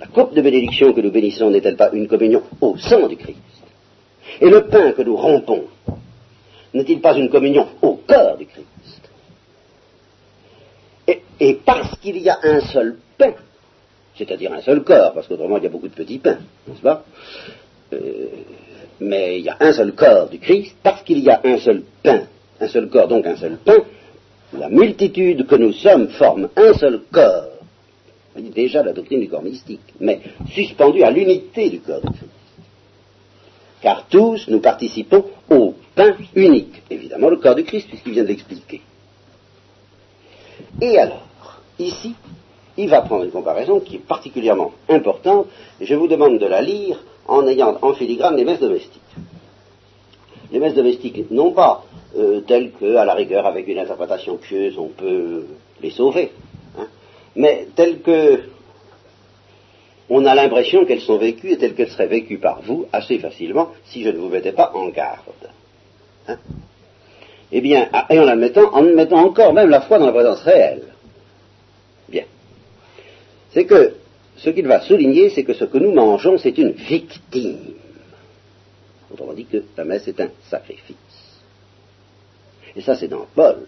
La 0.00 0.06
coupe 0.08 0.34
de 0.34 0.42
bénédiction 0.42 0.92
que 0.92 1.00
nous 1.00 1.12
bénissons 1.12 1.50
n'est-elle 1.50 1.76
pas 1.76 1.90
une 1.92 2.08
communion 2.08 2.42
au 2.60 2.76
sang 2.76 3.06
du 3.06 3.16
Christ? 3.16 3.38
Et 4.40 4.48
le 4.48 4.66
pain 4.66 4.92
que 4.92 5.02
nous 5.02 5.16
rompons 5.16 5.64
n'est-il 6.74 7.00
pas 7.00 7.16
une 7.16 7.28
communion 7.28 7.68
au 7.82 7.94
cœur 7.96 8.36
du 8.36 8.46
Christ? 8.46 8.66
Et, 11.40 11.54
parce 11.64 11.98
qu'il 11.98 12.18
y 12.18 12.28
a 12.28 12.38
un 12.42 12.60
seul 12.60 12.98
pain, 13.18 13.34
c'est-à-dire 14.16 14.52
un 14.52 14.60
seul 14.60 14.84
corps, 14.84 15.12
parce 15.12 15.26
qu'autrement 15.26 15.56
il 15.58 15.64
y 15.64 15.66
a 15.66 15.70
beaucoup 15.70 15.88
de 15.88 15.94
petits 15.94 16.18
pains, 16.18 16.38
n'est-ce 16.68 16.80
pas? 16.80 17.04
Euh, 17.92 18.26
Mais 19.00 19.38
il 19.38 19.44
y 19.44 19.48
a 19.48 19.56
un 19.60 19.72
seul 19.72 19.92
corps 19.92 20.28
du 20.28 20.38
Christ, 20.38 20.76
parce 20.82 21.02
qu'il 21.02 21.18
y 21.18 21.30
a 21.30 21.40
un 21.44 21.58
seul 21.58 21.82
pain, 22.02 22.22
un 22.60 22.68
seul 22.68 22.88
corps, 22.88 23.08
donc 23.08 23.26
un 23.26 23.36
seul 23.36 23.58
pain, 23.64 23.78
la 24.52 24.68
multitude 24.68 25.46
que 25.46 25.56
nous 25.56 25.72
sommes 25.72 26.08
forme 26.08 26.48
un 26.56 26.74
seul 26.74 27.00
corps. 27.10 27.48
Déjà 28.36 28.82
la 28.82 28.92
doctrine 28.92 29.20
du 29.20 29.28
corps 29.28 29.42
mystique, 29.42 29.80
mais 30.00 30.20
suspendue 30.52 31.02
à 31.02 31.10
l'unité 31.10 31.68
du 31.68 31.80
corps 31.80 32.00
de 32.00 32.08
Christ. 32.08 32.30
Car 33.82 34.06
tous 34.08 34.46
nous 34.48 34.60
participons 34.60 35.24
au 35.50 35.74
pain 35.94 36.16
unique, 36.34 36.82
évidemment 36.88 37.28
le 37.28 37.36
corps 37.36 37.56
de 37.56 37.62
Christ, 37.62 37.88
puisqu'il 37.88 38.12
vient 38.12 38.22
de 38.22 38.28
l'expliquer. 38.28 38.80
Et 40.80 40.98
alors, 40.98 41.26
ici, 41.78 42.14
il 42.76 42.88
va 42.88 43.02
prendre 43.02 43.24
une 43.24 43.30
comparaison 43.30 43.80
qui 43.80 43.96
est 43.96 44.06
particulièrement 44.06 44.72
importante, 44.88 45.48
et 45.80 45.84
je 45.84 45.94
vous 45.94 46.06
demande 46.06 46.38
de 46.38 46.46
la 46.46 46.62
lire 46.62 46.98
en 47.28 47.46
ayant 47.46 47.78
en 47.82 47.94
filigrane 47.94 48.36
les 48.36 48.44
messes 48.44 48.60
domestiques. 48.60 49.00
Les 50.50 50.58
messes 50.58 50.74
domestiques, 50.74 51.30
non 51.30 51.52
pas 51.52 51.84
euh, 52.16 52.40
telles 52.40 52.72
qu'à 52.72 53.04
la 53.04 53.14
rigueur, 53.14 53.46
avec 53.46 53.68
une 53.68 53.78
interprétation 53.78 54.36
pieuse, 54.36 54.76
on 54.78 54.88
peut 54.88 55.46
les 55.80 55.90
sauver, 55.90 56.30
mais 57.34 57.68
telles 57.74 58.00
que 58.00 58.40
on 60.10 60.26
a 60.26 60.34
l'impression 60.34 60.84
qu'elles 60.84 61.00
sont 61.00 61.16
vécues 61.16 61.52
et 61.52 61.58
telles 61.58 61.74
qu'elles 61.74 61.90
seraient 61.90 62.06
vécues 62.06 62.38
par 62.38 62.60
vous 62.60 62.86
assez 62.92 63.18
facilement 63.18 63.70
si 63.86 64.02
je 64.02 64.10
ne 64.10 64.18
vous 64.18 64.28
mettais 64.28 64.52
pas 64.52 64.72
en 64.74 64.88
garde. 64.88 65.48
Hein 66.28 66.36
eh 67.52 67.60
bien, 67.60 67.88
ah, 67.92 68.06
et 68.08 68.18
en 68.18 68.24
la 68.24 68.34
mettant, 68.34 68.72
en 68.72 68.82
mettant 68.82 69.18
encore 69.18 69.52
même 69.52 69.68
la 69.68 69.82
foi 69.82 69.98
dans 69.98 70.06
la 70.06 70.12
présence 70.12 70.40
réelle. 70.40 70.84
Bien. 72.08 72.24
C'est 73.52 73.66
que 73.66 73.94
ce 74.42 74.50
qu'il 74.50 74.66
va 74.66 74.80
souligner, 74.80 75.30
c'est 75.30 75.44
que 75.44 75.54
ce 75.54 75.64
que 75.64 75.78
nous 75.78 75.92
mangeons, 75.92 76.36
c'est 76.36 76.58
une 76.58 76.72
victime. 76.72 77.74
Autrement 79.12 79.34
dit 79.34 79.44
que 79.44 79.62
la 79.76 79.84
messe 79.84 80.08
est 80.08 80.20
un 80.20 80.30
sacrifice. 80.50 80.96
Et 82.74 82.80
ça, 82.80 82.96
c'est 82.96 83.08
dans 83.08 83.26
Paul. 83.34 83.66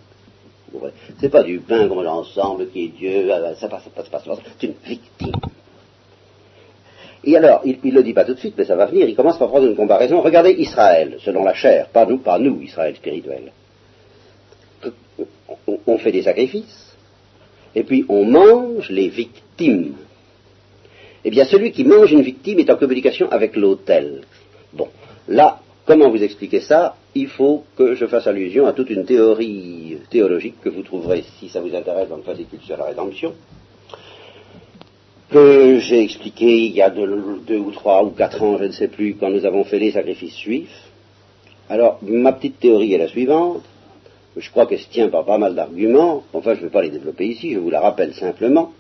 C'est 1.21 1.29
pas 1.29 1.45
du 1.45 1.61
pain 1.61 1.87
comme 1.87 2.03
l'ensemble 2.03 2.69
qui 2.71 2.87
est 2.87 2.89
Dieu, 2.89 3.33
ah, 3.33 3.41
ben, 3.41 3.55
ça 3.55 3.69
passe, 3.69 3.85
ça 3.85 3.91
passe, 3.91 4.25
ça 4.25 4.31
passe, 4.31 4.41
c'est 4.59 4.67
une 4.67 4.75
victime. 4.85 5.37
Et 7.23 7.37
alors, 7.37 7.61
il 7.65 7.79
ne 7.83 7.93
le 7.93 8.03
dit 8.03 8.13
pas 8.13 8.25
tout 8.25 8.35
de 8.35 8.41
suite, 8.41 8.55
mais 8.59 8.65
ça 8.65 8.75
va 8.75 8.87
venir, 8.87 9.09
il 9.09 9.15
commence 9.15 9.39
par 9.39 9.49
prendre 9.49 9.67
une 9.67 9.77
comparaison. 9.77 10.21
Regardez 10.21 10.51
Israël, 10.59 11.19
selon 11.21 11.45
la 11.45 11.55
chair, 11.55 11.89
pas 11.89 12.05
nous, 12.05 12.19
pas 12.19 12.41
nous, 12.41 12.61
Israël 12.61 12.97
spirituel. 12.97 13.53
On 15.87 15.99
fait 15.99 16.11
des 16.11 16.23
sacrifices, 16.23 16.97
et 17.77 17.85
puis 17.85 18.05
on 18.09 18.25
mange 18.25 18.91
les 18.91 19.09
victimes. 19.09 19.95
Eh 21.25 21.31
bien, 21.31 21.45
celui 21.47 21.73
qui 21.73 21.85
mange 21.85 22.13
une 22.13 22.23
victime 22.23 22.59
est 22.59 22.71
en 22.71 22.77
communication 22.77 23.31
avec 23.31 23.57
l'autel. 23.57 24.23
Bon, 24.73 24.89
là, 25.27 25.61
comment 25.87 26.11
vous 26.11 26.23
expliquer 26.23 26.61
ça? 26.61 26.97
Il 27.15 27.29
faut 27.29 27.65
que 27.77 27.95
je 27.95 28.07
fasse 28.07 28.27
allusion 28.27 28.67
à 28.67 28.73
toute 28.73 28.91
une 28.91 29.05
théorie 29.05 29.99
théologique 30.11 30.61
que 30.63 30.69
vous 30.69 30.83
trouverez, 30.83 31.25
si 31.39 31.49
ça 31.49 31.61
vous 31.61 31.75
intéresse, 31.75 32.09
dans 32.09 32.17
le 32.17 32.23
fascicule 32.23 32.61
sur 32.61 32.77
la 32.77 32.85
rédemption, 32.85 33.33
que 35.31 35.79
j'ai 35.79 36.03
expliqué 36.03 36.67
il 36.67 36.73
y 36.73 36.83
a 36.83 36.91
deux, 36.91 37.59
ou 37.59 37.71
trois 37.71 38.05
ou 38.05 38.11
quatre 38.11 38.43
ans, 38.43 38.59
je 38.59 38.65
ne 38.65 38.73
sais 38.73 38.89
plus, 38.89 39.15
quand 39.15 39.31
nous 39.31 39.47
avons 39.47 39.65
fait 39.65 39.79
les 39.79 39.93
sacrifices 39.93 40.39
juifs. 40.39 40.91
Alors, 41.71 41.99
ma 42.03 42.33
petite 42.33 42.61
théorie 42.61 42.93
est 42.93 42.99
la 42.99 43.09
suivante. 43.09 43.63
Je 44.37 44.51
crois 44.51 44.67
qu'elle 44.67 44.81
se 44.81 44.91
tient 44.91 45.09
par 45.09 45.25
pas 45.25 45.39
mal 45.39 45.55
d'arguments. 45.55 46.25
Enfin, 46.35 46.55
je 46.55 46.61
ne 46.61 46.65
vais 46.65 46.71
pas 46.71 46.83
les 46.83 46.91
développer 46.91 47.27
ici, 47.27 47.55
je 47.55 47.59
vous 47.59 47.71
la 47.71 47.81
rappelle 47.81 48.13
simplement. 48.15 48.73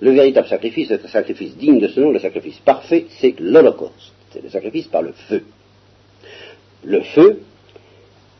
Le 0.00 0.12
véritable 0.12 0.46
sacrifice, 0.48 0.90
le 0.90 0.98
sacrifice 1.08 1.56
digne 1.56 1.80
de 1.80 1.88
ce 1.88 2.00
nom, 2.00 2.10
le 2.10 2.18
sacrifice 2.18 2.58
parfait, 2.58 3.06
c'est 3.20 3.34
l'Holocauste. 3.40 4.12
C'est 4.30 4.42
le 4.42 4.50
sacrifice 4.50 4.86
par 4.88 5.02
le 5.02 5.12
feu. 5.12 5.42
Le 6.84 7.00
feu, 7.00 7.40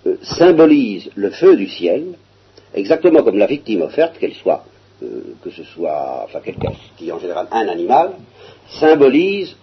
euh, 0.06 0.16
symbolise 0.22 1.10
le 1.14 1.30
feu 1.30 1.56
du 1.56 1.66
ciel, 1.66 2.14
exactement 2.74 3.22
comme 3.22 3.38
la 3.38 3.46
victime 3.46 3.82
offerte, 3.82 4.18
qu'elle 4.18 4.34
soit, 4.34 4.64
euh, 5.02 5.34
que 5.42 5.50
ce 5.50 5.64
soit, 5.64 6.22
enfin 6.24 6.40
quelqu'un 6.40 6.72
qui 6.96 7.08
est 7.08 7.12
en 7.12 7.18
général 7.18 7.48
un 7.50 7.66
animal, 7.66 8.12
symbolise 8.68 9.56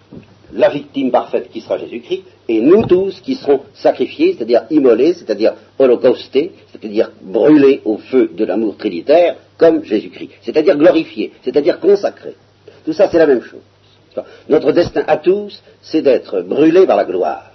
la 0.52 0.68
victime 0.70 1.10
parfaite 1.10 1.50
qui 1.50 1.60
sera 1.60 1.78
Jésus-Christ, 1.78 2.24
et 2.48 2.60
nous 2.60 2.84
tous 2.86 3.20
qui 3.20 3.36
serons 3.36 3.62
sacrifiés, 3.74 4.34
c'est-à-dire 4.34 4.64
immolés, 4.70 5.14
c'est-à-dire 5.14 5.54
holocaustés, 5.78 6.52
c'est-à-dire 6.72 7.10
brûlés 7.22 7.80
au 7.84 7.96
feu 7.96 8.30
de 8.34 8.44
l'amour 8.44 8.76
trinitaire, 8.76 9.36
comme 9.58 9.84
Jésus-Christ, 9.84 10.32
c'est-à-dire 10.42 10.76
glorifiés, 10.76 11.32
c'est-à-dire 11.42 11.80
consacrés. 11.80 12.36
Tout 12.84 12.92
ça, 12.92 13.08
c'est 13.08 13.18
la 13.18 13.26
même 13.26 13.42
chose. 13.42 13.60
Notre 14.48 14.72
destin 14.72 15.04
à 15.06 15.16
tous, 15.16 15.62
c'est 15.82 16.02
d'être 16.02 16.42
brûlés 16.42 16.86
par 16.86 16.96
la 16.96 17.04
gloire, 17.04 17.50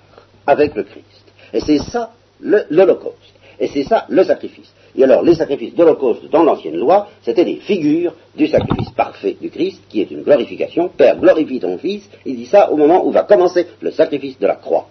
avec 0.46 0.76
le 0.76 0.84
Christ. 0.84 1.06
Et 1.54 1.60
c'est 1.62 1.78
ça 1.78 2.12
l'Holocauste. 2.42 3.34
Et 3.60 3.68
c'est 3.68 3.84
ça 3.84 4.06
le 4.10 4.24
sacrifice. 4.24 4.72
Et 4.96 5.04
alors, 5.04 5.22
les 5.22 5.36
sacrifices 5.36 5.76
d'Holocauste 5.76 6.30
dans 6.30 6.44
l'ancienne 6.44 6.78
loi, 6.78 7.10
c'était 7.22 7.46
des 7.46 7.58
figures 7.58 8.16
du 8.36 8.48
sacrifice 8.48 8.90
parfait 8.92 9.38
du 9.40 9.50
Christ, 9.50 9.82
qui 9.90 10.02
est 10.02 10.12
une 10.12 10.24
glorification. 10.24 10.90
Père, 10.90 11.18
glorifie 11.20 11.60
ton 11.60 11.78
Fils. 11.78 12.10
Il 12.26 12.38
dit 12.38 12.46
ça 12.46 12.72
au 12.72 12.78
moment 12.78 13.06
où 13.06 13.12
va 13.12 13.24
commencer 13.24 13.68
le 13.82 13.92
sacrifice 13.92 14.40
de 14.40 14.48
la 14.48 14.56
croix. 14.56 14.88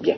Bien. 0.00 0.16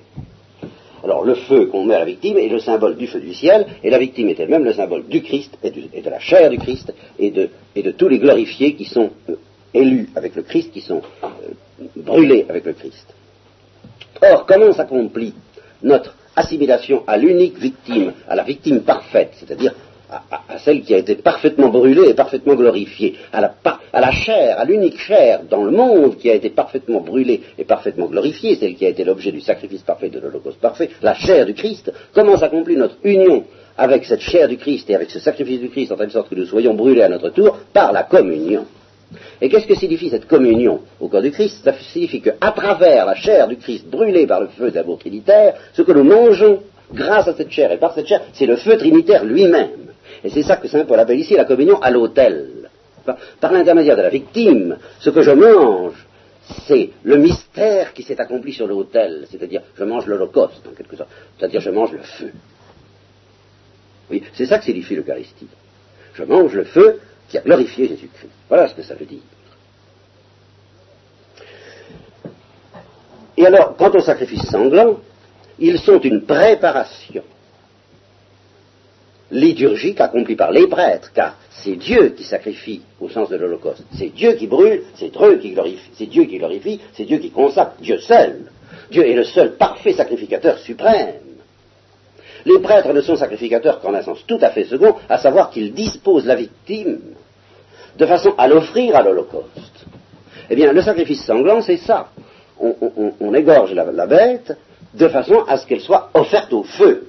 Alors, 1.07 1.25
le 1.25 1.37
feu 1.37 1.67
qu'on 1.67 1.85
met 1.85 1.95
à 1.95 2.01
la 2.01 2.05
victime 2.05 2.37
est 2.37 2.49
le 2.49 2.59
symbole 2.59 2.97
du 2.97 3.07
feu 3.07 3.21
du 3.21 3.33
ciel, 3.33 3.65
et 3.85 3.91
la 3.91 3.99
victime 3.99 4.29
est 4.29 4.41
elle-même 4.41 4.65
le 4.65 4.73
symbole 4.73 5.07
du 5.07 5.23
Christ, 5.23 5.57
et, 5.63 5.71
de 5.71 6.11
la 6.11 6.19
chair 6.19 6.51
du 6.51 6.59
Christ, 6.59 6.93
et 7.17 7.31
de, 7.31 7.49
tous 7.93 8.09
les 8.09 8.19
glorifiés 8.19 8.75
qui 8.75 8.87
sont 8.87 9.11
euh, 9.31 9.37
élus 9.73 10.09
avec 10.17 10.35
le 10.35 10.43
Christ, 10.43 10.73
qui 10.73 10.81
sont 10.81 11.03
euh, 11.23 11.29
brûlés 11.95 12.45
avec 12.49 12.65
le 12.65 12.73
Christ. 12.73 13.07
Or, 14.21 14.47
comment 14.47 14.73
s'accomplit 14.73 15.33
notre 15.85 16.17
assimilation 16.35 17.05
à 17.07 17.17
l'unique 17.17 17.57
victime, 17.57 18.13
à 18.29 18.35
la 18.35 18.43
victime 18.43 18.81
parfaite, 18.81 19.31
c'est-à-dire 19.35 19.75
à, 20.11 20.59
celle 20.59 20.83
qui 20.83 20.95
a 20.95 20.99
été 20.99 21.17
parfaitement 21.17 21.69
brûlée 21.69 22.09
et 22.09 22.15
parfaitement 22.15 22.55
glorifiée, 22.55 23.15
à 23.33 23.41
la, 23.41 23.55
à 23.93 24.01
la 24.01 24.13
chair, 24.13 24.59
à 24.59 24.65
l'unique 24.65 24.99
chair 24.99 25.41
dans 25.49 25.65
le 25.65 25.71
monde 25.71 26.17
qui 26.17 26.31
a 26.31 26.35
été 26.35 26.51
parfaitement 26.51 27.01
brûlée 27.01 27.43
et 27.59 27.65
parfaitement 27.65 28.07
glorifiée, 28.07 28.57
celle 28.57 28.75
qui 28.75 28.87
a 28.87 28.89
été 28.89 29.05
l'objet 29.05 29.33
du 29.33 29.41
sacrifice 29.41 29.83
parfait, 29.83 30.09
de 30.09 30.21
l'Holocauste 30.21 30.61
parfait, 30.61 30.91
la 31.03 31.15
chair 31.15 31.47
du 31.47 31.55
Christ, 31.55 31.93
comment 32.15 32.37
s'accomplit 32.37 32.77
notre 32.77 32.97
union 33.05 33.45
avec 33.77 34.05
cette 34.05 34.21
chair 34.21 34.49
du 34.49 34.57
Christ 34.57 34.89
et 34.91 34.95
avec 34.95 35.11
ce 35.11 35.19
sacrifice 35.19 35.61
du 35.61 35.69
Christ 35.69 35.93
en 35.93 35.97
telle 35.97 36.11
sorte 36.11 36.31
que 36.31 36.35
nous 36.35 36.47
soyons 36.47 36.75
brûlés 36.75 37.03
à 37.03 37.09
notre 37.09 37.31
tour 37.31 37.59
par 37.73 37.93
la 37.93 38.05
communion? 38.05 38.65
Et 39.41 39.49
qu'est-ce 39.49 39.67
que 39.67 39.77
signifie 39.77 40.11
cette 40.11 40.27
communion 40.27 40.81
au 41.01 41.09
corps 41.09 41.23
du 41.23 41.31
Christ? 41.31 41.61
Ça 41.63 41.75
signifie 41.93 42.21
qu'à 42.21 42.51
travers 42.53 43.07
la 43.07 43.15
chair 43.15 43.47
du 43.47 43.57
Christ 43.57 43.87
brûlée 43.87 44.27
par 44.27 44.41
le 44.41 44.49
feu 44.49 44.71
de 44.71 44.75
l'amour 44.75 44.99
trinitaire, 44.99 45.55
ce 45.75 45.83
que 45.83 45.93
nous 45.93 46.05
mangeons 46.05 46.61
grâce 46.93 47.29
à 47.29 47.35
cette 47.35 47.51
chair 47.51 47.71
et 47.73 47.79
par 47.79 47.95
cette 47.95 48.07
chair, 48.07 48.23
c'est 48.33 48.47
le 48.47 48.57
feu 48.57 48.77
trinitaire 48.77 49.25
lui-même. 49.25 49.87
Et 50.25 50.31
c'est 50.31 50.43
ça 50.43 50.57
que 50.57 50.69
Saint 50.69 50.85
Paul 50.85 50.99
appelle 50.99 51.19
ici 51.19 51.35
la 51.35 51.45
communion 51.45 51.81
à 51.81 51.91
l'autel. 51.91 52.71
Par, 53.41 53.53
l'intermédiaire 53.53 53.97
de 53.97 54.03
la 54.03 54.09
victime, 54.09 54.79
ce 54.99 55.11
que 55.11 55.23
je 55.23 55.31
mange, 55.31 55.95
c'est 56.67 56.91
le 57.05 57.17
mystère 57.17 57.93
qui 57.93 58.03
s'est 58.03 58.21
accompli 58.21 58.53
sur 58.53 58.67
l'autel, 58.67 59.27
c'est-à-dire 59.31 59.63
je 59.77 59.85
mange 59.85 60.07
l'Holocauste 60.07 60.67
en 60.67 60.75
quelque 60.75 60.97
sorte, 60.97 61.11
c'est-à-dire 61.39 61.61
je 61.61 61.71
mange 61.71 61.93
le 61.93 62.03
feu. 62.03 62.33
Oui, 64.11 64.23
c'est 64.35 64.47
ça 64.47 64.59
que 64.59 64.65
signifie 64.65 64.95
l'Eucharistie. 64.95 65.49
Je 66.15 66.25
mange 66.25 66.55
le 66.55 66.65
feu 66.65 67.01
qui 67.29 67.39
a 67.39 67.41
glorifié 67.41 67.89
Jésus-Christ. 67.89 68.31
Voilà 68.49 68.69
ce 68.69 68.75
que 68.75 68.83
ça 68.83 68.95
veut 68.95 69.07
dire. 69.07 69.23
Et 73.37 73.47
alors, 73.47 73.77
quant 73.77 73.91
aux 73.91 74.01
sacrifices 74.01 74.49
sanglants, 74.49 75.01
ils 75.59 75.79
sont 75.79 76.01
une 76.01 76.25
préparation 76.25 77.23
liturgique 79.31 80.01
accomplie 80.01 80.37
par 80.37 80.53
les 80.53 80.67
prêtres, 80.67 81.11
car 81.15 81.37
c'est 81.51 81.77
Dieu 81.77 82.11
qui 82.11 82.25
sacrifie 82.25 82.83
au 83.01 83.09
sens 83.09 83.29
de 83.29 83.37
l'Holocauste. 83.37 83.83
C'est 83.97 84.15
Dieu 84.15 84.33
qui 84.35 84.47
brûle, 84.47 84.83
c'est 84.95 85.11
Dieu 85.11 85.39
qui 85.39 85.51
glorifie, 85.51 85.91
c'est 85.95 86.07
Dieu 86.07 86.25
qui 86.25 86.39
glorifie, 86.39 86.81
c'est 86.93 87.05
Dieu 87.05 87.19
qui 87.19 87.31
consacre, 87.31 87.73
Dieu 87.81 87.99
seul. 87.99 88.51
Dieu 88.91 89.07
est 89.07 89.15
le 89.15 89.25
seul 89.25 89.57
parfait 89.57 89.93
sacrificateur 89.93 90.59
suprême. 90.59 91.15
Les 92.45 92.61
prêtres 92.61 92.93
ne 92.93 93.01
sont 93.01 93.17
sacrificateurs 93.17 93.81
qu'en 93.81 93.95
un 93.95 94.03
sens 94.03 94.25
tout 94.27 94.39
à 94.41 94.51
fait 94.51 94.65
second, 94.65 94.95
à 95.09 95.19
savoir 95.19 95.51
qu'ils 95.51 95.73
disposent 95.75 96.27
la 96.27 96.37
victime 96.37 97.01
de 97.99 98.07
façon 98.07 98.35
à 98.39 98.47
l'offrir 98.47 98.95
à 98.95 99.03
l'Holocauste. 99.03 99.87
Eh 100.49 100.55
bien, 100.55 100.73
le 100.73 100.83
sacrifice 100.83 101.25
sanglant, 101.25 101.61
c'est 101.63 101.79
ça. 101.79 102.11
On, 102.61 103.35
égorge 103.35 103.75
la 103.75 104.07
bête 104.07 104.57
de 104.95 105.09
façon 105.09 105.45
à 105.47 105.57
ce 105.57 105.67
qu'elle 105.67 105.81
soit 105.81 106.11
offerte 106.15 106.53
au 106.53 106.63
feu. 106.63 107.09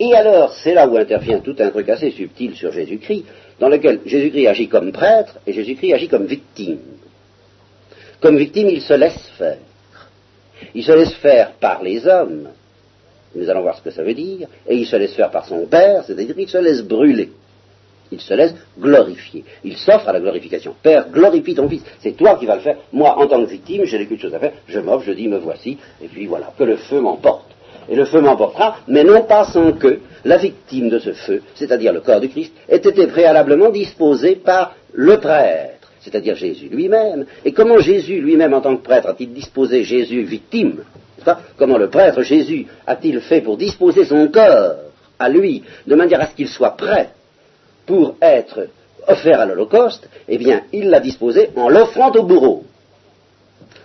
Et 0.00 0.14
alors, 0.14 0.54
c'est 0.54 0.72
là 0.72 0.88
où 0.88 0.96
intervient 0.96 1.40
tout 1.40 1.54
un 1.58 1.68
truc 1.68 1.90
assez 1.90 2.10
subtil 2.10 2.56
sur 2.56 2.72
Jésus-Christ, 2.72 3.26
dans 3.60 3.68
lequel 3.68 4.00
Jésus-Christ 4.06 4.46
agit 4.46 4.68
comme 4.68 4.92
prêtre 4.92 5.38
et 5.46 5.52
Jésus-Christ 5.52 5.92
agit 5.92 6.08
comme 6.08 6.24
victime. 6.24 6.78
Comme 8.20 8.38
victime, 8.38 8.70
il 8.70 8.80
se 8.80 8.94
laisse 8.94 9.30
faire. 9.36 9.58
Il 10.74 10.82
se 10.82 10.92
laisse 10.92 11.12
faire 11.14 11.52
par 11.52 11.82
les 11.82 12.06
hommes, 12.06 12.48
nous 13.34 13.48
allons 13.50 13.60
voir 13.60 13.76
ce 13.76 13.82
que 13.82 13.90
ça 13.90 14.02
veut 14.02 14.14
dire, 14.14 14.48
et 14.66 14.74
il 14.74 14.86
se 14.86 14.96
laisse 14.96 15.14
faire 15.14 15.30
par 15.30 15.46
son 15.46 15.66
Père, 15.66 16.02
c'est-à-dire 16.06 16.34
qu'il 16.34 16.48
se 16.48 16.58
laisse 16.58 16.82
brûler. 16.82 17.30
Il 18.10 18.20
se 18.20 18.34
laisse 18.34 18.54
glorifier. 18.78 19.44
Il 19.64 19.76
s'offre 19.76 20.08
à 20.08 20.12
la 20.12 20.20
glorification. 20.20 20.74
Père, 20.82 21.10
glorifie 21.10 21.54
ton 21.54 21.68
Fils. 21.68 21.82
C'est 22.00 22.16
toi 22.16 22.36
qui 22.36 22.46
vas 22.46 22.56
le 22.56 22.62
faire. 22.62 22.78
Moi, 22.92 23.16
en 23.16 23.26
tant 23.26 23.44
que 23.44 23.50
victime, 23.50 23.84
j'ai 23.84 23.98
quelque 23.98 24.20
chose 24.20 24.34
à 24.34 24.40
faire. 24.40 24.52
Je 24.66 24.80
m'offre, 24.80 25.04
je 25.06 25.12
dis, 25.12 25.28
me 25.28 25.38
voici. 25.38 25.78
Et 26.02 26.08
puis 26.08 26.26
voilà, 26.26 26.52
que 26.58 26.64
le 26.64 26.76
feu 26.76 27.00
m'emporte. 27.00 27.49
Et 27.90 27.96
le 27.96 28.04
feu 28.04 28.20
m'emportera, 28.20 28.76
mais 28.86 29.02
non 29.02 29.22
pas 29.24 29.44
sans 29.44 29.72
que 29.72 29.98
la 30.24 30.36
victime 30.36 30.88
de 30.88 31.00
ce 31.00 31.12
feu, 31.12 31.42
c'est-à-dire 31.56 31.92
le 31.92 32.00
corps 32.00 32.20
du 32.20 32.28
Christ, 32.28 32.52
ait 32.68 32.76
été 32.76 33.08
préalablement 33.08 33.68
disposée 33.70 34.36
par 34.36 34.76
le 34.92 35.18
prêtre, 35.18 35.90
c'est-à-dire 36.00 36.36
Jésus 36.36 36.68
lui-même. 36.68 37.26
Et 37.44 37.52
comment 37.52 37.78
Jésus 37.78 38.20
lui-même, 38.20 38.54
en 38.54 38.60
tant 38.60 38.76
que 38.76 38.82
prêtre, 38.82 39.08
a-t-il 39.08 39.32
disposé 39.32 39.82
Jésus 39.82 40.22
victime 40.22 40.84
Comment 41.58 41.76
le 41.76 41.90
prêtre 41.90 42.22
Jésus 42.22 42.66
a-t-il 42.86 43.20
fait 43.20 43.42
pour 43.42 43.56
disposer 43.56 44.04
son 44.04 44.28
corps 44.28 44.76
à 45.18 45.28
lui, 45.28 45.64
de 45.86 45.94
manière 45.94 46.20
à 46.20 46.26
ce 46.26 46.34
qu'il 46.34 46.48
soit 46.48 46.76
prêt 46.76 47.10
pour 47.86 48.14
être 48.22 48.68
offert 49.06 49.40
à 49.40 49.46
l'Holocauste, 49.46 50.08
eh 50.28 50.38
bien, 50.38 50.62
il 50.72 50.88
l'a 50.90 51.00
disposé 51.00 51.50
en 51.56 51.68
l'offrant 51.68 52.10
au 52.12 52.22
bourreau. 52.22 52.64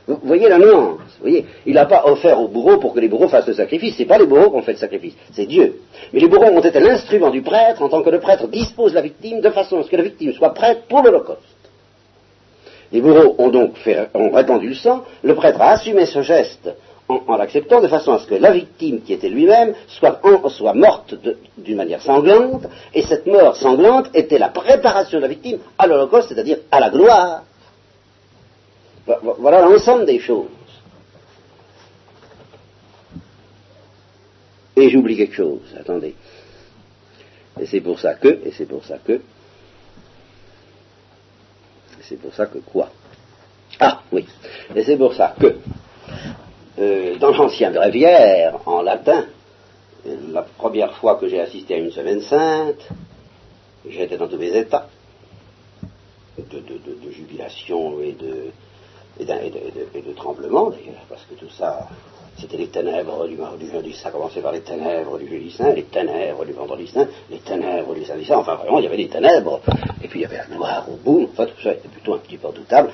Vous 0.08 0.20
voyez 0.24 0.50
la 0.50 0.60
nuance 0.60 1.00
vous 1.20 1.32
voyez, 1.32 1.46
il 1.66 1.74
n'a 1.74 1.86
pas 1.86 2.06
offert 2.06 2.40
aux 2.40 2.48
bourreaux 2.48 2.78
pour 2.78 2.94
que 2.94 3.00
les 3.00 3.08
bourreaux 3.08 3.30
fassent 3.30 3.48
le 3.48 3.54
sacrifice. 3.54 3.96
Ce 3.96 4.00
n'est 4.02 4.08
pas 4.08 4.18
les 4.18 4.26
bourreaux 4.26 4.52
qui 4.52 4.58
ont 4.58 4.62
fait 4.62 4.74
le 4.74 4.78
sacrifice, 4.78 5.14
c'est 5.32 5.46
Dieu. 5.46 5.80
Mais 6.14 6.20
les 6.20 6.28
bourreaux 6.28 6.52
ont 6.52 6.62
été 6.62 6.80
l'instrument 6.80 7.32
du 7.32 7.42
prêtre 7.42 7.82
en 7.82 7.90
tant 7.90 8.04
que 8.04 8.10
le 8.10 8.20
prêtre 8.20 8.48
dispose 8.48 8.94
la 8.94 9.02
victime 9.02 9.42
de 9.42 9.50
façon 9.50 9.80
à 9.80 9.84
ce 9.84 9.90
que 9.90 9.96
la 9.96 10.04
victime 10.04 10.34
soit 10.34 10.54
prête 10.54 10.84
pour 10.88 11.02
l'Holocauste. 11.02 11.42
Les 12.92 13.02
bourreaux 13.02 13.36
ont 13.40 13.50
donc 13.50 13.74
répandu 14.14 14.70
le 14.70 14.76
sang. 14.76 15.04
Le 15.24 15.34
prêtre 15.36 15.60
a 15.62 15.72
assumé 15.72 16.06
ce 16.06 16.22
geste 16.22 16.70
en, 17.08 17.38
l'acceptant 17.38 17.82
de 17.82 17.88
façon 17.88 18.14
à 18.14 18.20
ce 18.20 18.28
que 18.28 18.36
la 18.36 18.52
victime 18.52 19.02
qui 19.02 19.14
était 19.14 19.30
lui-même 19.30 19.74
soit, 19.88 20.20
morte 20.74 21.16
d'une 21.58 21.78
manière 21.78 22.02
sanglante, 22.02 22.64
et 22.94 23.04
cette 23.04 23.28
mort 23.28 23.56
sanglante 23.56 24.10
était 24.14 24.38
la 24.38 24.50
préparation 24.50 25.18
de 25.18 25.24
la 25.24 25.30
victime 25.30 25.60
à 25.78 25.88
l'Holocauste, 25.88 26.30
c'est-à-dire 26.30 26.58
à 26.72 26.80
la 26.80 26.90
gloire. 26.90 27.44
Voilà 29.06 29.62
l'ensemble 29.62 30.06
des 30.06 30.20
choses. 30.20 30.48
Et 34.76 34.90
j'oublie 34.90 35.16
quelque 35.16 35.36
chose, 35.36 35.62
attendez. 35.80 36.16
Et 37.60 37.66
c'est 37.66 37.82
pour 37.82 38.00
ça 38.00 38.16
que, 38.16 38.28
et 38.46 38.52
c'est 38.52 38.66
pour 38.66 38.84
ça 38.84 38.98
que, 38.98 39.22
c'est 42.02 42.18
pour 42.18 42.34
ça 42.34 42.48
que 42.48 42.58
quoi? 42.58 42.90
Ah, 43.80 44.02
oui. 44.12 44.26
Et 44.76 44.84
c'est 44.84 44.98
pour 44.98 45.14
ça 45.14 45.34
que, 45.40 45.56
euh, 46.80 47.16
dans 47.18 47.32
l'ancien 47.32 47.72
bréviaire, 47.72 48.60
en 48.66 48.82
latin, 48.82 49.26
la 50.32 50.42
première 50.44 50.96
fois 50.98 51.16
que 51.16 51.28
j'ai 51.28 51.40
assisté 51.40 51.76
à 51.76 51.78
une 51.78 51.92
semaine 51.92 52.22
sainte, 52.22 52.88
j'étais 53.88 54.18
dans 54.18 54.28
tous 54.28 54.38
mes 54.38 54.56
états 54.56 54.88
de, 56.38 57.12
jubilation 57.12 58.02
et 58.02 58.12
de, 58.12 58.52
et 59.20 59.26
de, 59.26 60.14
tremblement 60.16 60.70
d'ailleurs, 60.70 61.06
parce 61.10 61.24
que 61.24 61.36
tout 61.36 61.50
ça, 61.50 61.88
c'était 62.38 62.58
les 62.58 62.68
ténèbres 62.68 63.28
du, 63.28 63.36
du 63.36 63.72
jeudi, 63.72 63.94
ça 63.94 64.12
commençait 64.12 64.42
par 64.42 64.52
les 64.52 64.60
ténèbres 64.62 65.18
du 65.18 65.28
jeudi 65.28 65.52
saint, 65.52 65.72
les 65.74 65.84
ténèbres 65.84 66.44
du 66.46 66.52
vendredi 66.52 66.88
saint, 66.88 67.08
les 67.30 67.38
ténèbres 67.38 67.94
du 67.94 68.04
samedi 68.04 68.26
saint, 68.26 68.38
enfin 68.38 68.56
vraiment 68.56 68.80
il 68.80 68.84
y 68.84 68.88
avait 68.88 68.98
des 68.98 69.08
ténèbres, 69.08 69.62
et 70.04 70.08
puis 70.08 70.20
il 70.20 70.24
y 70.24 70.26
avait 70.26 70.38
la 70.38 70.56
noire 70.56 70.86
au 70.92 70.98
bout, 70.98 71.30
enfin 71.32 71.46
tout 71.46 71.62
ça 71.64 71.74
était 71.74 71.88
plutôt 71.88 72.16
un 72.16 72.18
petit 72.18 72.38
peu 72.38 72.48
redoutable, 72.48 72.90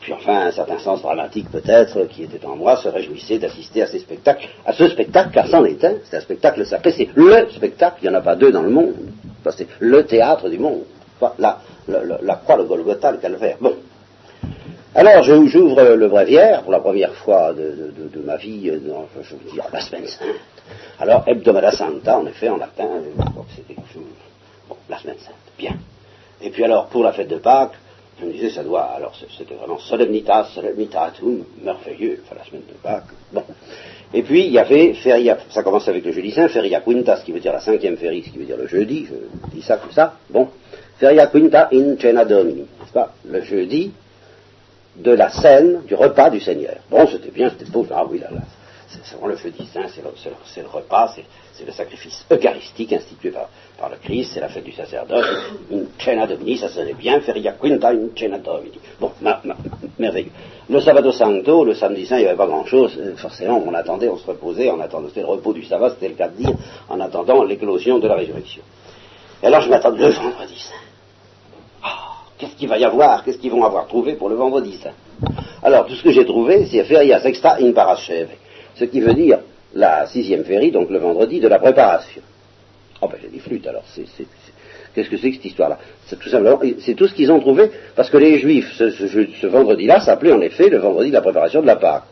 puis 0.00 0.14
enfin 0.14 0.46
un 0.46 0.52
certain 0.52 0.78
sens 0.78 1.02
dramatique 1.02 1.50
peut-être 1.50 2.04
qui 2.06 2.22
était 2.22 2.44
en 2.46 2.56
moi 2.56 2.76
se 2.76 2.88
réjouissait 2.88 3.38
d'assister 3.38 3.82
à 3.82 3.86
ces 3.86 3.98
spectacles, 3.98 4.48
à 4.64 4.72
ce 4.72 4.88
spectacle 4.88 5.30
car 5.34 5.46
c'en 5.46 5.64
est 5.66 5.84
un, 5.84 5.96
c'est 6.04 6.16
un 6.16 6.20
spectacle 6.20 6.64
sacré, 6.64 6.92
c'est 6.92 7.08
le 7.14 7.50
spectacle, 7.50 7.98
il 8.02 8.08
n'y 8.08 8.14
en 8.14 8.18
a 8.18 8.22
pas 8.22 8.36
deux 8.36 8.50
dans 8.50 8.62
le 8.62 8.70
monde, 8.70 8.94
c'est 9.50 9.68
le 9.78 10.06
théâtre 10.06 10.48
du 10.48 10.58
monde, 10.58 10.84
la, 11.38 11.60
la 11.86 12.34
croix, 12.36 12.56
le 12.56 12.64
Golgotha, 12.64 13.12
le 13.12 13.18
calvaire. 13.18 13.56
Bon, 13.60 13.74
alors, 14.96 15.22
j'ouvre 15.22 15.94
le 15.94 16.08
bréviaire 16.08 16.62
pour 16.62 16.72
la 16.72 16.80
première 16.80 17.14
fois 17.14 17.52
de, 17.52 18.20
ma 18.24 18.36
vie, 18.36 18.70
euh, 18.70 18.78
je 19.22 19.34
veux 19.34 19.52
dire, 19.52 19.64
la 19.72 19.80
semaine 19.80 20.06
sainte. 20.06 20.28
Alors, 20.98 21.22
hebdomada 21.26 21.70
santa, 21.70 22.18
en 22.18 22.26
effet, 22.26 22.48
en 22.48 22.56
latin, 22.56 22.88
c'était 23.54 23.78
bon, 24.68 24.76
la 24.88 24.98
semaine 24.98 25.18
sainte, 25.18 25.34
bien. 25.58 25.76
Et 26.40 26.50
puis 26.50 26.64
alors, 26.64 26.86
pour 26.86 27.04
la 27.04 27.12
fête 27.12 27.28
de 27.28 27.36
Pâques, 27.36 27.74
je 28.18 28.24
me 28.24 28.32
disais, 28.32 28.48
ça 28.48 28.64
doit, 28.64 28.84
alors 28.84 29.12
c'était 29.36 29.54
vraiment 29.54 29.78
solemnitas, 29.78 30.44
solemnitatum, 30.54 31.44
merveilleux, 31.62 32.22
enfin 32.24 32.36
la 32.38 32.44
semaine 32.46 32.62
de 32.66 32.74
Pâques, 32.82 33.12
bon. 33.32 33.44
Et 34.14 34.22
puis, 34.22 34.46
il 34.46 34.52
y 34.52 34.58
avait 34.58 34.94
feria, 34.94 35.36
ça 35.50 35.62
commence 35.62 35.86
avec 35.88 36.04
le 36.04 36.12
jeudi 36.12 36.30
saint, 36.30 36.48
feria 36.48 36.80
quinta, 36.80 37.18
ce 37.18 37.24
qui 37.24 37.32
veut 37.32 37.40
dire 37.40 37.52
la 37.52 37.60
cinquième 37.60 37.98
ferie, 37.98 38.22
ce 38.22 38.30
qui 38.30 38.38
veut 38.38 38.46
dire 38.46 38.56
le 38.56 38.66
jeudi, 38.66 39.06
je 39.06 39.54
dis 39.54 39.62
ça 39.62 39.76
comme 39.76 39.92
ça, 39.92 40.14
bon. 40.30 40.48
Feria 40.98 41.26
quinta 41.26 41.68
in 41.72 41.96
cena 42.00 42.24
domini, 42.24 42.60
n'est-ce 42.60 42.92
pas? 42.92 43.12
Le 43.28 43.42
jeudi, 43.42 43.92
de 44.98 45.12
la 45.12 45.30
scène, 45.30 45.82
du 45.86 45.94
repas 45.94 46.30
du 46.30 46.40
Seigneur. 46.40 46.76
Bon, 46.90 47.06
c'était 47.06 47.30
bien, 47.30 47.50
c'était 47.50 47.70
beau, 47.70 47.86
ah 47.94 48.04
oui, 48.08 48.18
là, 48.18 48.28
là, 48.30 48.40
c'est 48.88 49.12
vraiment 49.12 49.28
le 49.28 49.36
feu 49.36 49.50
divin, 49.50 49.86
c'est 49.88 50.02
le, 50.02 50.68
repas, 50.68 51.14
c'est 51.52 51.66
le 51.66 51.72
sacrifice 51.72 52.24
eucharistique 52.30 52.92
institué 52.92 53.30
par, 53.30 53.90
le 53.90 53.96
Christ, 53.96 54.32
c'est 54.34 54.40
la 54.40 54.48
fête 54.48 54.64
du 54.64 54.72
sacerdoce, 54.72 55.26
une 55.70 55.86
cena 55.98 56.26
domini, 56.26 56.56
ça 56.56 56.68
sonnait 56.68 56.94
bien, 56.94 57.20
feria 57.20 57.52
quinta, 57.52 57.92
une 57.92 58.10
cena 58.16 58.38
domini. 58.38 58.78
Bon, 59.00 59.10
merveilleux. 59.98 60.30
Le 60.68 60.80
sabato 60.80 61.12
santo, 61.12 61.64
le 61.64 61.74
samedi 61.74 62.06
saint, 62.06 62.16
il 62.16 62.22
n'y 62.22 62.28
avait 62.28 62.36
pas 62.36 62.46
grand-chose, 62.46 62.98
euh, 62.98 63.16
forcément, 63.16 63.62
on 63.64 63.72
attendait, 63.74 64.08
on 64.08 64.16
se 64.16 64.26
reposait, 64.26 64.70
on 64.70 64.80
attendait, 64.80 65.08
c'était 65.08 65.20
le 65.20 65.26
repos 65.26 65.52
du 65.52 65.64
sabbat, 65.64 65.90
c'était 65.90 66.08
le 66.08 66.14
cas 66.14 66.28
de 66.28 66.36
dire, 66.36 66.54
en 66.88 66.98
attendant 67.00 67.44
l'éclosion 67.44 67.98
de 67.98 68.08
la 68.08 68.14
résurrection. 68.14 68.62
Et 69.42 69.46
alors 69.46 69.60
je 69.60 69.68
m'attendais 69.68 70.06
le 70.06 70.12
vendredi 70.12 70.58
saint. 70.58 70.85
Qu'est-ce 72.38 72.56
qu'il 72.56 72.68
va 72.68 72.78
y 72.78 72.84
avoir? 72.84 73.24
Qu'est-ce 73.24 73.38
qu'ils 73.38 73.50
vont 73.50 73.64
avoir 73.64 73.86
trouvé 73.86 74.14
pour 74.14 74.28
le 74.28 74.34
vendredi 74.34 74.78
saint 74.82 74.94
Alors, 75.62 75.86
tout 75.86 75.94
ce 75.94 76.02
que 76.02 76.12
j'ai 76.12 76.24
trouvé, 76.24 76.66
c'est 76.66 76.84
Feria 76.84 77.20
Sexta 77.20 77.56
in 77.60 77.72
Parasheve, 77.72 78.28
ce 78.74 78.84
qui 78.84 79.00
veut 79.00 79.14
dire 79.14 79.38
la 79.74 80.06
sixième 80.06 80.44
férie, 80.44 80.70
donc 80.70 80.90
le 80.90 80.98
vendredi 80.98 81.40
de 81.40 81.48
la 81.48 81.58
préparation. 81.58 82.22
Oh 83.00 83.08
ben 83.08 83.18
j'ai 83.22 83.28
dit 83.28 83.40
flûte 83.40 83.66
alors, 83.66 83.84
qu'est-ce 83.94 85.10
que 85.10 85.16
c'est 85.18 85.30
que 85.30 85.36
cette 85.36 85.44
histoire-là? 85.44 85.78
C'est 86.06 86.18
tout 86.18 86.28
simplement, 86.28 86.60
c'est 86.80 86.94
tout 86.94 87.06
ce 87.06 87.14
qu'ils 87.14 87.30
ont 87.30 87.40
trouvé, 87.40 87.70
parce 87.94 88.08
que 88.08 88.16
les 88.16 88.38
Juifs, 88.38 88.72
ce, 88.76 89.46
vendredi-là, 89.46 90.00
s'appelait 90.00 90.32
en 90.32 90.40
effet 90.40 90.68
le 90.68 90.78
vendredi 90.78 91.10
de 91.10 91.14
la 91.14 91.20
préparation 91.20 91.60
de 91.60 91.66
la 91.66 91.76
Pâque. 91.76 92.04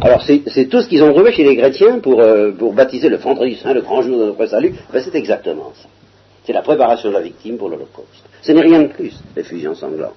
Alors 0.00 0.22
c'est 0.22 0.68
tout 0.68 0.80
ce 0.80 0.88
qu'ils 0.88 1.02
ont 1.02 1.12
trouvé 1.12 1.32
chez 1.32 1.44
les 1.44 1.56
chrétiens 1.56 1.98
pour, 1.98 2.20
euh, 2.20 2.50
pour 2.50 2.72
baptiser 2.72 3.08
le 3.08 3.16
vendredi 3.16 3.56
saint, 3.56 3.74
le 3.74 3.82
grand 3.82 4.02
jour 4.02 4.18
de 4.18 4.24
notre 4.26 4.46
salut, 4.46 4.74
ben, 4.92 5.02
c'est 5.02 5.14
exactement 5.14 5.72
ça. 5.80 5.88
C'est 6.44 6.52
la 6.52 6.62
préparation 6.62 7.10
de 7.10 7.14
la 7.14 7.20
victime 7.20 7.56
pour 7.56 7.68
l'Holocauste. 7.68 8.24
Ce 8.42 8.52
n'est 8.52 8.60
rien 8.60 8.82
de 8.82 8.88
plus, 8.88 9.14
l'effusion 9.34 9.74
sanglante. 9.74 10.14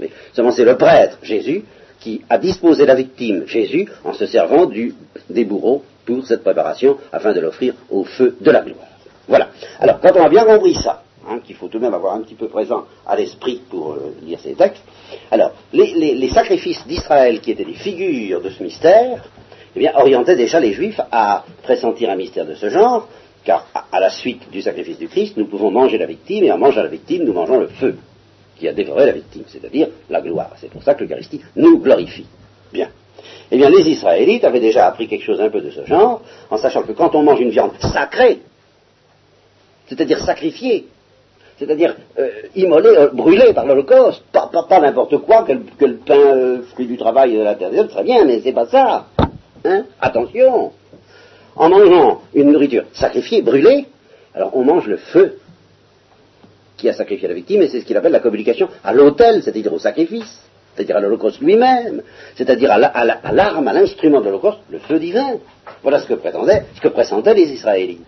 Mais 0.00 0.10
seulement 0.32 0.50
c'est 0.50 0.64
le 0.64 0.76
prêtre, 0.76 1.18
Jésus, 1.22 1.64
qui 2.00 2.22
a 2.28 2.36
disposé 2.38 2.84
la 2.84 2.94
victime, 2.94 3.46
Jésus, 3.46 3.88
en 4.04 4.12
se 4.12 4.26
servant 4.26 4.66
du, 4.66 4.94
des 5.30 5.44
bourreaux 5.44 5.82
pour 6.04 6.26
cette 6.26 6.42
préparation, 6.42 6.98
afin 7.12 7.32
de 7.32 7.40
l'offrir 7.40 7.74
au 7.90 8.04
feu 8.04 8.36
de 8.40 8.50
la 8.50 8.60
gloire. 8.60 8.88
Voilà. 9.26 9.48
Alors, 9.80 10.00
quand 10.00 10.12
on 10.16 10.24
a 10.24 10.28
bien 10.28 10.44
compris 10.44 10.74
ça, 10.74 11.02
hein, 11.26 11.38
qu'il 11.42 11.56
faut 11.56 11.68
tout 11.68 11.78
de 11.78 11.84
même 11.84 11.94
avoir 11.94 12.14
un 12.14 12.20
petit 12.20 12.34
peu 12.34 12.48
présent 12.48 12.84
à 13.06 13.16
l'esprit 13.16 13.62
pour 13.70 13.92
euh, 13.92 14.14
lire 14.22 14.38
ces 14.40 14.52
textes, 14.52 14.82
alors, 15.30 15.52
les, 15.72 16.28
sacrifices 16.28 16.86
d'Israël, 16.86 17.40
qui 17.40 17.52
étaient 17.52 17.64
des 17.64 17.74
figures 17.74 18.42
de 18.42 18.50
ce 18.50 18.62
mystère, 18.62 19.24
eh 19.74 19.78
bien, 19.78 19.92
orientaient 19.96 20.36
déjà 20.36 20.60
les 20.60 20.72
Juifs 20.72 21.00
à 21.10 21.44
pressentir 21.62 22.10
un 22.10 22.16
mystère 22.16 22.44
de 22.44 22.54
ce 22.54 22.68
genre, 22.68 23.08
car 23.44 23.66
à 23.92 24.00
la 24.00 24.10
suite 24.10 24.50
du 24.50 24.62
sacrifice 24.62 24.98
du 24.98 25.08
Christ, 25.08 25.36
nous 25.36 25.46
pouvons 25.46 25.70
manger 25.70 25.98
la 25.98 26.06
victime, 26.06 26.44
et 26.44 26.52
en 26.52 26.58
mangeant 26.58 26.82
la 26.82 26.88
victime, 26.88 27.24
nous 27.24 27.32
mangeons 27.32 27.60
le 27.60 27.68
feu 27.68 27.96
qui 28.56 28.68
a 28.68 28.72
dévoré 28.72 29.06
la 29.06 29.12
victime, 29.12 29.44
c'est-à-dire 29.48 29.88
la 30.08 30.20
gloire. 30.20 30.52
C'est 30.56 30.70
pour 30.70 30.82
ça 30.82 30.94
que 30.94 31.04
l'Eucharistie 31.04 31.40
nous 31.56 31.78
glorifie. 31.78 32.26
Bien. 32.72 32.88
Eh 33.50 33.56
bien, 33.56 33.68
les 33.68 33.88
Israélites 33.88 34.44
avaient 34.44 34.60
déjà 34.60 34.86
appris 34.86 35.08
quelque 35.08 35.24
chose 35.24 35.40
un 35.40 35.50
peu 35.50 35.60
de 35.60 35.70
ce 35.70 35.84
genre, 35.84 36.22
en 36.50 36.56
sachant 36.56 36.82
que 36.82 36.92
quand 36.92 37.14
on 37.14 37.22
mange 37.22 37.40
une 37.40 37.50
viande 37.50 37.72
sacrée, 37.80 38.40
c'est-à-dire 39.88 40.24
sacrifié, 40.24 40.86
c'est-à-dire 41.58 41.94
euh, 42.18 42.30
immolé, 42.56 42.88
euh, 42.88 43.08
brûlé 43.12 43.52
par 43.52 43.66
l'Holocauste, 43.66 44.22
pas, 44.32 44.80
n'importe 44.80 45.18
quoi, 45.18 45.44
que 45.44 45.52
le, 45.84 45.96
pain 45.96 46.14
euh, 46.14 46.62
fruit 46.72 46.86
du 46.86 46.96
travail 46.96 47.36
de 47.36 47.42
la 47.42 47.54
terre 47.54 47.70
très 47.88 48.02
bien, 48.02 48.24
mais 48.24 48.40
c'est 48.40 48.52
pas 48.52 48.66
ça. 48.66 49.06
Hein 49.64 49.84
Attention 50.00 50.72
En 51.56 51.68
mangeant 51.68 52.22
une 52.34 52.50
nourriture 52.52 52.84
sacrifiée, 52.92 53.42
brûlée, 53.42 53.86
alors 54.34 54.56
on 54.56 54.64
mange 54.64 54.86
le 54.86 54.96
feu 54.96 55.38
qui 56.76 56.88
a 56.88 56.92
sacrifié 56.92 57.28
la 57.28 57.34
victime, 57.34 57.62
et 57.62 57.68
c'est 57.68 57.80
ce 57.80 57.84
qu'il 57.84 57.96
appelle 57.96 58.12
la 58.12 58.20
communication 58.20 58.68
à 58.82 58.92
l'autel, 58.92 59.42
c'est-à-dire 59.42 59.72
au 59.72 59.78
sacrifice, 59.78 60.40
c'est-à-dire 60.74 60.96
à 60.96 61.00
l'Holocauste 61.00 61.40
lui-même, 61.40 62.02
c'est-à-dire 62.34 62.72
à 62.72 63.32
l'arme, 63.32 63.68
à 63.68 63.72
l'instrument 63.72 64.20
de 64.20 64.26
l'Holocauste, 64.26 64.58
le 64.70 64.78
feu 64.78 64.98
divin. 64.98 65.34
Voilà 65.82 66.00
ce 66.00 66.06
que 66.08 66.14
prétendaient, 66.14 66.64
ce 66.74 66.80
que 66.80 66.88
pressentaient 66.88 67.34
les 67.34 67.52
Israélites. 67.52 68.00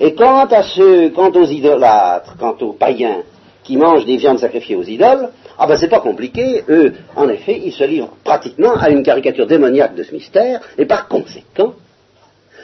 Et 0.00 0.14
quant 0.14 0.46
à 0.46 0.62
ceux, 0.62 1.10
quant 1.10 1.30
aux 1.30 1.44
idolâtres, 1.44 2.36
quant 2.38 2.56
aux 2.62 2.72
païens 2.72 3.22
qui 3.62 3.76
mangent 3.76 4.06
des 4.06 4.16
viandes 4.16 4.38
sacrifiées 4.38 4.76
aux 4.76 4.84
idoles, 4.84 5.28
ah 5.58 5.66
ben 5.66 5.76
c'est 5.76 5.88
pas 5.88 6.00
compliqué, 6.00 6.64
eux, 6.68 6.94
en 7.16 7.28
effet, 7.28 7.60
ils 7.62 7.72
se 7.72 7.84
livrent 7.84 8.16
pratiquement 8.24 8.74
à 8.74 8.88
une 8.88 9.02
caricature 9.02 9.46
démoniaque 9.46 9.94
de 9.94 10.02
ce 10.02 10.14
mystère, 10.14 10.60
et 10.78 10.86
par 10.86 11.08
conséquent, 11.08 11.74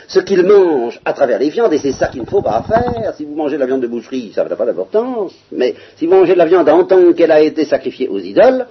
ce 0.09 0.20
qu'ils 0.20 0.42
mangent 0.44 1.00
à 1.05 1.12
travers 1.12 1.38
les 1.38 1.50
viandes, 1.50 1.72
et 1.72 1.78
c'est 1.78 1.92
ça 1.92 2.09
qu'il 2.09 2.22
ne 2.22 2.26
faut 2.26 2.42
pas 2.42 2.62
faire, 2.62 3.14
si 3.16 3.24
vous 3.24 3.34
mangez 3.34 3.57
de 3.57 3.61
la 3.61 3.66
viande 3.66 3.82
de 3.82 3.86
boucherie, 3.86 4.32
ça 4.34 4.44
n'a 4.44 4.57
pas 4.57 4.66
d'importance, 4.66 5.32
mais 5.50 5.74
si 5.96 6.07
vous 6.07 6.14
mangez 6.14 6.34
de 6.34 6.38
la 6.38 6.46
viande 6.46 6.68
en 6.68 6.84
tant 6.84 7.12
qu'elle 7.12 7.32
a 7.32 7.40
été 7.40 7.64
sacrifiée 7.64 8.09
aux 8.09 8.18
idoles, 8.18 8.66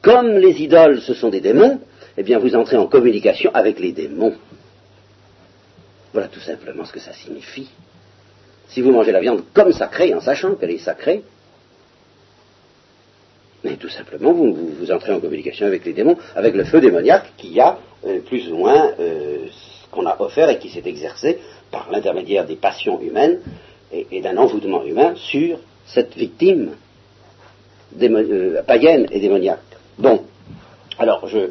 comme 0.00 0.38
les 0.38 0.62
idoles 0.62 1.00
ce 1.00 1.14
sont 1.14 1.28
des 1.28 1.40
démons, 1.40 1.80
eh 2.16 2.22
bien 2.22 2.38
vous 2.38 2.54
entrez 2.54 2.76
en 2.76 2.86
communication 2.86 3.50
avec 3.54 3.78
les 3.80 3.92
démons. 3.92 4.34
Voilà 6.12 6.28
tout 6.28 6.40
simplement 6.40 6.84
ce 6.84 6.92
que 6.92 7.00
ça 7.00 7.12
signifie. 7.12 7.70
Si 8.68 8.80
vous 8.80 8.92
mangez 8.92 9.12
la 9.12 9.20
viande 9.20 9.42
comme 9.54 9.72
sacrée, 9.72 10.14
en 10.14 10.20
sachant 10.20 10.54
qu'elle 10.54 10.70
est 10.70 10.78
sacrée, 10.78 11.24
mais 13.72 13.78
tout 13.78 13.88
simplement, 13.88 14.32
vous, 14.32 14.92
entrez 14.92 15.14
en 15.14 15.20
communication 15.20 15.64
avec 15.66 15.86
les 15.86 15.94
démons, 15.94 16.18
avec 16.36 16.54
le 16.54 16.64
feu 16.64 16.78
démoniaque 16.78 17.32
qui 17.38 17.58
a 17.58 17.78
euh, 18.06 18.20
plus 18.20 18.52
ou 18.52 18.56
moins 18.58 18.90
euh, 19.00 19.46
ce 19.50 19.90
qu'on 19.90 20.04
a 20.04 20.20
offert 20.20 20.50
et 20.50 20.58
qui 20.58 20.68
s'est 20.68 20.82
exercé 20.84 21.38
par 21.70 21.88
l'intermédiaire 21.90 22.44
des 22.44 22.56
passions 22.56 23.00
humaines 23.00 23.40
et, 23.90 24.20
d'un 24.20 24.36
envoûtement 24.36 24.84
humain 24.84 25.14
sur 25.16 25.58
cette 25.86 26.14
victime 26.14 26.72
euh, 28.02 28.62
païenne 28.66 29.06
et 29.10 29.20
démoniaque. 29.20 29.60
Bon, 29.96 30.20
alors 30.98 31.26
je, 31.26 31.48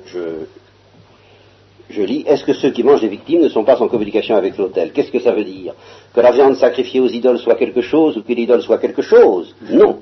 je 1.89 2.01
lis, 2.03 2.24
est-ce 2.28 2.43
que 2.43 2.53
ceux 2.53 2.69
qui 2.69 2.84
mangent 2.84 3.01
les 3.01 3.07
victimes 3.07 3.41
ne 3.41 3.49
sont 3.49 3.63
pas 3.63 3.82
en 3.82 3.88
communication 3.88 4.36
avec 4.36 4.59
l'autel? 4.59 4.91
Qu'est-ce 4.91 5.11
que 5.11 5.19
ça 5.19 5.32
veut 5.32 5.43
dire? 5.43 5.74
Que 6.13 6.22
la 6.22 6.32
viande 6.32 6.55
sacrifiée 6.55 6.99
aux 6.99 7.07
idoles 7.07 7.39
soit 7.39 7.55
quelque 7.55 7.82
chose 7.82 8.15
ou 8.15 8.22
que 8.22 8.34
l'idole 8.34 8.61
soit 8.61 8.78
quelque 8.78 9.01
chose? 9.01 9.55
Non. 9.72 10.01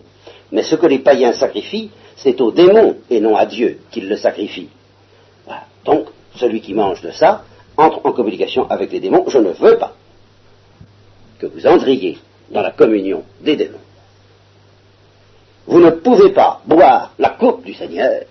Mais 0.52 0.64
ce 0.64 0.76
que 0.76 0.88
les 0.88 1.00
païens 1.00 1.34
sacrifient, 1.34 1.92
c'est 2.16 2.42
aux 2.42 2.52
démons 2.52 2.98
et 3.10 3.20
non 3.20 3.36
à 3.36 3.46
Dieu 3.46 3.80
qu'ils 3.92 4.10
le 4.10 4.18
sacrifient. 4.18 4.70
Donc, 5.86 6.08
celui 6.36 6.62
qui 6.62 6.74
mange 6.74 7.02
de 7.02 7.12
ça 7.12 7.44
entre 7.78 8.06
en 8.06 8.12
communication 8.12 8.70
avec 8.70 8.92
les 8.92 9.00
démons. 9.00 9.26
Je 9.28 9.38
ne 9.38 9.52
veux 9.52 9.78
pas 9.78 9.94
que 11.40 11.46
vous 11.46 11.66
entriez 11.66 12.18
dans 12.52 12.62
la 12.62 12.72
communion 12.72 13.24
des 13.42 13.56
démons. 13.56 13.80
Vous 15.68 15.80
ne 15.80 15.92
pouvez 15.92 16.32
pas 16.32 16.62
boire 16.66 17.14
la 17.20 17.30
coupe 17.30 17.64
du 17.64 17.74
Seigneur 17.74 18.24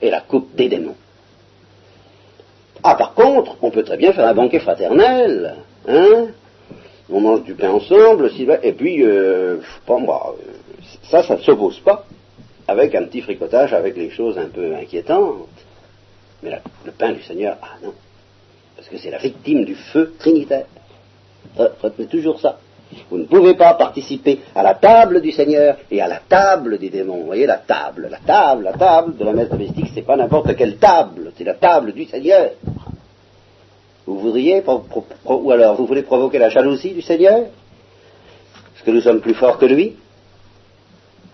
et 0.00 0.10
la 0.10 0.20
coupe 0.20 0.54
des 0.54 0.68
démons. 0.68 0.94
Ah, 2.82 2.94
par 2.94 3.14
contre, 3.14 3.56
on 3.62 3.70
peut 3.70 3.82
très 3.82 3.96
bien 3.96 4.12
faire 4.12 4.26
un 4.26 4.34
banquet 4.34 4.60
fraternel, 4.60 5.56
hein 5.88 6.26
On 7.10 7.20
mange 7.20 7.42
du 7.42 7.54
pain 7.54 7.70
ensemble, 7.70 8.30
et 8.62 8.72
puis, 8.72 9.02
euh, 9.04 9.56
pas 9.86 9.98
moi, 9.98 10.36
euh, 10.38 10.52
ça, 11.02 11.22
ça 11.22 11.36
ne 11.36 11.42
s'oppose 11.42 11.80
pas 11.80 12.04
avec 12.66 12.94
un 12.94 13.04
petit 13.04 13.22
fricotage 13.22 13.72
avec 13.72 13.96
les 13.96 14.10
choses 14.10 14.38
un 14.38 14.48
peu 14.48 14.74
inquiétantes. 14.74 15.48
Mais 16.42 16.60
le 16.84 16.92
pain 16.92 17.12
du 17.12 17.22
Seigneur, 17.22 17.56
ah 17.62 17.76
non, 17.82 17.94
parce 18.76 18.88
que 18.88 18.98
c'est 18.98 19.10
la 19.10 19.18
victime 19.18 19.64
du 19.64 19.74
feu 19.74 20.14
trinitaire. 20.18 20.66
Retenez 21.56 22.06
toujours 22.06 22.40
ça. 22.40 22.58
Vous 23.10 23.18
ne 23.18 23.24
pouvez 23.24 23.54
pas 23.54 23.74
participer 23.74 24.40
à 24.54 24.62
la 24.62 24.74
table 24.74 25.20
du 25.20 25.30
Seigneur 25.32 25.76
et 25.90 26.00
à 26.00 26.08
la 26.08 26.20
table 26.26 26.78
des 26.78 26.88
démons. 26.88 27.18
Vous 27.18 27.26
voyez 27.26 27.46
la 27.46 27.58
table, 27.58 28.08
la 28.10 28.18
table, 28.18 28.64
la 28.64 28.72
table 28.72 29.16
de 29.16 29.24
la 29.24 29.32
messe 29.32 29.50
domestique, 29.50 29.90
c'est 29.94 30.02
pas 30.02 30.16
n'importe 30.16 30.54
quelle 30.56 30.76
table, 30.76 31.32
c'est 31.36 31.44
la 31.44 31.54
table 31.54 31.92
du 31.92 32.04
Seigneur. 32.06 32.52
Vous 34.06 34.18
voudriez, 34.20 34.62
ou 35.26 35.50
alors 35.50 35.74
vous 35.76 35.86
voulez 35.86 36.02
provoquer 36.02 36.38
la 36.38 36.48
jalousie 36.48 36.92
du 36.92 37.02
Seigneur? 37.02 37.40
Est-ce 37.40 38.82
que 38.84 38.90
nous 38.90 39.02
sommes 39.02 39.20
plus 39.20 39.34
forts 39.34 39.58
que 39.58 39.66
lui 39.66 39.96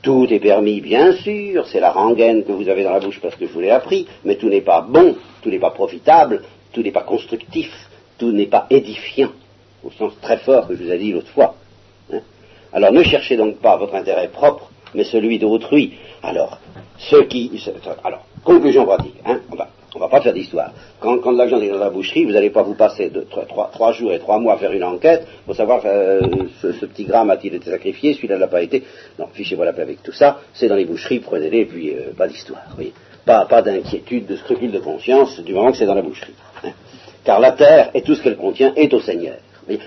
Tout 0.05 0.27
est 0.31 0.39
permis, 0.39 0.83
bien 0.83 1.13
sûr, 1.13 1.67
c'est 1.67 1.81
la 1.81 1.91
rengaine 1.91 2.45
que 2.45 2.53
vous 2.53 2.69
avez 2.69 2.85
dans 2.85 2.93
la 2.93 3.01
bouche 3.01 3.21
parce 3.23 3.37
que 3.37 3.47
je 3.47 3.53
vous 3.53 3.61
l'ai 3.61 3.71
appris, 3.71 4.07
mais 4.23 4.37
tout 4.37 4.51
n'est 4.51 4.61
pas 4.61 4.83
bon, 4.83 5.17
tout 5.41 5.49
n'est 5.49 5.59
pas 5.59 5.71
profitable, 5.71 6.43
tout 6.75 6.83
n'est 6.83 6.93
pas 6.93 7.03
constructif, 7.03 7.73
tout 8.19 8.31
n'est 8.31 8.47
pas 8.47 8.67
édifiant 8.69 9.33
au 9.83 9.91
sens 9.91 10.13
très 10.21 10.37
fort 10.37 10.69
que 10.69 10.77
je 10.77 10.85
vous 10.85 10.93
ai 10.93 10.99
dit 10.99 11.13
l'autre 11.13 11.31
fois. 11.31 11.55
Hein. 12.13 12.21
Alors 12.75 12.93
ne 12.93 13.03
cherchez 13.03 13.39
donc 13.39 13.57
pas 13.61 13.79
votre 13.79 13.95
intérêt 13.95 14.29
propre, 14.29 14.71
mais 14.95 15.05
celui 15.05 15.39
d'autrui. 15.39 15.95
Alors, 16.23 16.59
ceux 16.99 17.25
qui. 17.25 17.51
Alors, 18.05 18.27
conclusion 18.45 18.85
pratique, 18.85 19.17
hein, 19.25 19.41
on 19.51 19.57
va, 19.57 19.69
on 19.95 19.99
va 20.01 20.09
pas 20.09 20.21
faire 20.21 20.33
d'histoire. 20.33 20.73
Quand, 21.01 21.19
quand 21.19 21.33
la 21.33 21.47
viande 21.47 21.63
est 21.63 21.71
dans 21.71 21.79
la 21.79 21.91
boucherie, 21.91 22.25
vous 22.25 22.33
n'allez 22.33 22.51
pas 22.51 22.63
vous 22.63 22.75
passer 22.75 23.11
de, 23.11 23.21
trois, 23.23 23.93
jours 23.93 24.13
et 24.13 24.19
trois 24.19 24.39
mois 24.39 24.55
à 24.55 24.59
faire 24.59 24.73
une 24.73 24.85
enquête 24.85 25.27
pour 25.47 25.55
savoir 25.55 25.83
euh, 25.85 26.21
ce, 26.61 26.85
petit 26.87 27.05
gramme 27.05 27.31
a-t-il 27.31 27.55
été 27.55 27.71
sacrifié, 27.71 28.15
celui-là 28.15 28.39
n'a 28.39 28.49
pas 28.49 28.63
été. 28.63 28.83
Non, 29.19 29.27
fichez-moi 29.33 29.65
la 29.65 29.73
paix 29.73 29.83
avec 29.83 30.03
tout 30.03 30.13
ça, 30.13 30.41
c'est 30.53 30.69
dans 30.69 30.77
les 30.77 30.85
boucheries, 30.85 31.21
prenez-les, 31.21 31.61
et 31.61 31.67
puis 31.67 31.91
euh, 31.91 32.13
pas 32.17 32.27
d'histoire. 32.27 32.63
Pas, 33.25 33.47
pas 33.47 33.63
d'inquiétude, 33.63 34.27
de 34.27 34.37
scrupule 34.37 34.73
de 34.73 34.81
conscience, 34.81 35.41
du 35.41 35.55
moment 35.55 35.71
que 35.71 35.79
c'est 35.79 35.87
dans 35.87 35.95
la 35.95 36.03
boucherie. 36.03 36.35
Hein. 36.65 36.73
Car 37.25 37.41
la 37.41 37.53
terre 37.53 37.91
et 37.95 38.03
tout 38.03 38.15
ce 38.15 38.23
qu'elle 38.23 38.37
contient 38.37 38.73
est 38.77 38.93
au 38.93 39.01
Seigneur. 39.01 39.37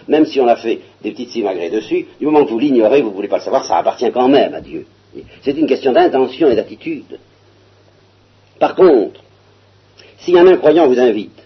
Même 0.07 0.25
si 0.25 0.39
on 0.39 0.47
a 0.47 0.55
fait 0.55 0.79
des 1.03 1.11
petites 1.11 1.29
simagrées 1.29 1.69
dessus, 1.69 2.07
du 2.19 2.25
moment 2.25 2.43
que 2.45 2.49
vous 2.49 2.57
l'ignorez, 2.57 3.01
vous 3.01 3.09
ne 3.09 3.13
voulez 3.13 3.27
pas 3.27 3.37
le 3.37 3.43
savoir, 3.43 3.63
ça 3.63 3.77
appartient 3.77 4.11
quand 4.11 4.27
même 4.27 4.55
à 4.55 4.61
Dieu. 4.61 4.87
C'est 5.41 5.57
une 5.57 5.67
question 5.67 5.91
d'intention 5.91 6.49
et 6.49 6.55
d'attitude. 6.55 7.19
Par 8.59 8.75
contre, 8.75 9.21
si 10.27 10.37
un 10.37 10.45
incroyant 10.45 10.87
vous 10.87 10.99
invite 10.99 11.39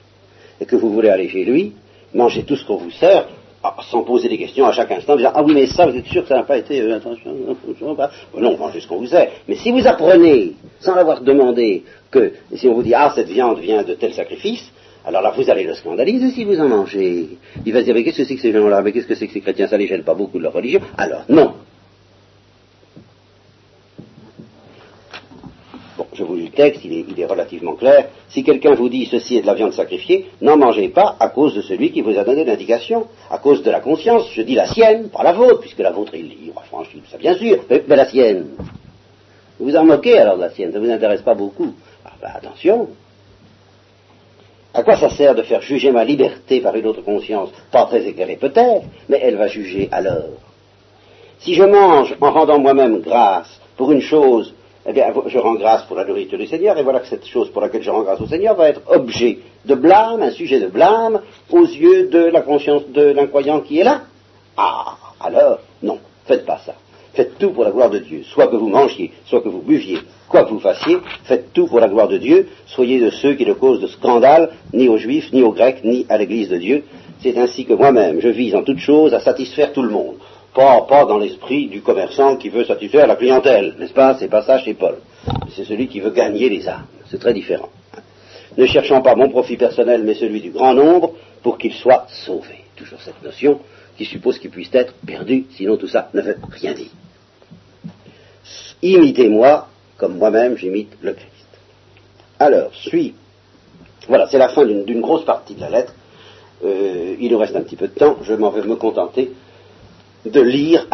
et 0.59 0.65
que 0.65 0.75
vous 0.75 0.89
voulez 0.89 1.09
aller 1.09 1.29
chez 1.29 1.45
lui, 1.45 1.73
mangez 2.15 2.43
tout 2.43 2.55
ce 2.55 2.65
qu'on 2.65 2.77
vous 2.77 2.89
sert, 2.89 3.27
ah, 3.63 3.75
sans 3.91 4.01
poser 4.01 4.27
des 4.27 4.39
questions 4.39 4.65
à 4.65 4.71
chaque 4.71 4.91
instant, 4.91 5.15
disant 5.15 5.31
Ah 5.35 5.43
oui, 5.43 5.53
mais 5.53 5.67
ça, 5.67 5.85
vous 5.85 5.95
êtes 5.95 6.07
sûr 6.07 6.23
que 6.23 6.29
ça 6.29 6.37
n'a 6.37 6.43
pas 6.43 6.57
été 6.57 6.81
euh, 6.81 6.95
intention 6.95 7.31
Non, 8.35 8.57
mangez 8.57 8.79
ce 8.79 8.87
qu'on 8.87 8.97
vous 8.97 9.05
sert. 9.05 9.29
Mais 9.47 9.55
si 9.55 9.71
vous 9.71 9.85
apprenez, 9.85 10.53
sans 10.79 10.95
l'avoir 10.95 11.21
demandé, 11.21 11.83
que 12.09 12.33
si 12.55 12.67
on 12.67 12.73
vous 12.73 12.81
dit 12.81 12.95
Ah, 12.95 13.11
cette 13.13 13.27
viande 13.27 13.59
vient 13.59 13.83
de 13.83 13.93
tel 13.93 14.15
sacrifice, 14.15 14.71
alors 15.05 15.21
là, 15.21 15.31
vous 15.35 15.47
allez 15.47 15.63
le 15.63 15.75
scandaliser 15.75 16.31
si 16.31 16.43
vous 16.43 16.59
en 16.59 16.67
mangez. 16.67 17.37
Il 17.63 17.73
va 17.73 17.81
se 17.81 17.85
dire, 17.85 17.93
mais 17.93 18.03
qu'est-ce 18.03 18.17
que 18.17 18.25
c'est 18.25 18.35
que 18.35 18.41
ces 18.41 18.51
gens-là? 18.51 18.81
Mais 18.81 18.91
qu'est-ce 18.91 19.07
que 19.07 19.15
c'est 19.15 19.27
que 19.27 19.33
ces 19.33 19.41
chrétiens? 19.41 19.67
Ça 19.67 19.77
les 19.77 19.85
gêne 19.85 20.03
pas 20.03 20.15
beaucoup 20.15 20.39
de 20.39 20.43
leur 20.43 20.53
religion. 20.53 20.81
Alors, 20.97 21.23
non. 21.29 21.53
Bon, 25.97 26.07
je 26.13 26.23
vous 26.23 26.35
lis 26.35 26.40
le 26.40 26.40
texte, 26.51 26.83
il 26.85 27.19
est, 27.19 27.25
relativement 27.25 27.73
clair. 27.73 28.09
Si 28.29 28.43
quelqu'un 28.43 28.73
vous 28.73 28.89
dit 28.89 29.05
ceci 29.05 29.37
est 29.37 29.41
de 29.41 29.47
la 29.47 29.53
viande 29.53 29.73
sacrifiée, 29.73 30.27
n'en 30.41 30.57
mangez 30.57 30.89
pas 30.89 31.15
à 31.19 31.29
cause 31.29 31.55
de 31.55 31.61
celui 31.61 31.91
qui 31.91 32.01
vous 32.01 32.17
a 32.17 32.23
donné 32.23 32.45
l'indication, 32.45 33.07
à 33.29 33.37
cause 33.37 33.63
de 33.63 33.71
la 33.71 33.79
conscience. 33.79 34.29
Je 34.33 34.41
dis 34.41 34.55
la 34.55 34.67
sienne, 34.67 35.09
pas 35.09 35.23
la 35.23 35.33
vôtre, 35.33 35.61
puisque 35.61 35.79
la 35.79 35.91
vôtre 35.91 36.13
est 36.15 36.21
libre. 36.21 36.61
Franchement, 36.67 37.01
ça 37.09 37.17
bien 37.17 37.35
sûr, 37.35 37.63
mais, 37.69 37.83
la 37.87 38.05
sienne. 38.05 38.47
Vous 39.59 39.65
vous 39.65 39.75
en 39.75 39.85
moquez 39.85 40.17
alors 40.17 40.37
de 40.37 40.41
la 40.41 40.49
sienne, 40.51 40.71
ça 40.71 40.79
ne 40.79 40.85
vous 40.85 40.91
intéresse 40.91 41.21
pas 41.21 41.35
beaucoup. 41.35 41.73
Ah, 42.05 42.11
ben, 42.21 42.29
attention, 42.35 42.87
à 44.73 44.83
quoi 44.83 44.95
ça 44.97 45.09
sert 45.09 45.35
de 45.35 45.43
faire 45.43 45.61
juger 45.61 45.91
ma 45.91 46.05
liberté 46.05 46.61
par 46.61 46.75
une 46.75 46.87
autre 46.87 47.01
conscience 47.01 47.49
Pas 47.71 47.85
très 47.85 48.07
éclairée 48.07 48.37
peut-être, 48.37 48.85
mais 49.09 49.19
elle 49.21 49.35
va 49.35 49.47
juger 49.47 49.89
alors. 49.91 50.39
Si 51.39 51.55
je 51.55 51.63
mange 51.63 52.15
en 52.21 52.31
rendant 52.31 52.59
moi-même 52.59 53.01
grâce 53.01 53.59
pour 53.75 53.91
une 53.91 54.01
chose, 54.01 54.53
eh 54.85 54.93
bien, 54.93 55.13
je 55.27 55.37
rends 55.37 55.55
grâce 55.55 55.83
pour 55.83 55.95
la 55.95 56.05
nourriture 56.05 56.37
du 56.37 56.47
Seigneur, 56.47 56.77
et 56.77 56.83
voilà 56.83 56.99
que 56.99 57.07
cette 57.07 57.25
chose 57.25 57.49
pour 57.51 57.61
laquelle 57.61 57.83
je 57.83 57.91
rends 57.91 58.01
grâce 58.01 58.19
au 58.19 58.27
Seigneur 58.27 58.55
va 58.55 58.69
être 58.69 58.81
objet 58.87 59.39
de 59.65 59.75
blâme, 59.75 60.21
un 60.21 60.31
sujet 60.31 60.59
de 60.59 60.67
blâme, 60.67 61.21
aux 61.51 61.65
yeux 61.65 62.07
de 62.07 62.25
la 62.25 62.41
conscience 62.41 62.87
de 62.89 63.03
l'incroyant 63.03 63.61
qui 63.61 63.79
est 63.79 63.83
là. 63.83 64.01
Ah, 64.57 64.97
alors, 65.19 65.59
non, 65.83 65.99
faites 66.25 66.45
pas 66.45 66.59
ça. 66.65 66.73
Faites 67.13 67.37
tout 67.37 67.51
pour 67.51 67.63
la 67.63 67.71
gloire 67.71 67.89
de 67.89 67.99
Dieu. 67.99 68.23
Soit 68.23 68.47
que 68.47 68.55
vous 68.55 68.69
mangiez, 68.69 69.11
soit 69.25 69.41
que 69.41 69.49
vous 69.49 69.61
buviez, 69.61 69.99
quoi 70.29 70.45
que 70.45 70.49
vous 70.49 70.59
fassiez, 70.59 70.97
faites 71.25 71.51
tout 71.53 71.67
pour 71.67 71.79
la 71.79 71.89
gloire 71.89 72.07
de 72.07 72.17
Dieu. 72.17 72.47
Soyez 72.65 72.99
de 72.99 73.09
ceux 73.09 73.33
qui 73.33 73.45
ne 73.45 73.53
causent 73.53 73.81
de 73.81 73.87
scandale 73.87 74.51
ni 74.73 74.87
aux 74.87 74.97
Juifs, 74.97 75.31
ni 75.33 75.43
aux 75.43 75.51
Grecs, 75.51 75.83
ni 75.83 76.05
à 76.09 76.17
l'Église 76.17 76.49
de 76.49 76.57
Dieu. 76.57 76.83
C'est 77.21 77.37
ainsi 77.37 77.65
que 77.65 77.73
moi-même, 77.73 78.19
je 78.21 78.29
vise 78.29 78.55
en 78.55 78.63
toute 78.63 78.79
chose 78.79 79.13
à 79.13 79.19
satisfaire 79.19 79.73
tout 79.73 79.83
le 79.83 79.89
monde. 79.89 80.15
Pas, 80.53 80.81
pas 80.81 81.05
dans 81.05 81.17
l'esprit 81.17 81.67
du 81.67 81.81
commerçant 81.81 82.35
qui 82.35 82.49
veut 82.49 82.65
satisfaire 82.65 83.07
la 83.07 83.15
clientèle, 83.15 83.75
n'est-ce 83.79 83.93
pas? 83.93 84.17
C'est 84.19 84.27
pas 84.27 84.43
ça 84.43 84.59
chez 84.59 84.73
Paul. 84.73 84.97
C'est 85.55 85.63
celui 85.63 85.87
qui 85.87 86.01
veut 86.01 86.09
gagner 86.11 86.49
les 86.49 86.67
âmes. 86.67 86.87
C'est 87.09 87.19
très 87.19 87.33
différent. 87.33 87.69
Ne 88.57 88.65
cherchant 88.65 89.01
pas 89.01 89.15
mon 89.15 89.29
profit 89.29 89.55
personnel, 89.55 90.03
mais 90.03 90.13
celui 90.13 90.41
du 90.41 90.51
grand 90.51 90.73
nombre, 90.73 91.13
pour 91.41 91.57
qu'il 91.57 91.73
soit 91.73 92.05
sauvé. 92.09 92.65
toujours 92.75 92.99
cette 93.01 93.23
notion 93.23 93.59
qui 93.97 94.05
suppose 94.05 94.39
qu'il 94.39 94.49
puisse 94.49 94.73
être 94.73 94.93
perdu, 95.05 95.45
sinon 95.51 95.77
tout 95.77 95.87
ça 95.87 96.09
ne 96.13 96.21
veut 96.21 96.37
rien 96.49 96.73
dire. 96.73 96.89
Imitez-moi 98.81 99.67
comme 99.97 100.17
moi-même 100.17 100.57
j'imite 100.57 100.91
le 101.01 101.13
Christ. 101.13 101.29
Alors, 102.39 102.73
suis. 102.73 103.13
Voilà, 104.07 104.27
c'est 104.27 104.39
la 104.39 104.49
fin 104.49 104.65
d'une 104.65 105.01
grosse 105.01 105.23
partie 105.23 105.53
de 105.53 105.61
la 105.61 105.69
lettre. 105.69 105.93
Euh, 106.65 107.15
il 107.19 107.31
nous 107.31 107.37
reste 107.37 107.55
un 107.55 107.61
petit 107.61 107.75
peu 107.75 107.87
de 107.87 107.93
temps. 107.93 108.17
Je 108.23 108.33
m'en 108.33 108.49
vais 108.49 108.63
me 108.63 108.75
contenter 108.75 109.31
de 110.25 110.41
lire 110.41 110.87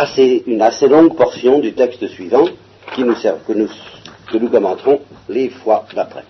une 0.46 0.62
assez 0.62 0.88
longue 0.88 1.16
portion 1.16 1.60
du 1.60 1.74
texte 1.74 2.08
suivant 2.08 2.46
qui 2.94 3.04
nous 3.04 3.16
que, 3.16 4.38
nous, 4.38 4.50
commenterons 4.50 5.02
les 5.30 5.50
fois 5.50 5.86
d'après. 5.94 6.24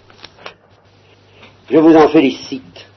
Je 1.69 1.77
vous 1.77 1.95
en 1.95 2.07
félicite. 2.09 2.87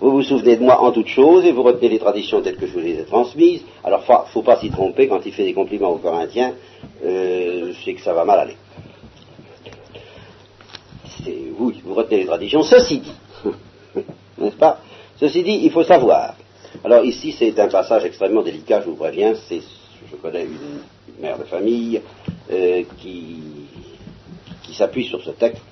Vous 0.00 0.10
vous 0.10 0.22
souvenez 0.22 0.56
de 0.56 0.62
moi 0.62 0.80
en 0.80 0.90
toutes 0.90 1.08
choses 1.08 1.44
et 1.44 1.52
vous 1.52 1.62
retenez 1.62 1.88
les 1.88 1.98
traditions 1.98 2.42
telles 2.42 2.56
que 2.56 2.66
je 2.66 2.72
vous 2.72 2.80
les 2.80 2.98
ai 2.98 3.04
transmises. 3.04 3.62
Alors, 3.84 4.02
il 4.08 4.12
ne 4.12 4.32
faut 4.32 4.42
pas 4.42 4.58
s'y 4.58 4.70
tromper 4.70 5.06
quand 5.06 5.24
il 5.24 5.32
fait 5.32 5.44
des 5.44 5.54
compliments 5.54 5.90
aux 5.90 5.98
Corinthiens, 5.98 6.54
euh, 7.04 7.72
c'est 7.84 7.94
que 7.94 8.00
ça 8.00 8.12
va 8.12 8.24
mal 8.24 8.40
aller. 8.40 8.56
Vous, 11.56 11.72
vous 11.84 11.94
retenez 11.94 12.18
les 12.18 12.26
traditions. 12.26 12.62
Ceci 12.62 12.98
dit, 12.98 13.12
n'est-ce 14.38 14.56
pas? 14.56 14.80
Ceci 15.20 15.44
dit, 15.44 15.60
il 15.62 15.70
faut 15.70 15.84
savoir 15.84 16.34
alors 16.84 17.04
ici, 17.04 17.32
c'est 17.38 17.58
un 17.60 17.68
passage 17.68 18.04
extrêmement 18.04 18.42
délicat, 18.42 18.80
je 18.80 18.86
vous 18.86 18.96
préviens. 18.96 19.34
Je 19.50 20.16
connais 20.16 20.42
une, 20.42 21.20
mère 21.20 21.38
de 21.38 21.44
famille 21.44 22.00
euh, 22.50 22.82
qui, 22.98 23.38
s'appuie 24.72 25.04
sur 25.04 25.22
ce 25.22 25.30
texte 25.30 25.62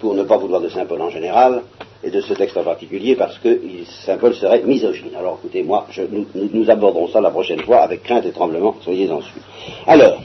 pour 0.00 0.14
ne 0.14 0.22
pas 0.22 0.38
vouloir 0.38 0.62
de 0.62 0.70
Saint 0.70 0.86
Paul 0.86 1.02
en 1.02 1.10
général 1.10 1.62
et 2.02 2.10
de 2.10 2.22
ce 2.22 2.32
texte 2.32 2.56
en 2.56 2.64
particulier 2.64 3.14
parce 3.14 3.38
que 3.38 3.60
Saint 4.06 4.16
Paul 4.16 4.34
serait 4.34 4.62
misogyne. 4.62 5.14
Alors 5.16 5.38
écoutez, 5.38 5.62
moi, 5.62 5.86
nous, 6.34 6.70
aborderons 6.70 7.08
ça 7.08 7.20
la 7.20 7.30
prochaine 7.30 7.60
fois 7.60 7.82
avec 7.82 8.02
crainte 8.02 8.24
et 8.24 8.32
tremblement, 8.32 8.74
soyez-en 8.80 9.20
sûrs. 9.20 9.42
Alors, 9.86 10.18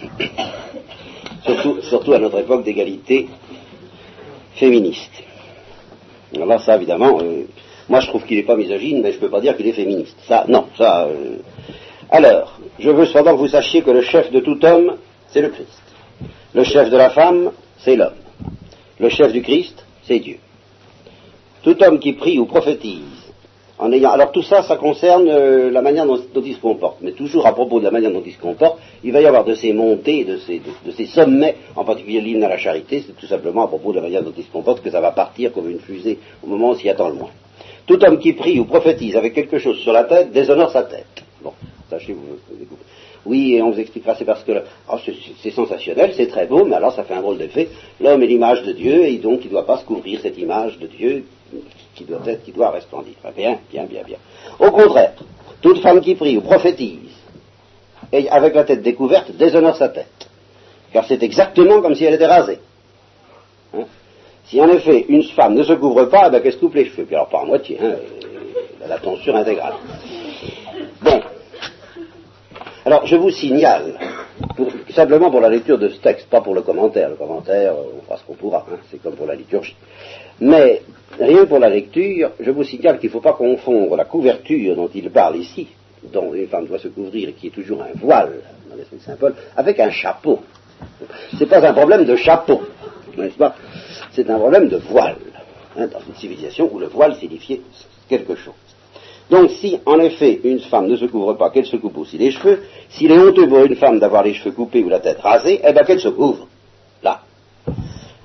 surtout, 1.82 2.14
à 2.14 2.20
notre 2.20 2.40
époque 2.40 2.64
d'égalité 2.64 3.28
féministe. 4.56 5.12
Alors 6.34 6.62
ça, 6.62 6.78
évidemment, 6.78 7.20
euh, 7.22 7.44
moi, 7.92 8.00
je 8.00 8.08
trouve 8.08 8.24
qu'il 8.24 8.38
n'est 8.38 8.44
pas 8.44 8.56
misogyne, 8.56 9.02
mais 9.02 9.12
je 9.12 9.18
ne 9.18 9.22
peux 9.22 9.30
pas 9.30 9.42
dire 9.42 9.58
qu'il 9.58 9.68
est 9.68 9.74
féministe. 9.74 10.16
Ça, 10.26 10.46
non, 10.48 10.68
ça. 10.78 11.08
Euh. 11.08 11.40
Alors, 12.10 12.58
je 12.80 12.90
veux 12.90 13.06
cependant 13.06 13.34
que 13.34 13.40
vous 13.40 13.50
sachiez 13.50 13.82
que 13.82 13.92
le 13.92 14.02
chef 14.02 14.32
de 14.32 14.40
tout 14.40 14.64
homme, 14.66 14.96
c'est 15.28 15.42
le 15.42 15.50
Christ. 15.50 15.84
Le 16.54 16.64
chef 16.64 16.90
de 16.90 16.96
la 16.96 17.10
femme, 17.10 17.52
c'est 17.80 17.98
l'homme. 17.98 18.14
Le 18.98 19.10
chef 19.10 19.34
du 19.34 19.42
Christ, 19.42 19.86
c'est 20.04 20.20
Dieu. 20.20 20.38
Tout 21.64 21.76
homme 21.84 22.00
qui 22.00 22.14
prie 22.14 22.40
ou 22.40 22.46
prophétise, 22.46 23.34
en 23.78 23.92
ayant. 23.92 24.12
Alors 24.12 24.32
tout 24.32 24.42
ça, 24.42 24.64
ça 24.64 24.78
concerne 24.78 25.28
euh, 25.28 25.70
la 25.70 25.82
manière 25.82 26.06
dont, 26.06 26.18
il 26.46 26.56
se 26.56 26.62
comporte. 26.62 27.00
Mais 27.02 27.12
toujours 27.12 27.46
à 27.46 27.52
propos 27.52 27.80
de 27.80 27.84
la 27.84 27.92
manière 27.92 28.14
dont 28.14 28.24
il 28.26 28.32
se 28.32 28.40
comporte, 28.40 28.80
il 29.04 29.12
va 29.12 29.20
y 29.20 29.26
avoir 29.26 29.44
de 29.44 29.54
ces 29.54 29.74
montées, 29.74 30.24
de 30.24 30.38
ces, 30.38 30.62
de 30.86 30.92
ces 30.92 31.08
sommets, 31.08 31.58
en 31.76 31.84
particulier 31.84 32.22
l'hymne 32.22 32.46
à 32.46 32.50
la 32.50 32.58
charité, 32.58 33.04
c'est 33.06 33.18
tout 33.18 33.28
simplement 33.28 33.66
à 33.66 33.68
propos 33.68 33.92
de 33.92 33.98
la 33.98 34.04
manière 34.04 34.24
dont 34.24 34.34
il 34.38 34.46
se 34.46 34.52
comporte 34.52 34.82
que 34.82 34.90
ça 34.90 35.02
va 35.02 35.12
partir 35.12 35.52
comme 35.52 35.70
une 35.70 35.80
fusée 35.80 36.20
au 36.42 36.48
moment 36.48 36.70
où 36.70 36.72
on 36.72 36.76
s'y 36.76 36.88
attend 36.88 37.10
le 37.10 37.16
moins. 37.16 37.32
Tout 37.92 38.06
homme 38.06 38.20
qui 38.20 38.32
prie 38.32 38.58
ou 38.58 38.64
prophétise 38.64 39.18
avec 39.18 39.34
quelque 39.34 39.60
chose 39.60 39.78
sur 39.80 39.92
la 39.92 40.06
tête 40.06 40.32
déshonore 40.32 40.72
sa 40.72 40.84
tête. 40.84 41.26
Bon, 41.44 41.52
sachez-vous. 41.90 42.38
Oui, 43.26 43.56
et 43.56 43.62
on 43.62 43.72
vous 43.72 43.80
expliquera, 43.82 44.16
c'est 44.16 44.24
parce 44.24 44.46
que 44.46 44.64
oh, 44.90 44.96
c'est 45.44 45.52
sensationnel, 45.52 46.14
c'est 46.16 46.28
très 46.28 46.46
beau, 46.46 46.64
mais 46.64 46.78
alors 46.78 46.96
ça 46.96 47.04
fait 47.04 47.16
un 47.16 47.20
drôle 47.20 47.38
d'effet. 47.38 47.68
L'homme 48.00 48.24
est 48.24 48.28
l'image 48.28 48.64
de 48.64 48.72
Dieu, 48.72 49.04
et 49.08 49.18
donc 49.18 49.42
il 49.44 49.48
ne 49.48 49.52
doit 49.52 49.66
pas 49.66 49.78
se 49.78 49.84
couvrir 49.84 50.22
cette 50.22 50.38
image 50.38 50.80
de 50.80 50.88
Dieu 50.88 51.26
qui 51.94 52.06
doit 52.06 52.22
être, 52.28 52.46
qui 52.46 52.54
doit 52.54 52.70
resplendir. 52.70 53.16
Bien, 53.36 53.60
bien, 53.70 53.84
bien, 53.84 54.04
bien. 54.04 54.18
Au 54.58 54.72
contraire, 54.72 55.12
toute 55.60 55.82
femme 55.82 56.00
qui 56.00 56.16
prie 56.16 56.38
ou 56.38 56.42
prophétise, 56.42 57.12
avec 58.14 58.56
la 58.56 58.64
tête 58.64 58.84
découverte, 58.84 59.32
déshonore 59.36 59.76
sa 59.76 59.90
tête. 59.90 60.30
Car 60.94 61.06
c'est 61.10 61.22
exactement 61.24 61.82
comme 61.82 61.96
si 61.96 62.06
elle 62.06 62.14
était 62.14 62.26
rasée. 62.26 62.60
Si 64.52 64.60
en 64.60 64.68
effet 64.68 65.06
une 65.08 65.24
femme 65.24 65.54
ne 65.54 65.64
se 65.64 65.72
couvre 65.72 66.04
pas, 66.08 66.26
eh 66.28 66.30
ben, 66.30 66.42
qu'elle 66.42 66.52
se 66.52 66.58
coupe 66.58 66.76
les 66.76 66.84
cheveux. 66.84 67.06
Puis 67.06 67.16
alors 67.16 67.30
pas 67.30 67.40
à 67.40 67.46
moitié, 67.46 67.78
hein, 67.82 67.96
la 68.86 68.98
tonsure 68.98 69.34
intégrale. 69.34 69.76
Bon. 71.02 71.22
Alors 72.84 73.06
je 73.06 73.16
vous 73.16 73.30
signale, 73.30 73.98
simplement 74.90 75.32
pour 75.32 75.40
la 75.40 75.48
lecture 75.48 75.78
de 75.78 75.88
ce 75.88 76.02
texte, 76.02 76.28
pas 76.28 76.42
pour 76.42 76.54
le 76.54 76.64
commentaire. 76.64 77.08
Le 77.08 77.16
commentaire, 77.16 77.76
on 77.78 78.02
fera 78.02 78.18
ce 78.18 78.26
qu'on 78.26 78.34
pourra, 78.34 78.66
hein, 78.70 78.76
c'est 78.92 79.02
comme 79.02 79.16
pour 79.16 79.26
la 79.26 79.36
liturgie. 79.36 79.78
Mais 80.42 80.82
rien 81.18 81.46
pour 81.46 81.60
la 81.60 81.70
lecture, 81.70 82.32
je 82.38 82.52
vous 82.52 82.66
signale 82.66 83.00
qu'il 83.00 83.08
ne 83.08 83.14
faut 83.14 83.22
pas 83.22 83.34
confondre 83.34 83.96
la 83.96 84.04
couverture 84.04 84.76
dont 84.76 84.90
il 84.94 85.10
parle 85.12 85.38
ici, 85.38 85.70
dont 86.12 86.34
une 86.34 86.48
femme 86.48 86.66
doit 86.66 86.80
se 86.80 86.90
couvrir 86.90 87.30
et 87.30 87.34
qui 87.34 87.48
est 87.48 87.52
toujours 87.52 87.84
un 87.84 87.98
voile 87.98 88.42
dans 88.70 88.76
l'esprit 88.76 88.98
de 88.98 89.02
Saint 89.04 89.16
Paul, 89.16 89.34
avec 89.56 89.80
un 89.80 89.92
chapeau. 89.92 90.42
Ce 91.38 91.40
n'est 91.40 91.50
pas 91.50 91.66
un 91.66 91.74
problème 91.74 92.04
de 92.04 92.18
chapeau, 92.18 92.64
n'est-ce 93.18 93.38
pas? 93.38 93.56
C'est 94.14 94.30
un 94.30 94.38
problème 94.38 94.70
de 94.70 94.78
voile, 94.78 95.18
hein, 95.78 95.88
dans 95.88 96.00
une 96.08 96.16
civilisation 96.16 96.70
où 96.72 96.80
le 96.80 96.88
voile 96.88 97.16
signifiait 97.16 97.62
quelque 98.10 98.36
chose. 98.36 98.54
Donc 99.30 99.50
si, 99.52 99.80
en 99.86 100.00
effet, 100.00 100.42
une 100.44 100.60
femme 100.60 100.88
ne 100.88 100.98
se 100.98 101.06
couvre 101.06 101.34
pas, 101.34 101.50
qu'elle 101.50 101.66
se 101.66 101.78
coupe 101.78 101.98
aussi 101.98 102.18
les 102.18 102.32
cheveux, 102.32 102.64
s'il 102.90 103.12
est 103.12 103.18
honteux 103.18 103.48
pour 103.48 103.64
une 103.64 103.78
femme 103.78 103.98
d'avoir 103.98 104.24
les 104.24 104.34
cheveux 104.34 104.52
coupés 104.52 104.84
ou 104.84 104.90
la 104.90 105.00
tête 105.00 105.22
rasée, 105.22 105.62
eh 105.64 105.72
bien 105.72 105.84
qu'elle 105.84 106.02
se 106.02 106.10
couvre. 106.10 106.48
Là. 107.02 107.22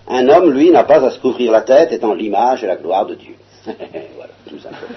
Un 0.09 0.29
homme, 0.29 0.51
lui, 0.51 0.71
n'a 0.71 0.83
pas 0.83 1.05
à 1.05 1.11
se 1.11 1.21
couvrir 1.21 1.53
la 1.53 1.63
tête 1.63 1.93
étant 1.93 2.13
l'image 2.13 2.65
et 2.65 2.67
la 2.67 2.77
gloire 2.77 3.07
de 3.07 3.15
Dieu. 3.15 3.35
voilà, 3.65 4.33
tout 4.49 4.59
simplement. 4.59 4.97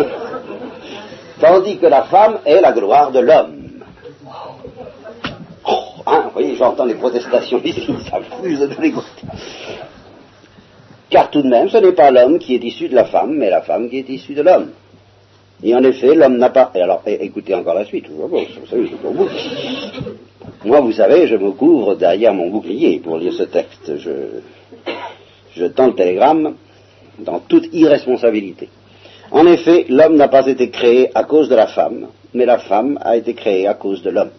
Tandis 1.40 1.78
que 1.78 1.86
la 1.86 2.04
femme 2.04 2.38
est 2.44 2.60
la 2.60 2.72
gloire 2.72 3.10
de 3.10 3.18
l'homme. 3.18 3.63
Hein, 6.06 6.22
vous 6.24 6.30
voyez, 6.30 6.56
j'entends 6.56 6.84
les 6.84 6.94
protestations 6.94 7.60
ici, 7.64 7.88
ça 8.10 8.20
fuse 8.42 8.60
de 8.60 8.82
les 8.82 8.92
côtés. 8.92 9.26
Car 11.10 11.30
tout 11.30 11.42
de 11.42 11.48
même, 11.48 11.68
ce 11.68 11.78
n'est 11.78 11.92
pas 11.92 12.10
l'homme 12.10 12.38
qui 12.38 12.54
est 12.54 12.64
issu 12.64 12.88
de 12.88 12.94
la 12.94 13.04
femme, 13.04 13.34
mais 13.34 13.50
la 13.50 13.62
femme 13.62 13.88
qui 13.88 13.98
est 13.98 14.08
issue 14.08 14.34
de 14.34 14.42
l'homme. 14.42 14.70
Et 15.62 15.74
en 15.74 15.82
effet, 15.82 16.14
l'homme 16.14 16.36
n'a 16.36 16.50
pas. 16.50 16.70
Et 16.74 16.80
alors, 16.80 17.02
écoutez 17.06 17.54
encore 17.54 17.74
la 17.74 17.84
suite. 17.84 18.06
Moi, 20.64 20.80
vous 20.80 20.92
savez, 20.92 21.26
je 21.26 21.36
me 21.36 21.52
couvre 21.52 21.94
derrière 21.94 22.34
mon 22.34 22.50
bouclier 22.50 22.98
pour 22.98 23.16
lire 23.16 23.32
ce 23.32 23.44
texte. 23.44 23.96
Je, 23.96 24.10
je 25.56 25.66
tends 25.66 25.86
le 25.86 25.94
télégramme 25.94 26.56
dans 27.18 27.38
toute 27.38 27.72
irresponsabilité. 27.72 28.68
En 29.30 29.46
effet, 29.46 29.86
l'homme 29.88 30.16
n'a 30.16 30.28
pas 30.28 30.46
été 30.46 30.70
créé 30.70 31.10
à 31.14 31.24
cause 31.24 31.48
de 31.48 31.54
la 31.54 31.68
femme, 31.68 32.08
mais 32.34 32.44
la 32.44 32.58
femme 32.58 32.98
a 33.00 33.16
été 33.16 33.34
créée 33.34 33.66
à 33.66 33.74
cause 33.74 34.02
de 34.02 34.10
l'homme. 34.10 34.30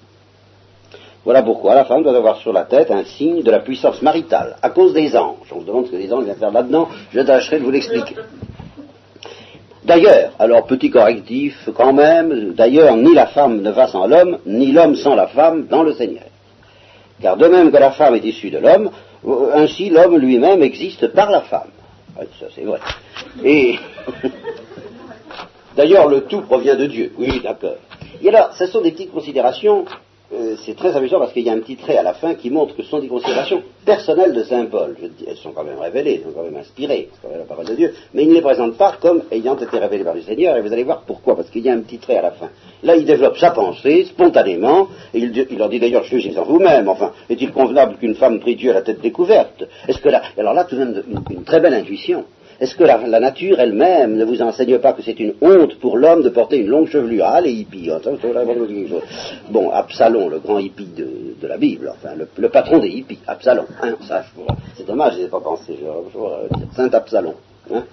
Voilà 1.26 1.42
pourquoi 1.42 1.74
la 1.74 1.86
femme 1.86 2.04
doit 2.04 2.16
avoir 2.16 2.38
sur 2.38 2.54
la 2.54 2.66
tête 2.66 2.92
un 2.92 3.04
signe 3.04 3.42
de 3.42 3.50
la 3.50 3.60
puissance 3.60 4.00
maritale, 4.04 4.58
à 4.62 4.70
cause 4.70 4.94
des 4.94 5.18
anges. 5.18 5.52
On 5.52 5.60
se 5.60 5.66
demande 5.66 5.88
ce 5.88 5.92
que 5.92 5.96
les 5.96 6.14
anges 6.14 6.24
viennent 6.24 6.38
faire 6.38 6.52
là-dedans, 6.52 6.88
je 7.12 7.20
tâcherai 7.22 7.60
de 7.60 7.64
vous 7.64 7.72
l'expliquer. 7.72 8.16
D'ailleurs, 9.84 10.34
alors 10.38 10.66
petit 10.68 10.92
correctif 10.92 11.70
quand 11.76 11.94
même, 11.94 12.54
d'ailleurs 12.54 12.96
ni 12.96 13.14
la 13.14 13.26
femme 13.28 13.62
ne 13.62 13.72
va 13.72 13.88
sans 13.88 14.08
l'homme, 14.08 14.38
ni 14.46 14.72
l'homme 14.72 14.96
sans 14.96 15.16
la 15.16 15.28
femme 15.28 15.66
dans 15.66 15.82
le 15.82 15.94
Seigneur. 15.94 16.26
Car 17.22 17.38
de 17.38 17.48
même 17.48 17.72
que 17.72 17.78
la 17.78 17.92
femme 17.92 18.14
est 18.16 18.26
issue 18.26 18.52
de 18.52 18.60
l'homme, 18.60 18.92
ainsi 19.54 19.90
l'homme 19.90 20.18
lui-même 20.18 20.62
existe 20.62 21.08
par 21.08 21.32
la 21.32 21.42
femme. 21.42 21.72
ça 22.40 22.46
c'est 22.54 22.64
vrai. 22.64 22.80
Et 23.44 23.76
d'ailleurs 25.76 26.08
le 26.08 26.22
tout 26.22 26.42
provient 26.42 26.76
de 26.76 26.86
Dieu, 26.86 27.14
oui 27.18 27.42
d'accord. 27.44 27.78
Et 28.22 28.30
alors, 28.30 28.54
ce 28.54 28.66
sont 28.68 28.82
des 28.82 28.92
petites 28.92 29.12
considérations 29.12 29.86
euh, 30.34 30.56
c'est 30.66 30.76
très 30.76 30.96
amusant 30.96 31.20
parce 31.20 31.34
qu'il 31.34 31.44
y 31.44 31.50
a 31.50 31.54
un 31.54 31.60
petit 31.60 31.76
trait 31.76 31.98
à 31.98 32.04
la 32.04 32.16
fin 32.16 32.34
qui 32.34 32.50
montre 32.50 32.76
que 32.76 32.82
ce 32.82 32.90
sont 32.90 33.00
des 33.00 33.08
considérations 33.08 33.62
personnelles 33.86 34.34
de 34.34 34.44
Saint 34.44 34.66
Paul. 34.66 34.96
Je 35.00 35.06
elles 35.28 35.38
sont 35.38 35.52
quand 35.52 35.64
même 35.64 35.78
révélées, 35.78 36.16
elles 36.16 36.24
sont 36.24 36.36
quand 36.36 36.44
même 36.44 36.58
inspirées, 36.58 37.10
c'est 37.14 37.22
quand 37.22 37.30
même 37.30 37.40
la 37.40 37.46
parole 37.46 37.66
de 37.66 37.76
Dieu, 37.76 37.94
mais 38.14 38.24
il 38.24 38.30
ne 38.30 38.34
les 38.34 38.42
présente 38.42 38.76
pas 38.76 38.98
comme 39.00 39.22
ayant 39.32 39.56
été 39.56 39.78
révélées 39.78 40.04
par 40.04 40.16
le 40.16 40.22
Seigneur, 40.22 40.58
et 40.58 40.62
vous 40.62 40.74
allez 40.74 40.84
voir 40.84 41.04
pourquoi, 41.06 41.36
parce 41.36 41.50
qu'il 41.52 41.64
y 41.64 41.70
a 41.70 41.74
un 41.74 41.82
petit 41.82 42.00
trait 42.00 42.18
à 42.18 42.24
la 42.24 42.32
fin. 42.32 42.50
Là, 42.82 42.96
il 42.96 43.06
développe 43.06 43.38
sa 43.38 43.52
pensée 43.52 44.06
spontanément, 44.06 44.88
et 45.14 45.20
il, 45.20 45.58
leur 45.58 45.70
dit 45.70 45.80
d'ailleurs, 45.80 46.04
jugez 46.04 46.36
en 46.38 46.44
vous-même, 46.44 46.88
enfin, 46.90 47.12
est-il 47.30 47.52
convenable 47.52 47.98
qu'une 47.98 48.16
femme 48.16 48.40
prie 48.40 48.56
Dieu 48.56 48.72
à 48.72 48.74
la 48.74 48.82
tête 48.82 49.02
découverte? 49.02 49.64
Est-ce 49.88 50.00
que 50.00 50.10
là, 50.10 50.24
alors 50.38 50.54
là, 50.54 50.64
tout 50.64 50.76
de 50.76 50.84
même, 50.84 51.04
une 51.30 51.44
très 51.44 51.60
belle 51.60 51.76
intuition. 51.76 52.26
Est-ce 52.60 52.76
que 52.76 52.84
la, 52.84 53.20
nature 53.20 53.60
elle-même 53.60 54.16
ne 54.16 54.24
vous 54.24 54.42
enseigne 54.42 54.80
pas 54.80 54.94
que 54.94 55.02
c'est 55.02 55.20
une 55.20 55.34
honte 55.42 55.78
pour 55.80 55.98
l'homme 55.98 56.24
de 56.24 56.30
porter 56.30 56.58
une 56.58 56.68
longue 56.68 56.88
chevelure? 56.88 57.26
Ah, 57.28 57.42
les 57.42 57.52
hippies. 57.52 57.90
Bon, 59.50 59.70
Absalom, 59.72 60.30
le 60.30 60.40
grand 60.40 60.60
hippie 60.60 60.88
de, 60.96 61.48
la 61.48 61.58
Bible, 61.58 61.92
enfin, 61.94 62.16
le, 62.16 62.50
patron 62.50 62.80
des 62.80 62.90
hippies, 62.90 63.20
Absalom. 63.28 63.66
Hein, 63.82 63.96
c'est 64.76 64.88
dommage, 64.88 65.16
je 65.16 65.24
n'ai 65.24 65.28
pas 65.28 65.42
pensé. 65.42 65.78
Je, 65.80 66.76
Saint 66.76 66.90
Absalom. 66.94 67.34
Hein. 67.74 67.84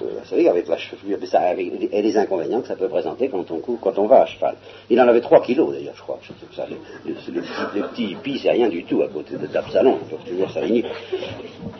Euh, 0.00 0.06
vous 0.22 0.28
savez, 0.28 0.48
avec 0.48 0.68
la 0.68 0.78
chevelure, 0.78 1.18
ça 1.26 1.52
et 1.54 2.02
les 2.02 2.16
inconvénients 2.16 2.62
que 2.62 2.68
ça 2.68 2.76
peut 2.76 2.88
présenter 2.88 3.28
quand 3.28 3.50
on, 3.50 3.60
quand 3.60 3.98
on 3.98 4.06
va 4.06 4.22
à 4.22 4.26
cheval. 4.26 4.54
Il 4.88 5.00
en 5.00 5.08
avait 5.08 5.20
3 5.20 5.42
kilos 5.42 5.72
d'ailleurs, 5.72 5.94
je 5.94 6.02
crois. 6.02 6.18
ça, 6.56 6.66
les, 6.68 7.82
petits 7.82 8.12
hippies, 8.12 8.38
c'est 8.38 8.52
rien 8.52 8.68
du 8.68 8.84
tout 8.84 9.02
à 9.02 9.08
côté 9.08 9.36
de 9.36 9.46
d'Absalom. 9.46 9.98
Toujours 10.26 10.50
ça 10.50 10.60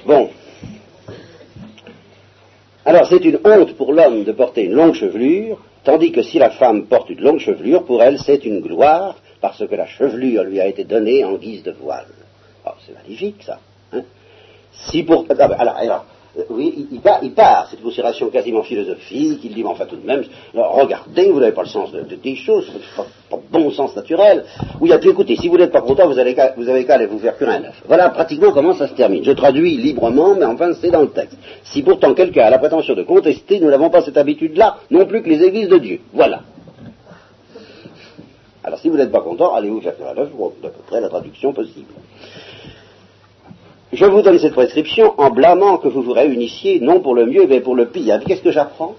Bon, 0.06 0.28
Alors 2.84 3.06
c'est 3.06 3.24
une 3.24 3.38
honte 3.44 3.74
pour 3.74 3.92
l'homme 3.92 4.24
de 4.24 4.32
porter 4.32 4.64
une 4.64 4.72
longue 4.72 4.94
chevelure, 4.94 5.58
tandis 5.84 6.12
que 6.12 6.22
si 6.22 6.38
la 6.38 6.50
femme 6.50 6.86
porte 6.86 7.10
une 7.10 7.20
longue 7.20 7.38
chevelure, 7.38 7.84
pour 7.84 8.02
elle 8.02 8.18
c'est 8.18 8.44
une 8.44 8.60
gloire, 8.60 9.16
parce 9.40 9.66
que 9.66 9.74
la 9.74 9.86
chevelure 9.86 10.44
lui 10.44 10.60
a 10.60 10.66
été 10.66 10.84
donnée 10.84 11.24
en 11.24 11.34
guise 11.34 11.62
de 11.62 11.72
voile. 11.72 12.06
Oh, 12.66 12.70
c'est 12.84 12.94
magnifique 12.94 13.42
ça. 13.42 13.58
Hein 13.92 14.02
si 14.72 15.02
pour... 15.02 15.26
Ah, 15.38 15.44
alors, 15.78 16.06
euh, 16.38 16.44
oui, 16.48 16.88
il, 16.90 17.00
part, 17.00 17.68
c'est 17.68 17.76
une 17.76 17.82
considération 17.82 18.30
quasiment 18.30 18.62
philosophique, 18.62 19.40
il 19.44 19.52
dit, 19.52 19.62
mais 19.62 19.68
enfin 19.68 19.84
tout 19.84 19.96
de 19.96 20.06
même, 20.06 20.24
regardez, 20.54 21.30
vous 21.30 21.40
n'avez 21.40 21.52
pas 21.52 21.62
le 21.62 21.68
sens 21.68 21.92
de, 21.92 22.02
des 22.02 22.36
choses, 22.36 22.70
pas, 22.96 23.04
pas 23.30 23.38
bon 23.50 23.70
sens 23.70 23.94
naturel. 23.94 24.44
Oui, 24.80 24.88
il 24.88 24.92
a 24.94 24.98
tout 24.98 25.10
écouter, 25.10 25.36
si 25.36 25.48
vous 25.48 25.58
n'êtes 25.58 25.72
pas 25.72 25.82
content, 25.82 26.06
vous, 26.08 26.18
avez 26.18 26.34
qu'à 26.34 26.54
aller 26.94 27.06
vous 27.06 27.18
faire 27.18 27.36
cuire 27.36 27.50
un 27.50 27.64
œuf. 27.64 27.82
Voilà 27.86 28.08
pratiquement 28.08 28.50
comment 28.52 28.72
ça 28.72 28.88
se 28.88 28.94
termine. 28.94 29.22
Je 29.24 29.32
traduis 29.32 29.76
librement, 29.76 30.34
mais 30.34 30.46
enfin 30.46 30.72
c'est 30.80 30.90
dans 30.90 31.02
le 31.02 31.10
texte. 31.10 31.36
Si 31.64 31.82
pourtant 31.82 32.14
quelqu'un 32.14 32.46
a 32.46 32.50
la 32.50 32.58
prétention 32.58 32.94
de 32.94 33.02
contester, 33.02 33.60
nous 33.60 33.68
n'avons 33.68 33.90
pas 33.90 34.00
cette 34.00 34.16
habitude-là, 34.16 34.78
non 34.90 35.04
plus 35.04 35.22
que 35.22 35.28
les 35.28 35.42
églises 35.42 35.68
de 35.68 35.76
Dieu. 35.76 36.00
Voilà. 36.14 36.40
Alors 38.64 38.78
si 38.78 38.88
vous 38.88 38.96
n'êtes 38.96 39.12
pas 39.12 39.20
content, 39.20 39.54
allez 39.54 39.68
vous 39.68 39.82
faire 39.82 39.96
cuire 39.96 40.08
un 40.16 40.18
œuf, 40.18 40.30
à 40.30 40.68
peu 40.68 40.82
près 40.86 41.00
la 41.00 41.10
traduction 41.10 41.52
possible. 41.52 41.92
Je 43.92 44.06
vous 44.06 44.22
donne 44.22 44.38
cette 44.38 44.54
prescription 44.54 45.12
en 45.18 45.28
blâmant 45.28 45.76
que 45.76 45.88
vous 45.88 46.00
vous 46.00 46.14
réunissiez, 46.14 46.80
non 46.80 47.00
pour 47.00 47.14
le 47.14 47.26
mieux, 47.26 47.46
mais 47.46 47.60
pour 47.60 47.74
le 47.74 47.88
pire. 47.88 48.20
Qu'est-ce 48.24 48.40
que 48.40 48.50
j'apprends 48.50 48.94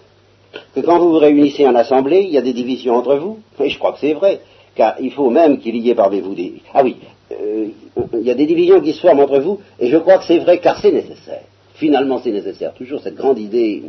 Que 0.75 0.81
quand 0.81 0.99
vous 0.99 1.09
vous 1.13 1.17
réunissez 1.17 1.65
en 1.65 1.73
assemblée, 1.73 2.21
il 2.21 2.29
y 2.29 2.37
a 2.37 2.43
des 2.43 2.53
divisions 2.53 2.95
entre 2.95 3.15
vous. 3.15 3.39
Et 3.59 3.69
je 3.69 3.79
crois 3.79 3.93
que 3.93 3.99
c'est 3.99 4.13
vrai, 4.13 4.41
car 4.75 4.93
il 5.01 5.11
faut 5.11 5.31
même 5.31 5.57
qu'il 5.57 5.75
y 5.77 5.89
ait 5.89 5.95
parmi 5.95 6.19
vous 6.19 6.35
des... 6.35 6.61
Ah 6.75 6.83
oui, 6.83 6.97
euh, 7.31 7.69
il 8.13 8.21
y 8.21 8.29
a 8.29 8.35
des 8.35 8.45
divisions 8.45 8.81
qui 8.81 8.93
se 8.93 8.99
forment 8.99 9.21
entre 9.21 9.39
vous, 9.39 9.59
et 9.79 9.87
je 9.87 9.97
crois 9.97 10.19
que 10.19 10.25
c'est 10.25 10.37
vrai, 10.37 10.59
car 10.59 10.79
c'est 10.79 10.91
nécessaire. 10.91 11.41
Finalement, 11.73 12.19
c'est 12.23 12.31
nécessaire. 12.31 12.71
Toujours 12.75 13.01
cette 13.01 13.15
grande 13.15 13.39
idée 13.39 13.81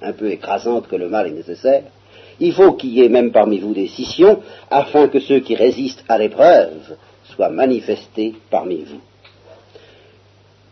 un 0.00 0.12
peu 0.14 0.30
écrasante 0.30 0.88
que 0.88 0.96
le 0.96 1.10
mal 1.10 1.26
est 1.26 1.32
nécessaire. 1.32 1.82
Il 2.40 2.54
faut 2.54 2.72
qu'il 2.72 2.94
y 2.94 3.02
ait 3.02 3.10
même 3.10 3.30
parmi 3.30 3.58
vous 3.58 3.74
des 3.74 3.88
scissions, 3.88 4.38
afin 4.70 5.08
que 5.08 5.20
ceux 5.20 5.40
qui 5.40 5.54
résistent 5.54 6.04
à 6.08 6.16
l'épreuve 6.16 6.96
soient 7.24 7.50
manifestés 7.50 8.32
parmi 8.50 8.84
vous. 8.84 9.00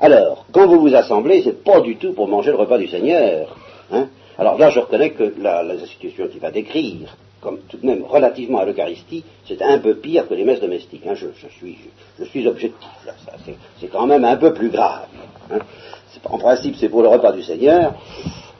Alors, 0.05 0.44
quand 0.52 0.66
vous 0.66 0.80
vous 0.80 0.94
assemblez, 0.94 1.40
c'est 1.42 1.64
pas 1.64 1.80
du 1.80 1.96
tout 1.96 2.12
pour 2.12 2.28
manger 2.28 2.50
le 2.50 2.59
repas 2.59 2.76
du 2.76 2.88
Seigneur. 2.88 3.57
Hein. 3.90 4.09
Alors 4.36 4.59
là, 4.59 4.68
je 4.68 4.78
reconnais 4.78 5.09
que 5.12 5.32
la, 5.40 5.62
la 5.62 5.78
situation 5.78 6.28
qu'il 6.28 6.40
va 6.40 6.50
décrire, 6.50 7.16
comme 7.40 7.61
tout 7.70 7.78
de 7.78 7.86
même 7.86 8.05
relativement 8.05 8.59
à 8.59 8.66
l'Eucharistie, 8.66 9.24
c'est 9.48 9.62
un 9.62 9.78
peu 9.78 9.94
pire 9.94 10.28
que 10.28 10.34
les 10.34 10.44
messes 10.44 10.61
domestiques. 10.61 11.07
Hein. 11.09 11.14
Je, 11.14 11.28
suis, 11.57 11.78
je, 12.18 12.24
suis 12.26 12.46
objectif, 12.46 12.86
c'est 13.80 13.86
quand 13.86 14.07
même 14.07 14.26
un 14.26 14.36
peu 14.36 14.52
plus 14.52 14.68
grave. 14.68 15.07
Hein. 15.50 15.61
En 16.26 16.36
principe, 16.36 16.76
c'est 16.78 16.90
pour 16.90 17.00
le 17.00 17.09
repas 17.09 17.32
du 17.32 17.42
Seigneur. 17.42 17.94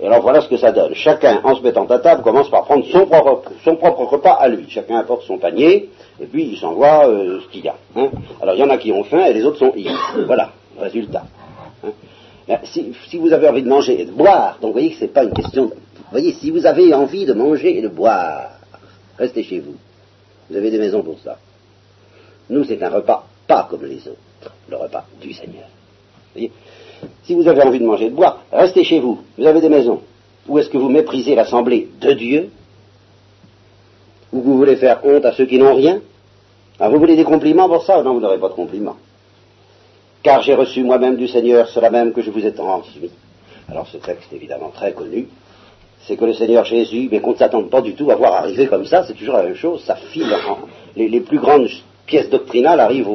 Et 0.01 0.07
alors 0.07 0.23
voilà 0.23 0.41
ce 0.41 0.49
que 0.49 0.57
ça 0.57 0.73
donne. 0.73 0.95
Chacun, 0.95 1.43
en 1.45 1.57
se 1.57 1.61
mettant 1.61 1.85
à 1.85 1.99
table, 1.99 2.23
commence 2.23 2.49
par 2.49 2.65
prendre 2.65 2.87
son 2.87 3.05
propre, 3.05 4.05
repas 4.05 4.33
à 4.33 4.49
lui. 4.49 4.65
Chacun 4.71 4.97
apporte 4.97 5.25
son 5.25 5.37
panier, 5.37 5.91
et 6.23 6.25
puis 6.25 6.45
il 6.53 6.57
s'envoie 6.57 7.07
euh, 7.07 7.41
ce 7.43 7.53
qu'il 7.53 7.67
y 7.67 7.69
a. 7.69 7.77
Alors 8.41 8.55
il 8.55 8.61
y 8.61 8.65
en 8.65 8.71
a 8.71 8.79
qui 8.79 8.93
ont 8.93 9.05
faim, 9.05 9.27
et 9.27 9.35
les 9.35 9.45
autres 9.45 9.59
sont 9.59 9.75
ivres. 9.75 10.25
Voilà 10.25 10.51
résultat. 10.79 11.25
Hein. 11.85 12.59
Si, 12.65 13.17
vous 13.17 13.33
avez 13.33 13.49
envie 13.49 13.63
de 13.63 13.69
manger 13.69 14.03
et 14.03 14.05
de 14.05 14.13
boire, 14.13 14.59
donc 14.61 14.69
vous 14.69 14.73
voyez 14.73 14.91
que 14.91 14.97
ce 14.97 15.03
n'est 15.03 15.09
pas 15.09 15.25
une 15.25 15.33
question. 15.33 15.67
De, 15.67 15.71
vous 15.71 16.11
voyez, 16.11 16.33
si 16.35 16.51
vous 16.51 16.67
avez 16.67 16.93
envie 16.93 17.25
de 17.25 17.33
manger 17.33 17.79
et 17.79 17.83
de 17.83 17.89
boire, 17.89 18.51
restez 19.19 19.43
chez 19.43 19.61
vous. 19.61 19.77
Vous 20.51 20.57
avez 20.57 20.71
des 20.71 20.79
maisons 20.79 21.03
pour 21.03 21.19
ça. 21.21 21.39
Nous, 22.51 22.65
c'est 22.65 22.83
un 22.83 22.91
repas 22.91 23.27
pas 23.47 23.67
comme 23.71 23.85
les 23.85 24.07
autres, 24.09 24.53
le 24.69 24.77
repas 24.77 25.07
du 25.21 25.33
Seigneur. 25.33 25.69
Voyez 26.35 26.51
si 27.25 27.35
vous 27.35 27.47
avez 27.49 27.63
envie 27.63 27.79
de 27.79 27.85
manger 27.85 28.07
et 28.07 28.11
de 28.11 28.15
boire, 28.15 28.43
restez 28.53 28.85
chez 28.85 29.01
vous. 29.01 29.21
Vous 29.39 29.47
avez 29.47 29.61
des 29.61 29.69
maisons. 29.69 30.01
Ou 30.49 30.59
est-ce 30.59 30.69
que 30.69 30.79
vous 30.79 30.89
méprisez 30.89 31.35
l'assemblée 31.35 31.89
de 32.01 32.13
Dieu? 32.13 32.51
Ou 34.33 34.41
vous 34.41 34.57
voulez 34.57 34.77
faire 34.77 35.05
honte 35.05 35.25
à 35.25 35.33
ceux 35.33 35.47
qui 35.47 35.59
n'ont 35.59 35.75
rien? 35.75 36.01
Alors 36.79 36.93
vous 36.93 36.99
voulez 36.99 37.17
des 37.17 37.25
compliments 37.25 37.69
pour 37.69 37.85
ça 37.85 38.03
Non, 38.03 38.15
vous 38.15 38.21
n'aurez 38.21 38.39
pas 38.39 38.49
de 38.49 38.55
compliments? 38.55 38.97
Car 40.25 40.43
j'ai 40.43 40.55
reçu 40.55 40.83
moi-même 40.83 41.17
du 41.17 41.29
Seigneur 41.29 41.69
cela 41.69 41.91
même 41.91 42.13
que 42.13 42.23
je 42.23 42.31
vous 42.31 42.45
ai 42.45 42.53
transmis. 42.53 43.11
Alors 43.71 43.87
ce 43.87 43.99
texte 43.99 44.33
est 44.33 44.37
évidemment 44.37 44.71
très 44.75 44.93
connu, 44.93 45.29
c'est 46.01 46.17
que 46.17 46.25
le 46.25 46.33
Seigneur 46.33 46.65
Jésus, 46.65 47.09
mais 47.13 47.21
qu'on 47.21 47.33
ne 47.33 47.37
s'attende 47.37 47.71
pas 47.71 47.83
du 47.83 47.95
tout 47.95 48.11
à 48.11 48.17
voir 48.17 48.35
arriver 48.35 48.67
comme 48.67 48.87
ça, 48.87 49.05
c'est 49.05 49.15
toujours 49.15 49.37
la 49.37 49.45
même 49.45 49.55
chose, 49.55 49.85
ça 49.85 49.95
file 49.95 50.35
les, 50.97 51.21
plus 51.21 51.39
grandes 51.39 51.69
pièces 52.07 52.31
doctrinales 52.31 52.81
arrivent 52.81 53.09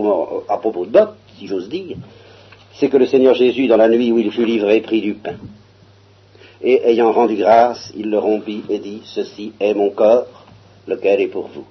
à 0.47 0.57
propos 0.57 0.85
de 0.85 0.91
Boc, 0.91 1.09
si 1.37 1.47
j'ose 1.47 1.67
dire, 1.67 1.97
c'est 2.73 2.89
que 2.89 2.97
le 2.97 3.07
Seigneur 3.07 3.35
Jésus, 3.35 3.67
dans 3.67 3.77
la 3.77 3.89
nuit 3.89 4.11
où 4.11 4.19
il 4.19 4.31
fut 4.31 4.45
livré, 4.45 4.79
prit 4.81 5.01
du 5.01 5.15
pain. 5.15 5.35
Et 6.61 6.89
ayant 6.89 7.11
rendu 7.11 7.35
grâce, 7.35 7.91
il 7.95 8.09
le 8.09 8.19
rompit 8.19 8.63
et 8.69 8.79
dit, 8.79 9.01
Ceci 9.05 9.53
est 9.59 9.73
mon 9.73 9.89
corps, 9.89 10.45
lequel 10.87 11.21
est 11.21 11.27
pour 11.27 11.47
vous. 11.47 11.65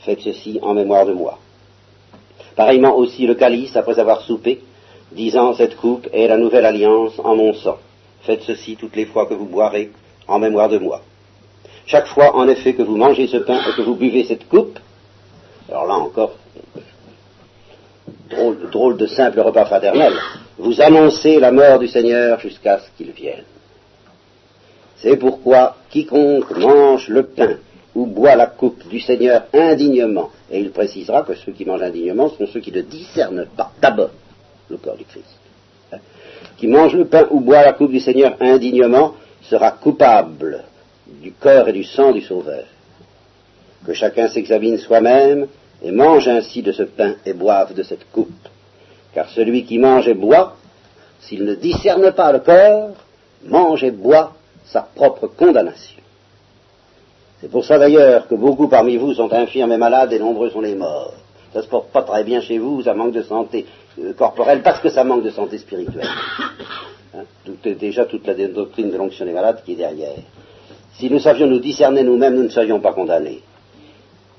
Faites 0.00 0.20
ceci 0.20 0.58
en 0.62 0.74
mémoire 0.74 1.04
de 1.04 1.12
moi. 1.12 1.38
Pareillement 2.58 2.96
aussi 2.96 3.24
le 3.24 3.36
calice, 3.36 3.76
après 3.76 4.00
avoir 4.00 4.22
soupé, 4.22 4.58
disant 5.12 5.54
Cette 5.54 5.76
coupe 5.76 6.08
est 6.12 6.26
la 6.26 6.36
nouvelle 6.36 6.66
alliance 6.66 7.16
en 7.22 7.36
mon 7.36 7.54
sang. 7.54 7.78
Faites 8.22 8.42
ceci 8.42 8.74
toutes 8.74 8.96
les 8.96 9.06
fois 9.06 9.26
que 9.26 9.34
vous 9.34 9.46
boirez 9.46 9.92
en 10.26 10.40
mémoire 10.40 10.68
de 10.68 10.78
moi. 10.78 11.00
Chaque 11.86 12.08
fois, 12.08 12.34
en 12.34 12.48
effet, 12.48 12.74
que 12.74 12.82
vous 12.82 12.96
mangez 12.96 13.28
ce 13.28 13.36
pain 13.36 13.60
et 13.60 13.76
que 13.76 13.82
vous 13.82 13.94
buvez 13.94 14.24
cette 14.24 14.48
coupe, 14.48 14.76
alors 15.68 15.86
là 15.86 15.94
encore, 15.94 16.32
drôle, 18.28 18.68
drôle 18.72 18.96
de 18.96 19.06
simple 19.06 19.38
repas 19.38 19.66
fraternel, 19.66 20.14
vous 20.58 20.80
annoncez 20.80 21.38
la 21.38 21.52
mort 21.52 21.78
du 21.78 21.86
Seigneur 21.86 22.40
jusqu'à 22.40 22.80
ce 22.80 22.88
qu'il 22.96 23.12
vienne. 23.12 23.44
C'est 24.96 25.16
pourquoi 25.16 25.76
quiconque 25.90 26.50
mange 26.56 27.06
le 27.06 27.22
pain 27.22 27.58
ou 27.94 28.06
boit 28.06 28.36
la 28.36 28.46
coupe 28.46 28.88
du 28.88 29.00
Seigneur 29.00 29.44
indignement, 29.52 30.30
et 30.50 30.60
il 30.60 30.70
précisera 30.70 31.22
que 31.22 31.34
ceux 31.34 31.52
qui 31.52 31.64
mangent 31.64 31.82
indignement 31.82 32.30
sont 32.30 32.46
ceux 32.46 32.60
qui 32.60 32.72
ne 32.72 32.82
discernent 32.82 33.46
pas 33.56 33.72
d'abord 33.80 34.10
le 34.68 34.76
corps 34.76 34.96
du 34.96 35.04
Christ. 35.04 35.38
Hein? 35.92 35.98
Qui 36.56 36.66
mange 36.66 36.94
le 36.94 37.06
pain 37.06 37.26
ou 37.30 37.40
boit 37.40 37.62
la 37.62 37.72
coupe 37.72 37.92
du 37.92 38.00
Seigneur 38.00 38.36
indignement 38.40 39.14
sera 39.42 39.72
coupable 39.72 40.64
du 41.06 41.32
corps 41.32 41.68
et 41.68 41.72
du 41.72 41.84
sang 41.84 42.12
du 42.12 42.20
Sauveur. 42.20 42.64
Que 43.86 43.94
chacun 43.94 44.28
s'examine 44.28 44.78
soi-même 44.78 45.46
et 45.82 45.90
mange 45.90 46.28
ainsi 46.28 46.62
de 46.62 46.72
ce 46.72 46.82
pain 46.82 47.14
et 47.24 47.32
boive 47.32 47.74
de 47.74 47.82
cette 47.82 48.10
coupe. 48.10 48.48
Car 49.14 49.28
celui 49.30 49.64
qui 49.64 49.78
mange 49.78 50.08
et 50.08 50.14
boit, 50.14 50.56
s'il 51.20 51.44
ne 51.44 51.54
discerne 51.54 52.12
pas 52.12 52.32
le 52.32 52.40
corps, 52.40 52.90
mange 53.44 53.84
et 53.84 53.90
boit 53.90 54.34
sa 54.66 54.82
propre 54.82 55.28
condamnation. 55.28 56.02
C'est 57.40 57.50
pour 57.50 57.64
ça 57.64 57.78
d'ailleurs 57.78 58.26
que 58.26 58.34
beaucoup 58.34 58.68
parmi 58.68 58.96
vous 58.96 59.14
sont 59.14 59.32
infirmes 59.32 59.72
et 59.72 59.76
malades 59.76 60.12
et 60.12 60.18
nombreux 60.18 60.50
sont 60.50 60.60
les 60.60 60.74
morts. 60.74 61.14
Ça 61.52 61.62
se 61.62 61.68
porte 61.68 61.90
pas 61.90 62.02
très 62.02 62.24
bien 62.24 62.40
chez 62.40 62.58
vous, 62.58 62.82
ça 62.82 62.94
manque 62.94 63.12
de 63.12 63.22
santé 63.22 63.64
euh, 64.00 64.12
corporelle 64.12 64.62
parce 64.62 64.80
que 64.80 64.88
ça 64.90 65.04
manque 65.04 65.22
de 65.22 65.30
santé 65.30 65.58
spirituelle. 65.58 66.08
Hein, 67.16 67.24
déjà 67.80 68.04
toute 68.04 68.26
la 68.26 68.34
doctrine 68.34 68.90
de 68.90 68.96
l'onction 68.98 69.24
des 69.24 69.32
malades 69.32 69.62
qui 69.64 69.72
est 69.72 69.76
derrière. 69.76 70.18
Si 70.92 71.08
nous 71.08 71.18
savions 71.18 71.46
nous 71.46 71.58
discerner 71.58 72.02
nous-mêmes, 72.02 72.34
nous 72.34 72.42
ne 72.42 72.50
serions 72.50 72.80
pas 72.80 72.92
condamnés. 72.92 73.40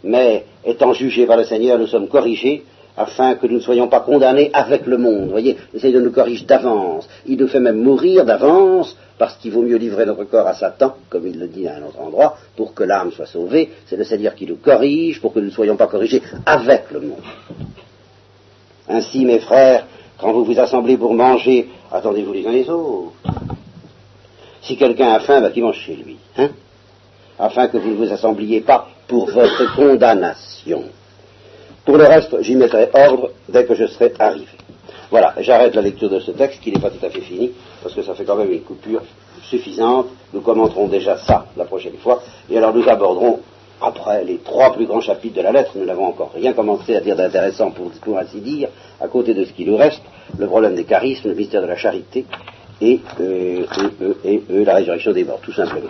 Mais 0.04 0.46
étant 0.64 0.94
jugés 0.94 1.26
par 1.26 1.38
le 1.38 1.46
Seigneur, 1.46 1.80
nous 1.80 1.88
sommes 1.88 2.08
corrigés 2.08 2.64
afin 3.00 3.36
que 3.36 3.48
nous 3.48 3.56
ne 3.56 3.62
soyons 3.62 3.88
pas 3.88 4.02
condamnés 4.02 4.50
avec 4.52 4.86
le 4.86 4.98
monde. 4.98 5.30
Voyez, 5.30 5.56
le 5.74 5.80
Seigneur 5.80 6.02
nous 6.02 6.12
corrige 6.12 6.46
d'avance. 6.46 7.08
Il 7.26 7.40
nous 7.40 7.48
fait 7.48 7.62
même 7.62 7.82
mourir 7.82 8.26
d'avance 8.26 8.94
parce 9.18 9.38
qu'il 9.38 9.52
vaut 9.54 9.62
mieux 9.62 9.78
livrer 9.78 10.06
notre 10.06 10.26
corps 10.26 10.48
à 10.48 10.54
Satan, 10.54 10.96
comme 11.10 11.26
il 11.26 11.40
le 11.40 11.48
dit 11.48 11.66
à 11.66 11.78
un 11.78 11.84
autre 11.84 12.02
endroit, 12.02 12.38
pour 12.58 12.74
que 12.74 12.84
l'âme 12.84 13.14
soit 13.14 13.26
sauvée. 13.26 13.70
C'est 13.86 13.96
le 13.96 14.04
Seigneur 14.04 14.36
qui 14.36 14.46
nous 14.46 14.58
corrige 14.58 15.22
pour 15.22 15.34
que 15.34 15.40
nous 15.40 15.46
ne 15.46 15.52
soyons 15.52 15.78
pas 15.78 15.88
corrigés 15.88 16.22
avec 16.46 16.92
le 16.92 17.00
monde. 17.00 17.24
Ainsi, 18.90 19.24
mes 19.24 19.40
frères, 19.40 19.86
quand 20.20 20.34
vous 20.34 20.44
vous 20.44 20.60
assemblez 20.60 20.98
pour 20.98 21.14
manger, 21.14 21.70
attendez-vous 21.90 22.34
les 22.34 22.48
uns 22.48 22.52
les 22.52 22.70
autres. 22.70 23.14
Si 24.62 24.76
quelqu'un 24.76 25.14
a 25.14 25.20
faim, 25.22 25.40
bah, 25.40 25.52
qu'il 25.52 25.64
mange 25.64 25.80
chez 25.80 25.96
lui, 25.96 26.18
hein, 26.38 26.50
afin 27.40 27.70
que 27.70 27.78
vous 27.78 27.92
ne 27.92 27.96
vous 27.96 28.12
assembliez 28.12 28.60
pas 28.60 28.90
pour 29.08 29.30
votre 29.30 29.74
condamnation. 29.74 30.84
Pour 31.86 31.98
le 31.98 32.06
reste, 32.06 32.42
j'y 32.42 32.56
mettrai 32.56 32.90
ordre 32.94 33.32
dès 33.48 33.66
que 33.66 33.76
je 33.76 33.88
serai 33.88 34.14
arrivé. 34.20 34.46
Voilà, 35.12 35.34
j'arrête 35.40 35.74
la 35.74 35.82
lecture 35.82 36.10
de 36.10 36.20
ce 36.20 36.32
texte 36.32 36.60
qui 36.62 36.72
n'est 36.72 36.80
pas 36.80 36.92
tout 36.92 37.04
à 37.04 37.10
fait 37.10 37.22
fini, 37.22 37.52
parce 37.82 37.96
que 37.96 38.04
ça 38.04 38.14
fait 38.14 38.26
quand 38.26 38.36
même 38.36 38.52
une 38.52 38.62
coupure 38.62 39.02
suffisante. 39.44 40.08
Nous 40.34 40.42
commenterons 40.42 40.88
déjà 40.88 41.18
ça 41.18 41.46
la 41.58 41.66
prochaine 41.66 41.98
fois, 41.98 42.22
et 42.50 42.58
alors 42.58 42.76
nous 42.76 42.88
aborderons, 42.88 43.40
après 43.82 44.24
les 44.24 44.38
trois 44.38 44.72
plus 44.74 44.86
grands 44.86 45.02
chapitres 45.02 45.38
de 45.38 45.42
la 45.42 45.52
lettre, 45.52 45.72
nous 45.76 45.86
n'avons 45.86 46.06
encore 46.06 46.32
rien 46.36 46.54
commencé 46.54 46.96
à 46.96 47.02
dire 47.02 47.16
d'intéressant 47.16 47.72
pour, 47.72 48.20
ainsi 48.20 48.40
dire, 48.40 48.70
à 49.02 49.08
côté 49.08 49.34
de 49.34 49.46
ce 49.46 49.54
qui 49.54 49.66
nous 49.66 49.78
reste, 49.78 50.02
le 50.38 50.46
problème 50.46 50.76
des 50.76 50.84
charismes, 50.84 51.30
le 51.30 51.36
mystère 51.36 51.62
de 51.62 51.68
la 51.68 51.78
charité, 51.78 52.26
et, 52.82 53.00
euh, 53.20 53.66
et 54.24 54.42
la 54.50 54.76
résurrection 54.76 55.12
des 55.12 55.24
morts, 55.24 55.40
tout 55.42 55.54
simplement. 55.54 55.90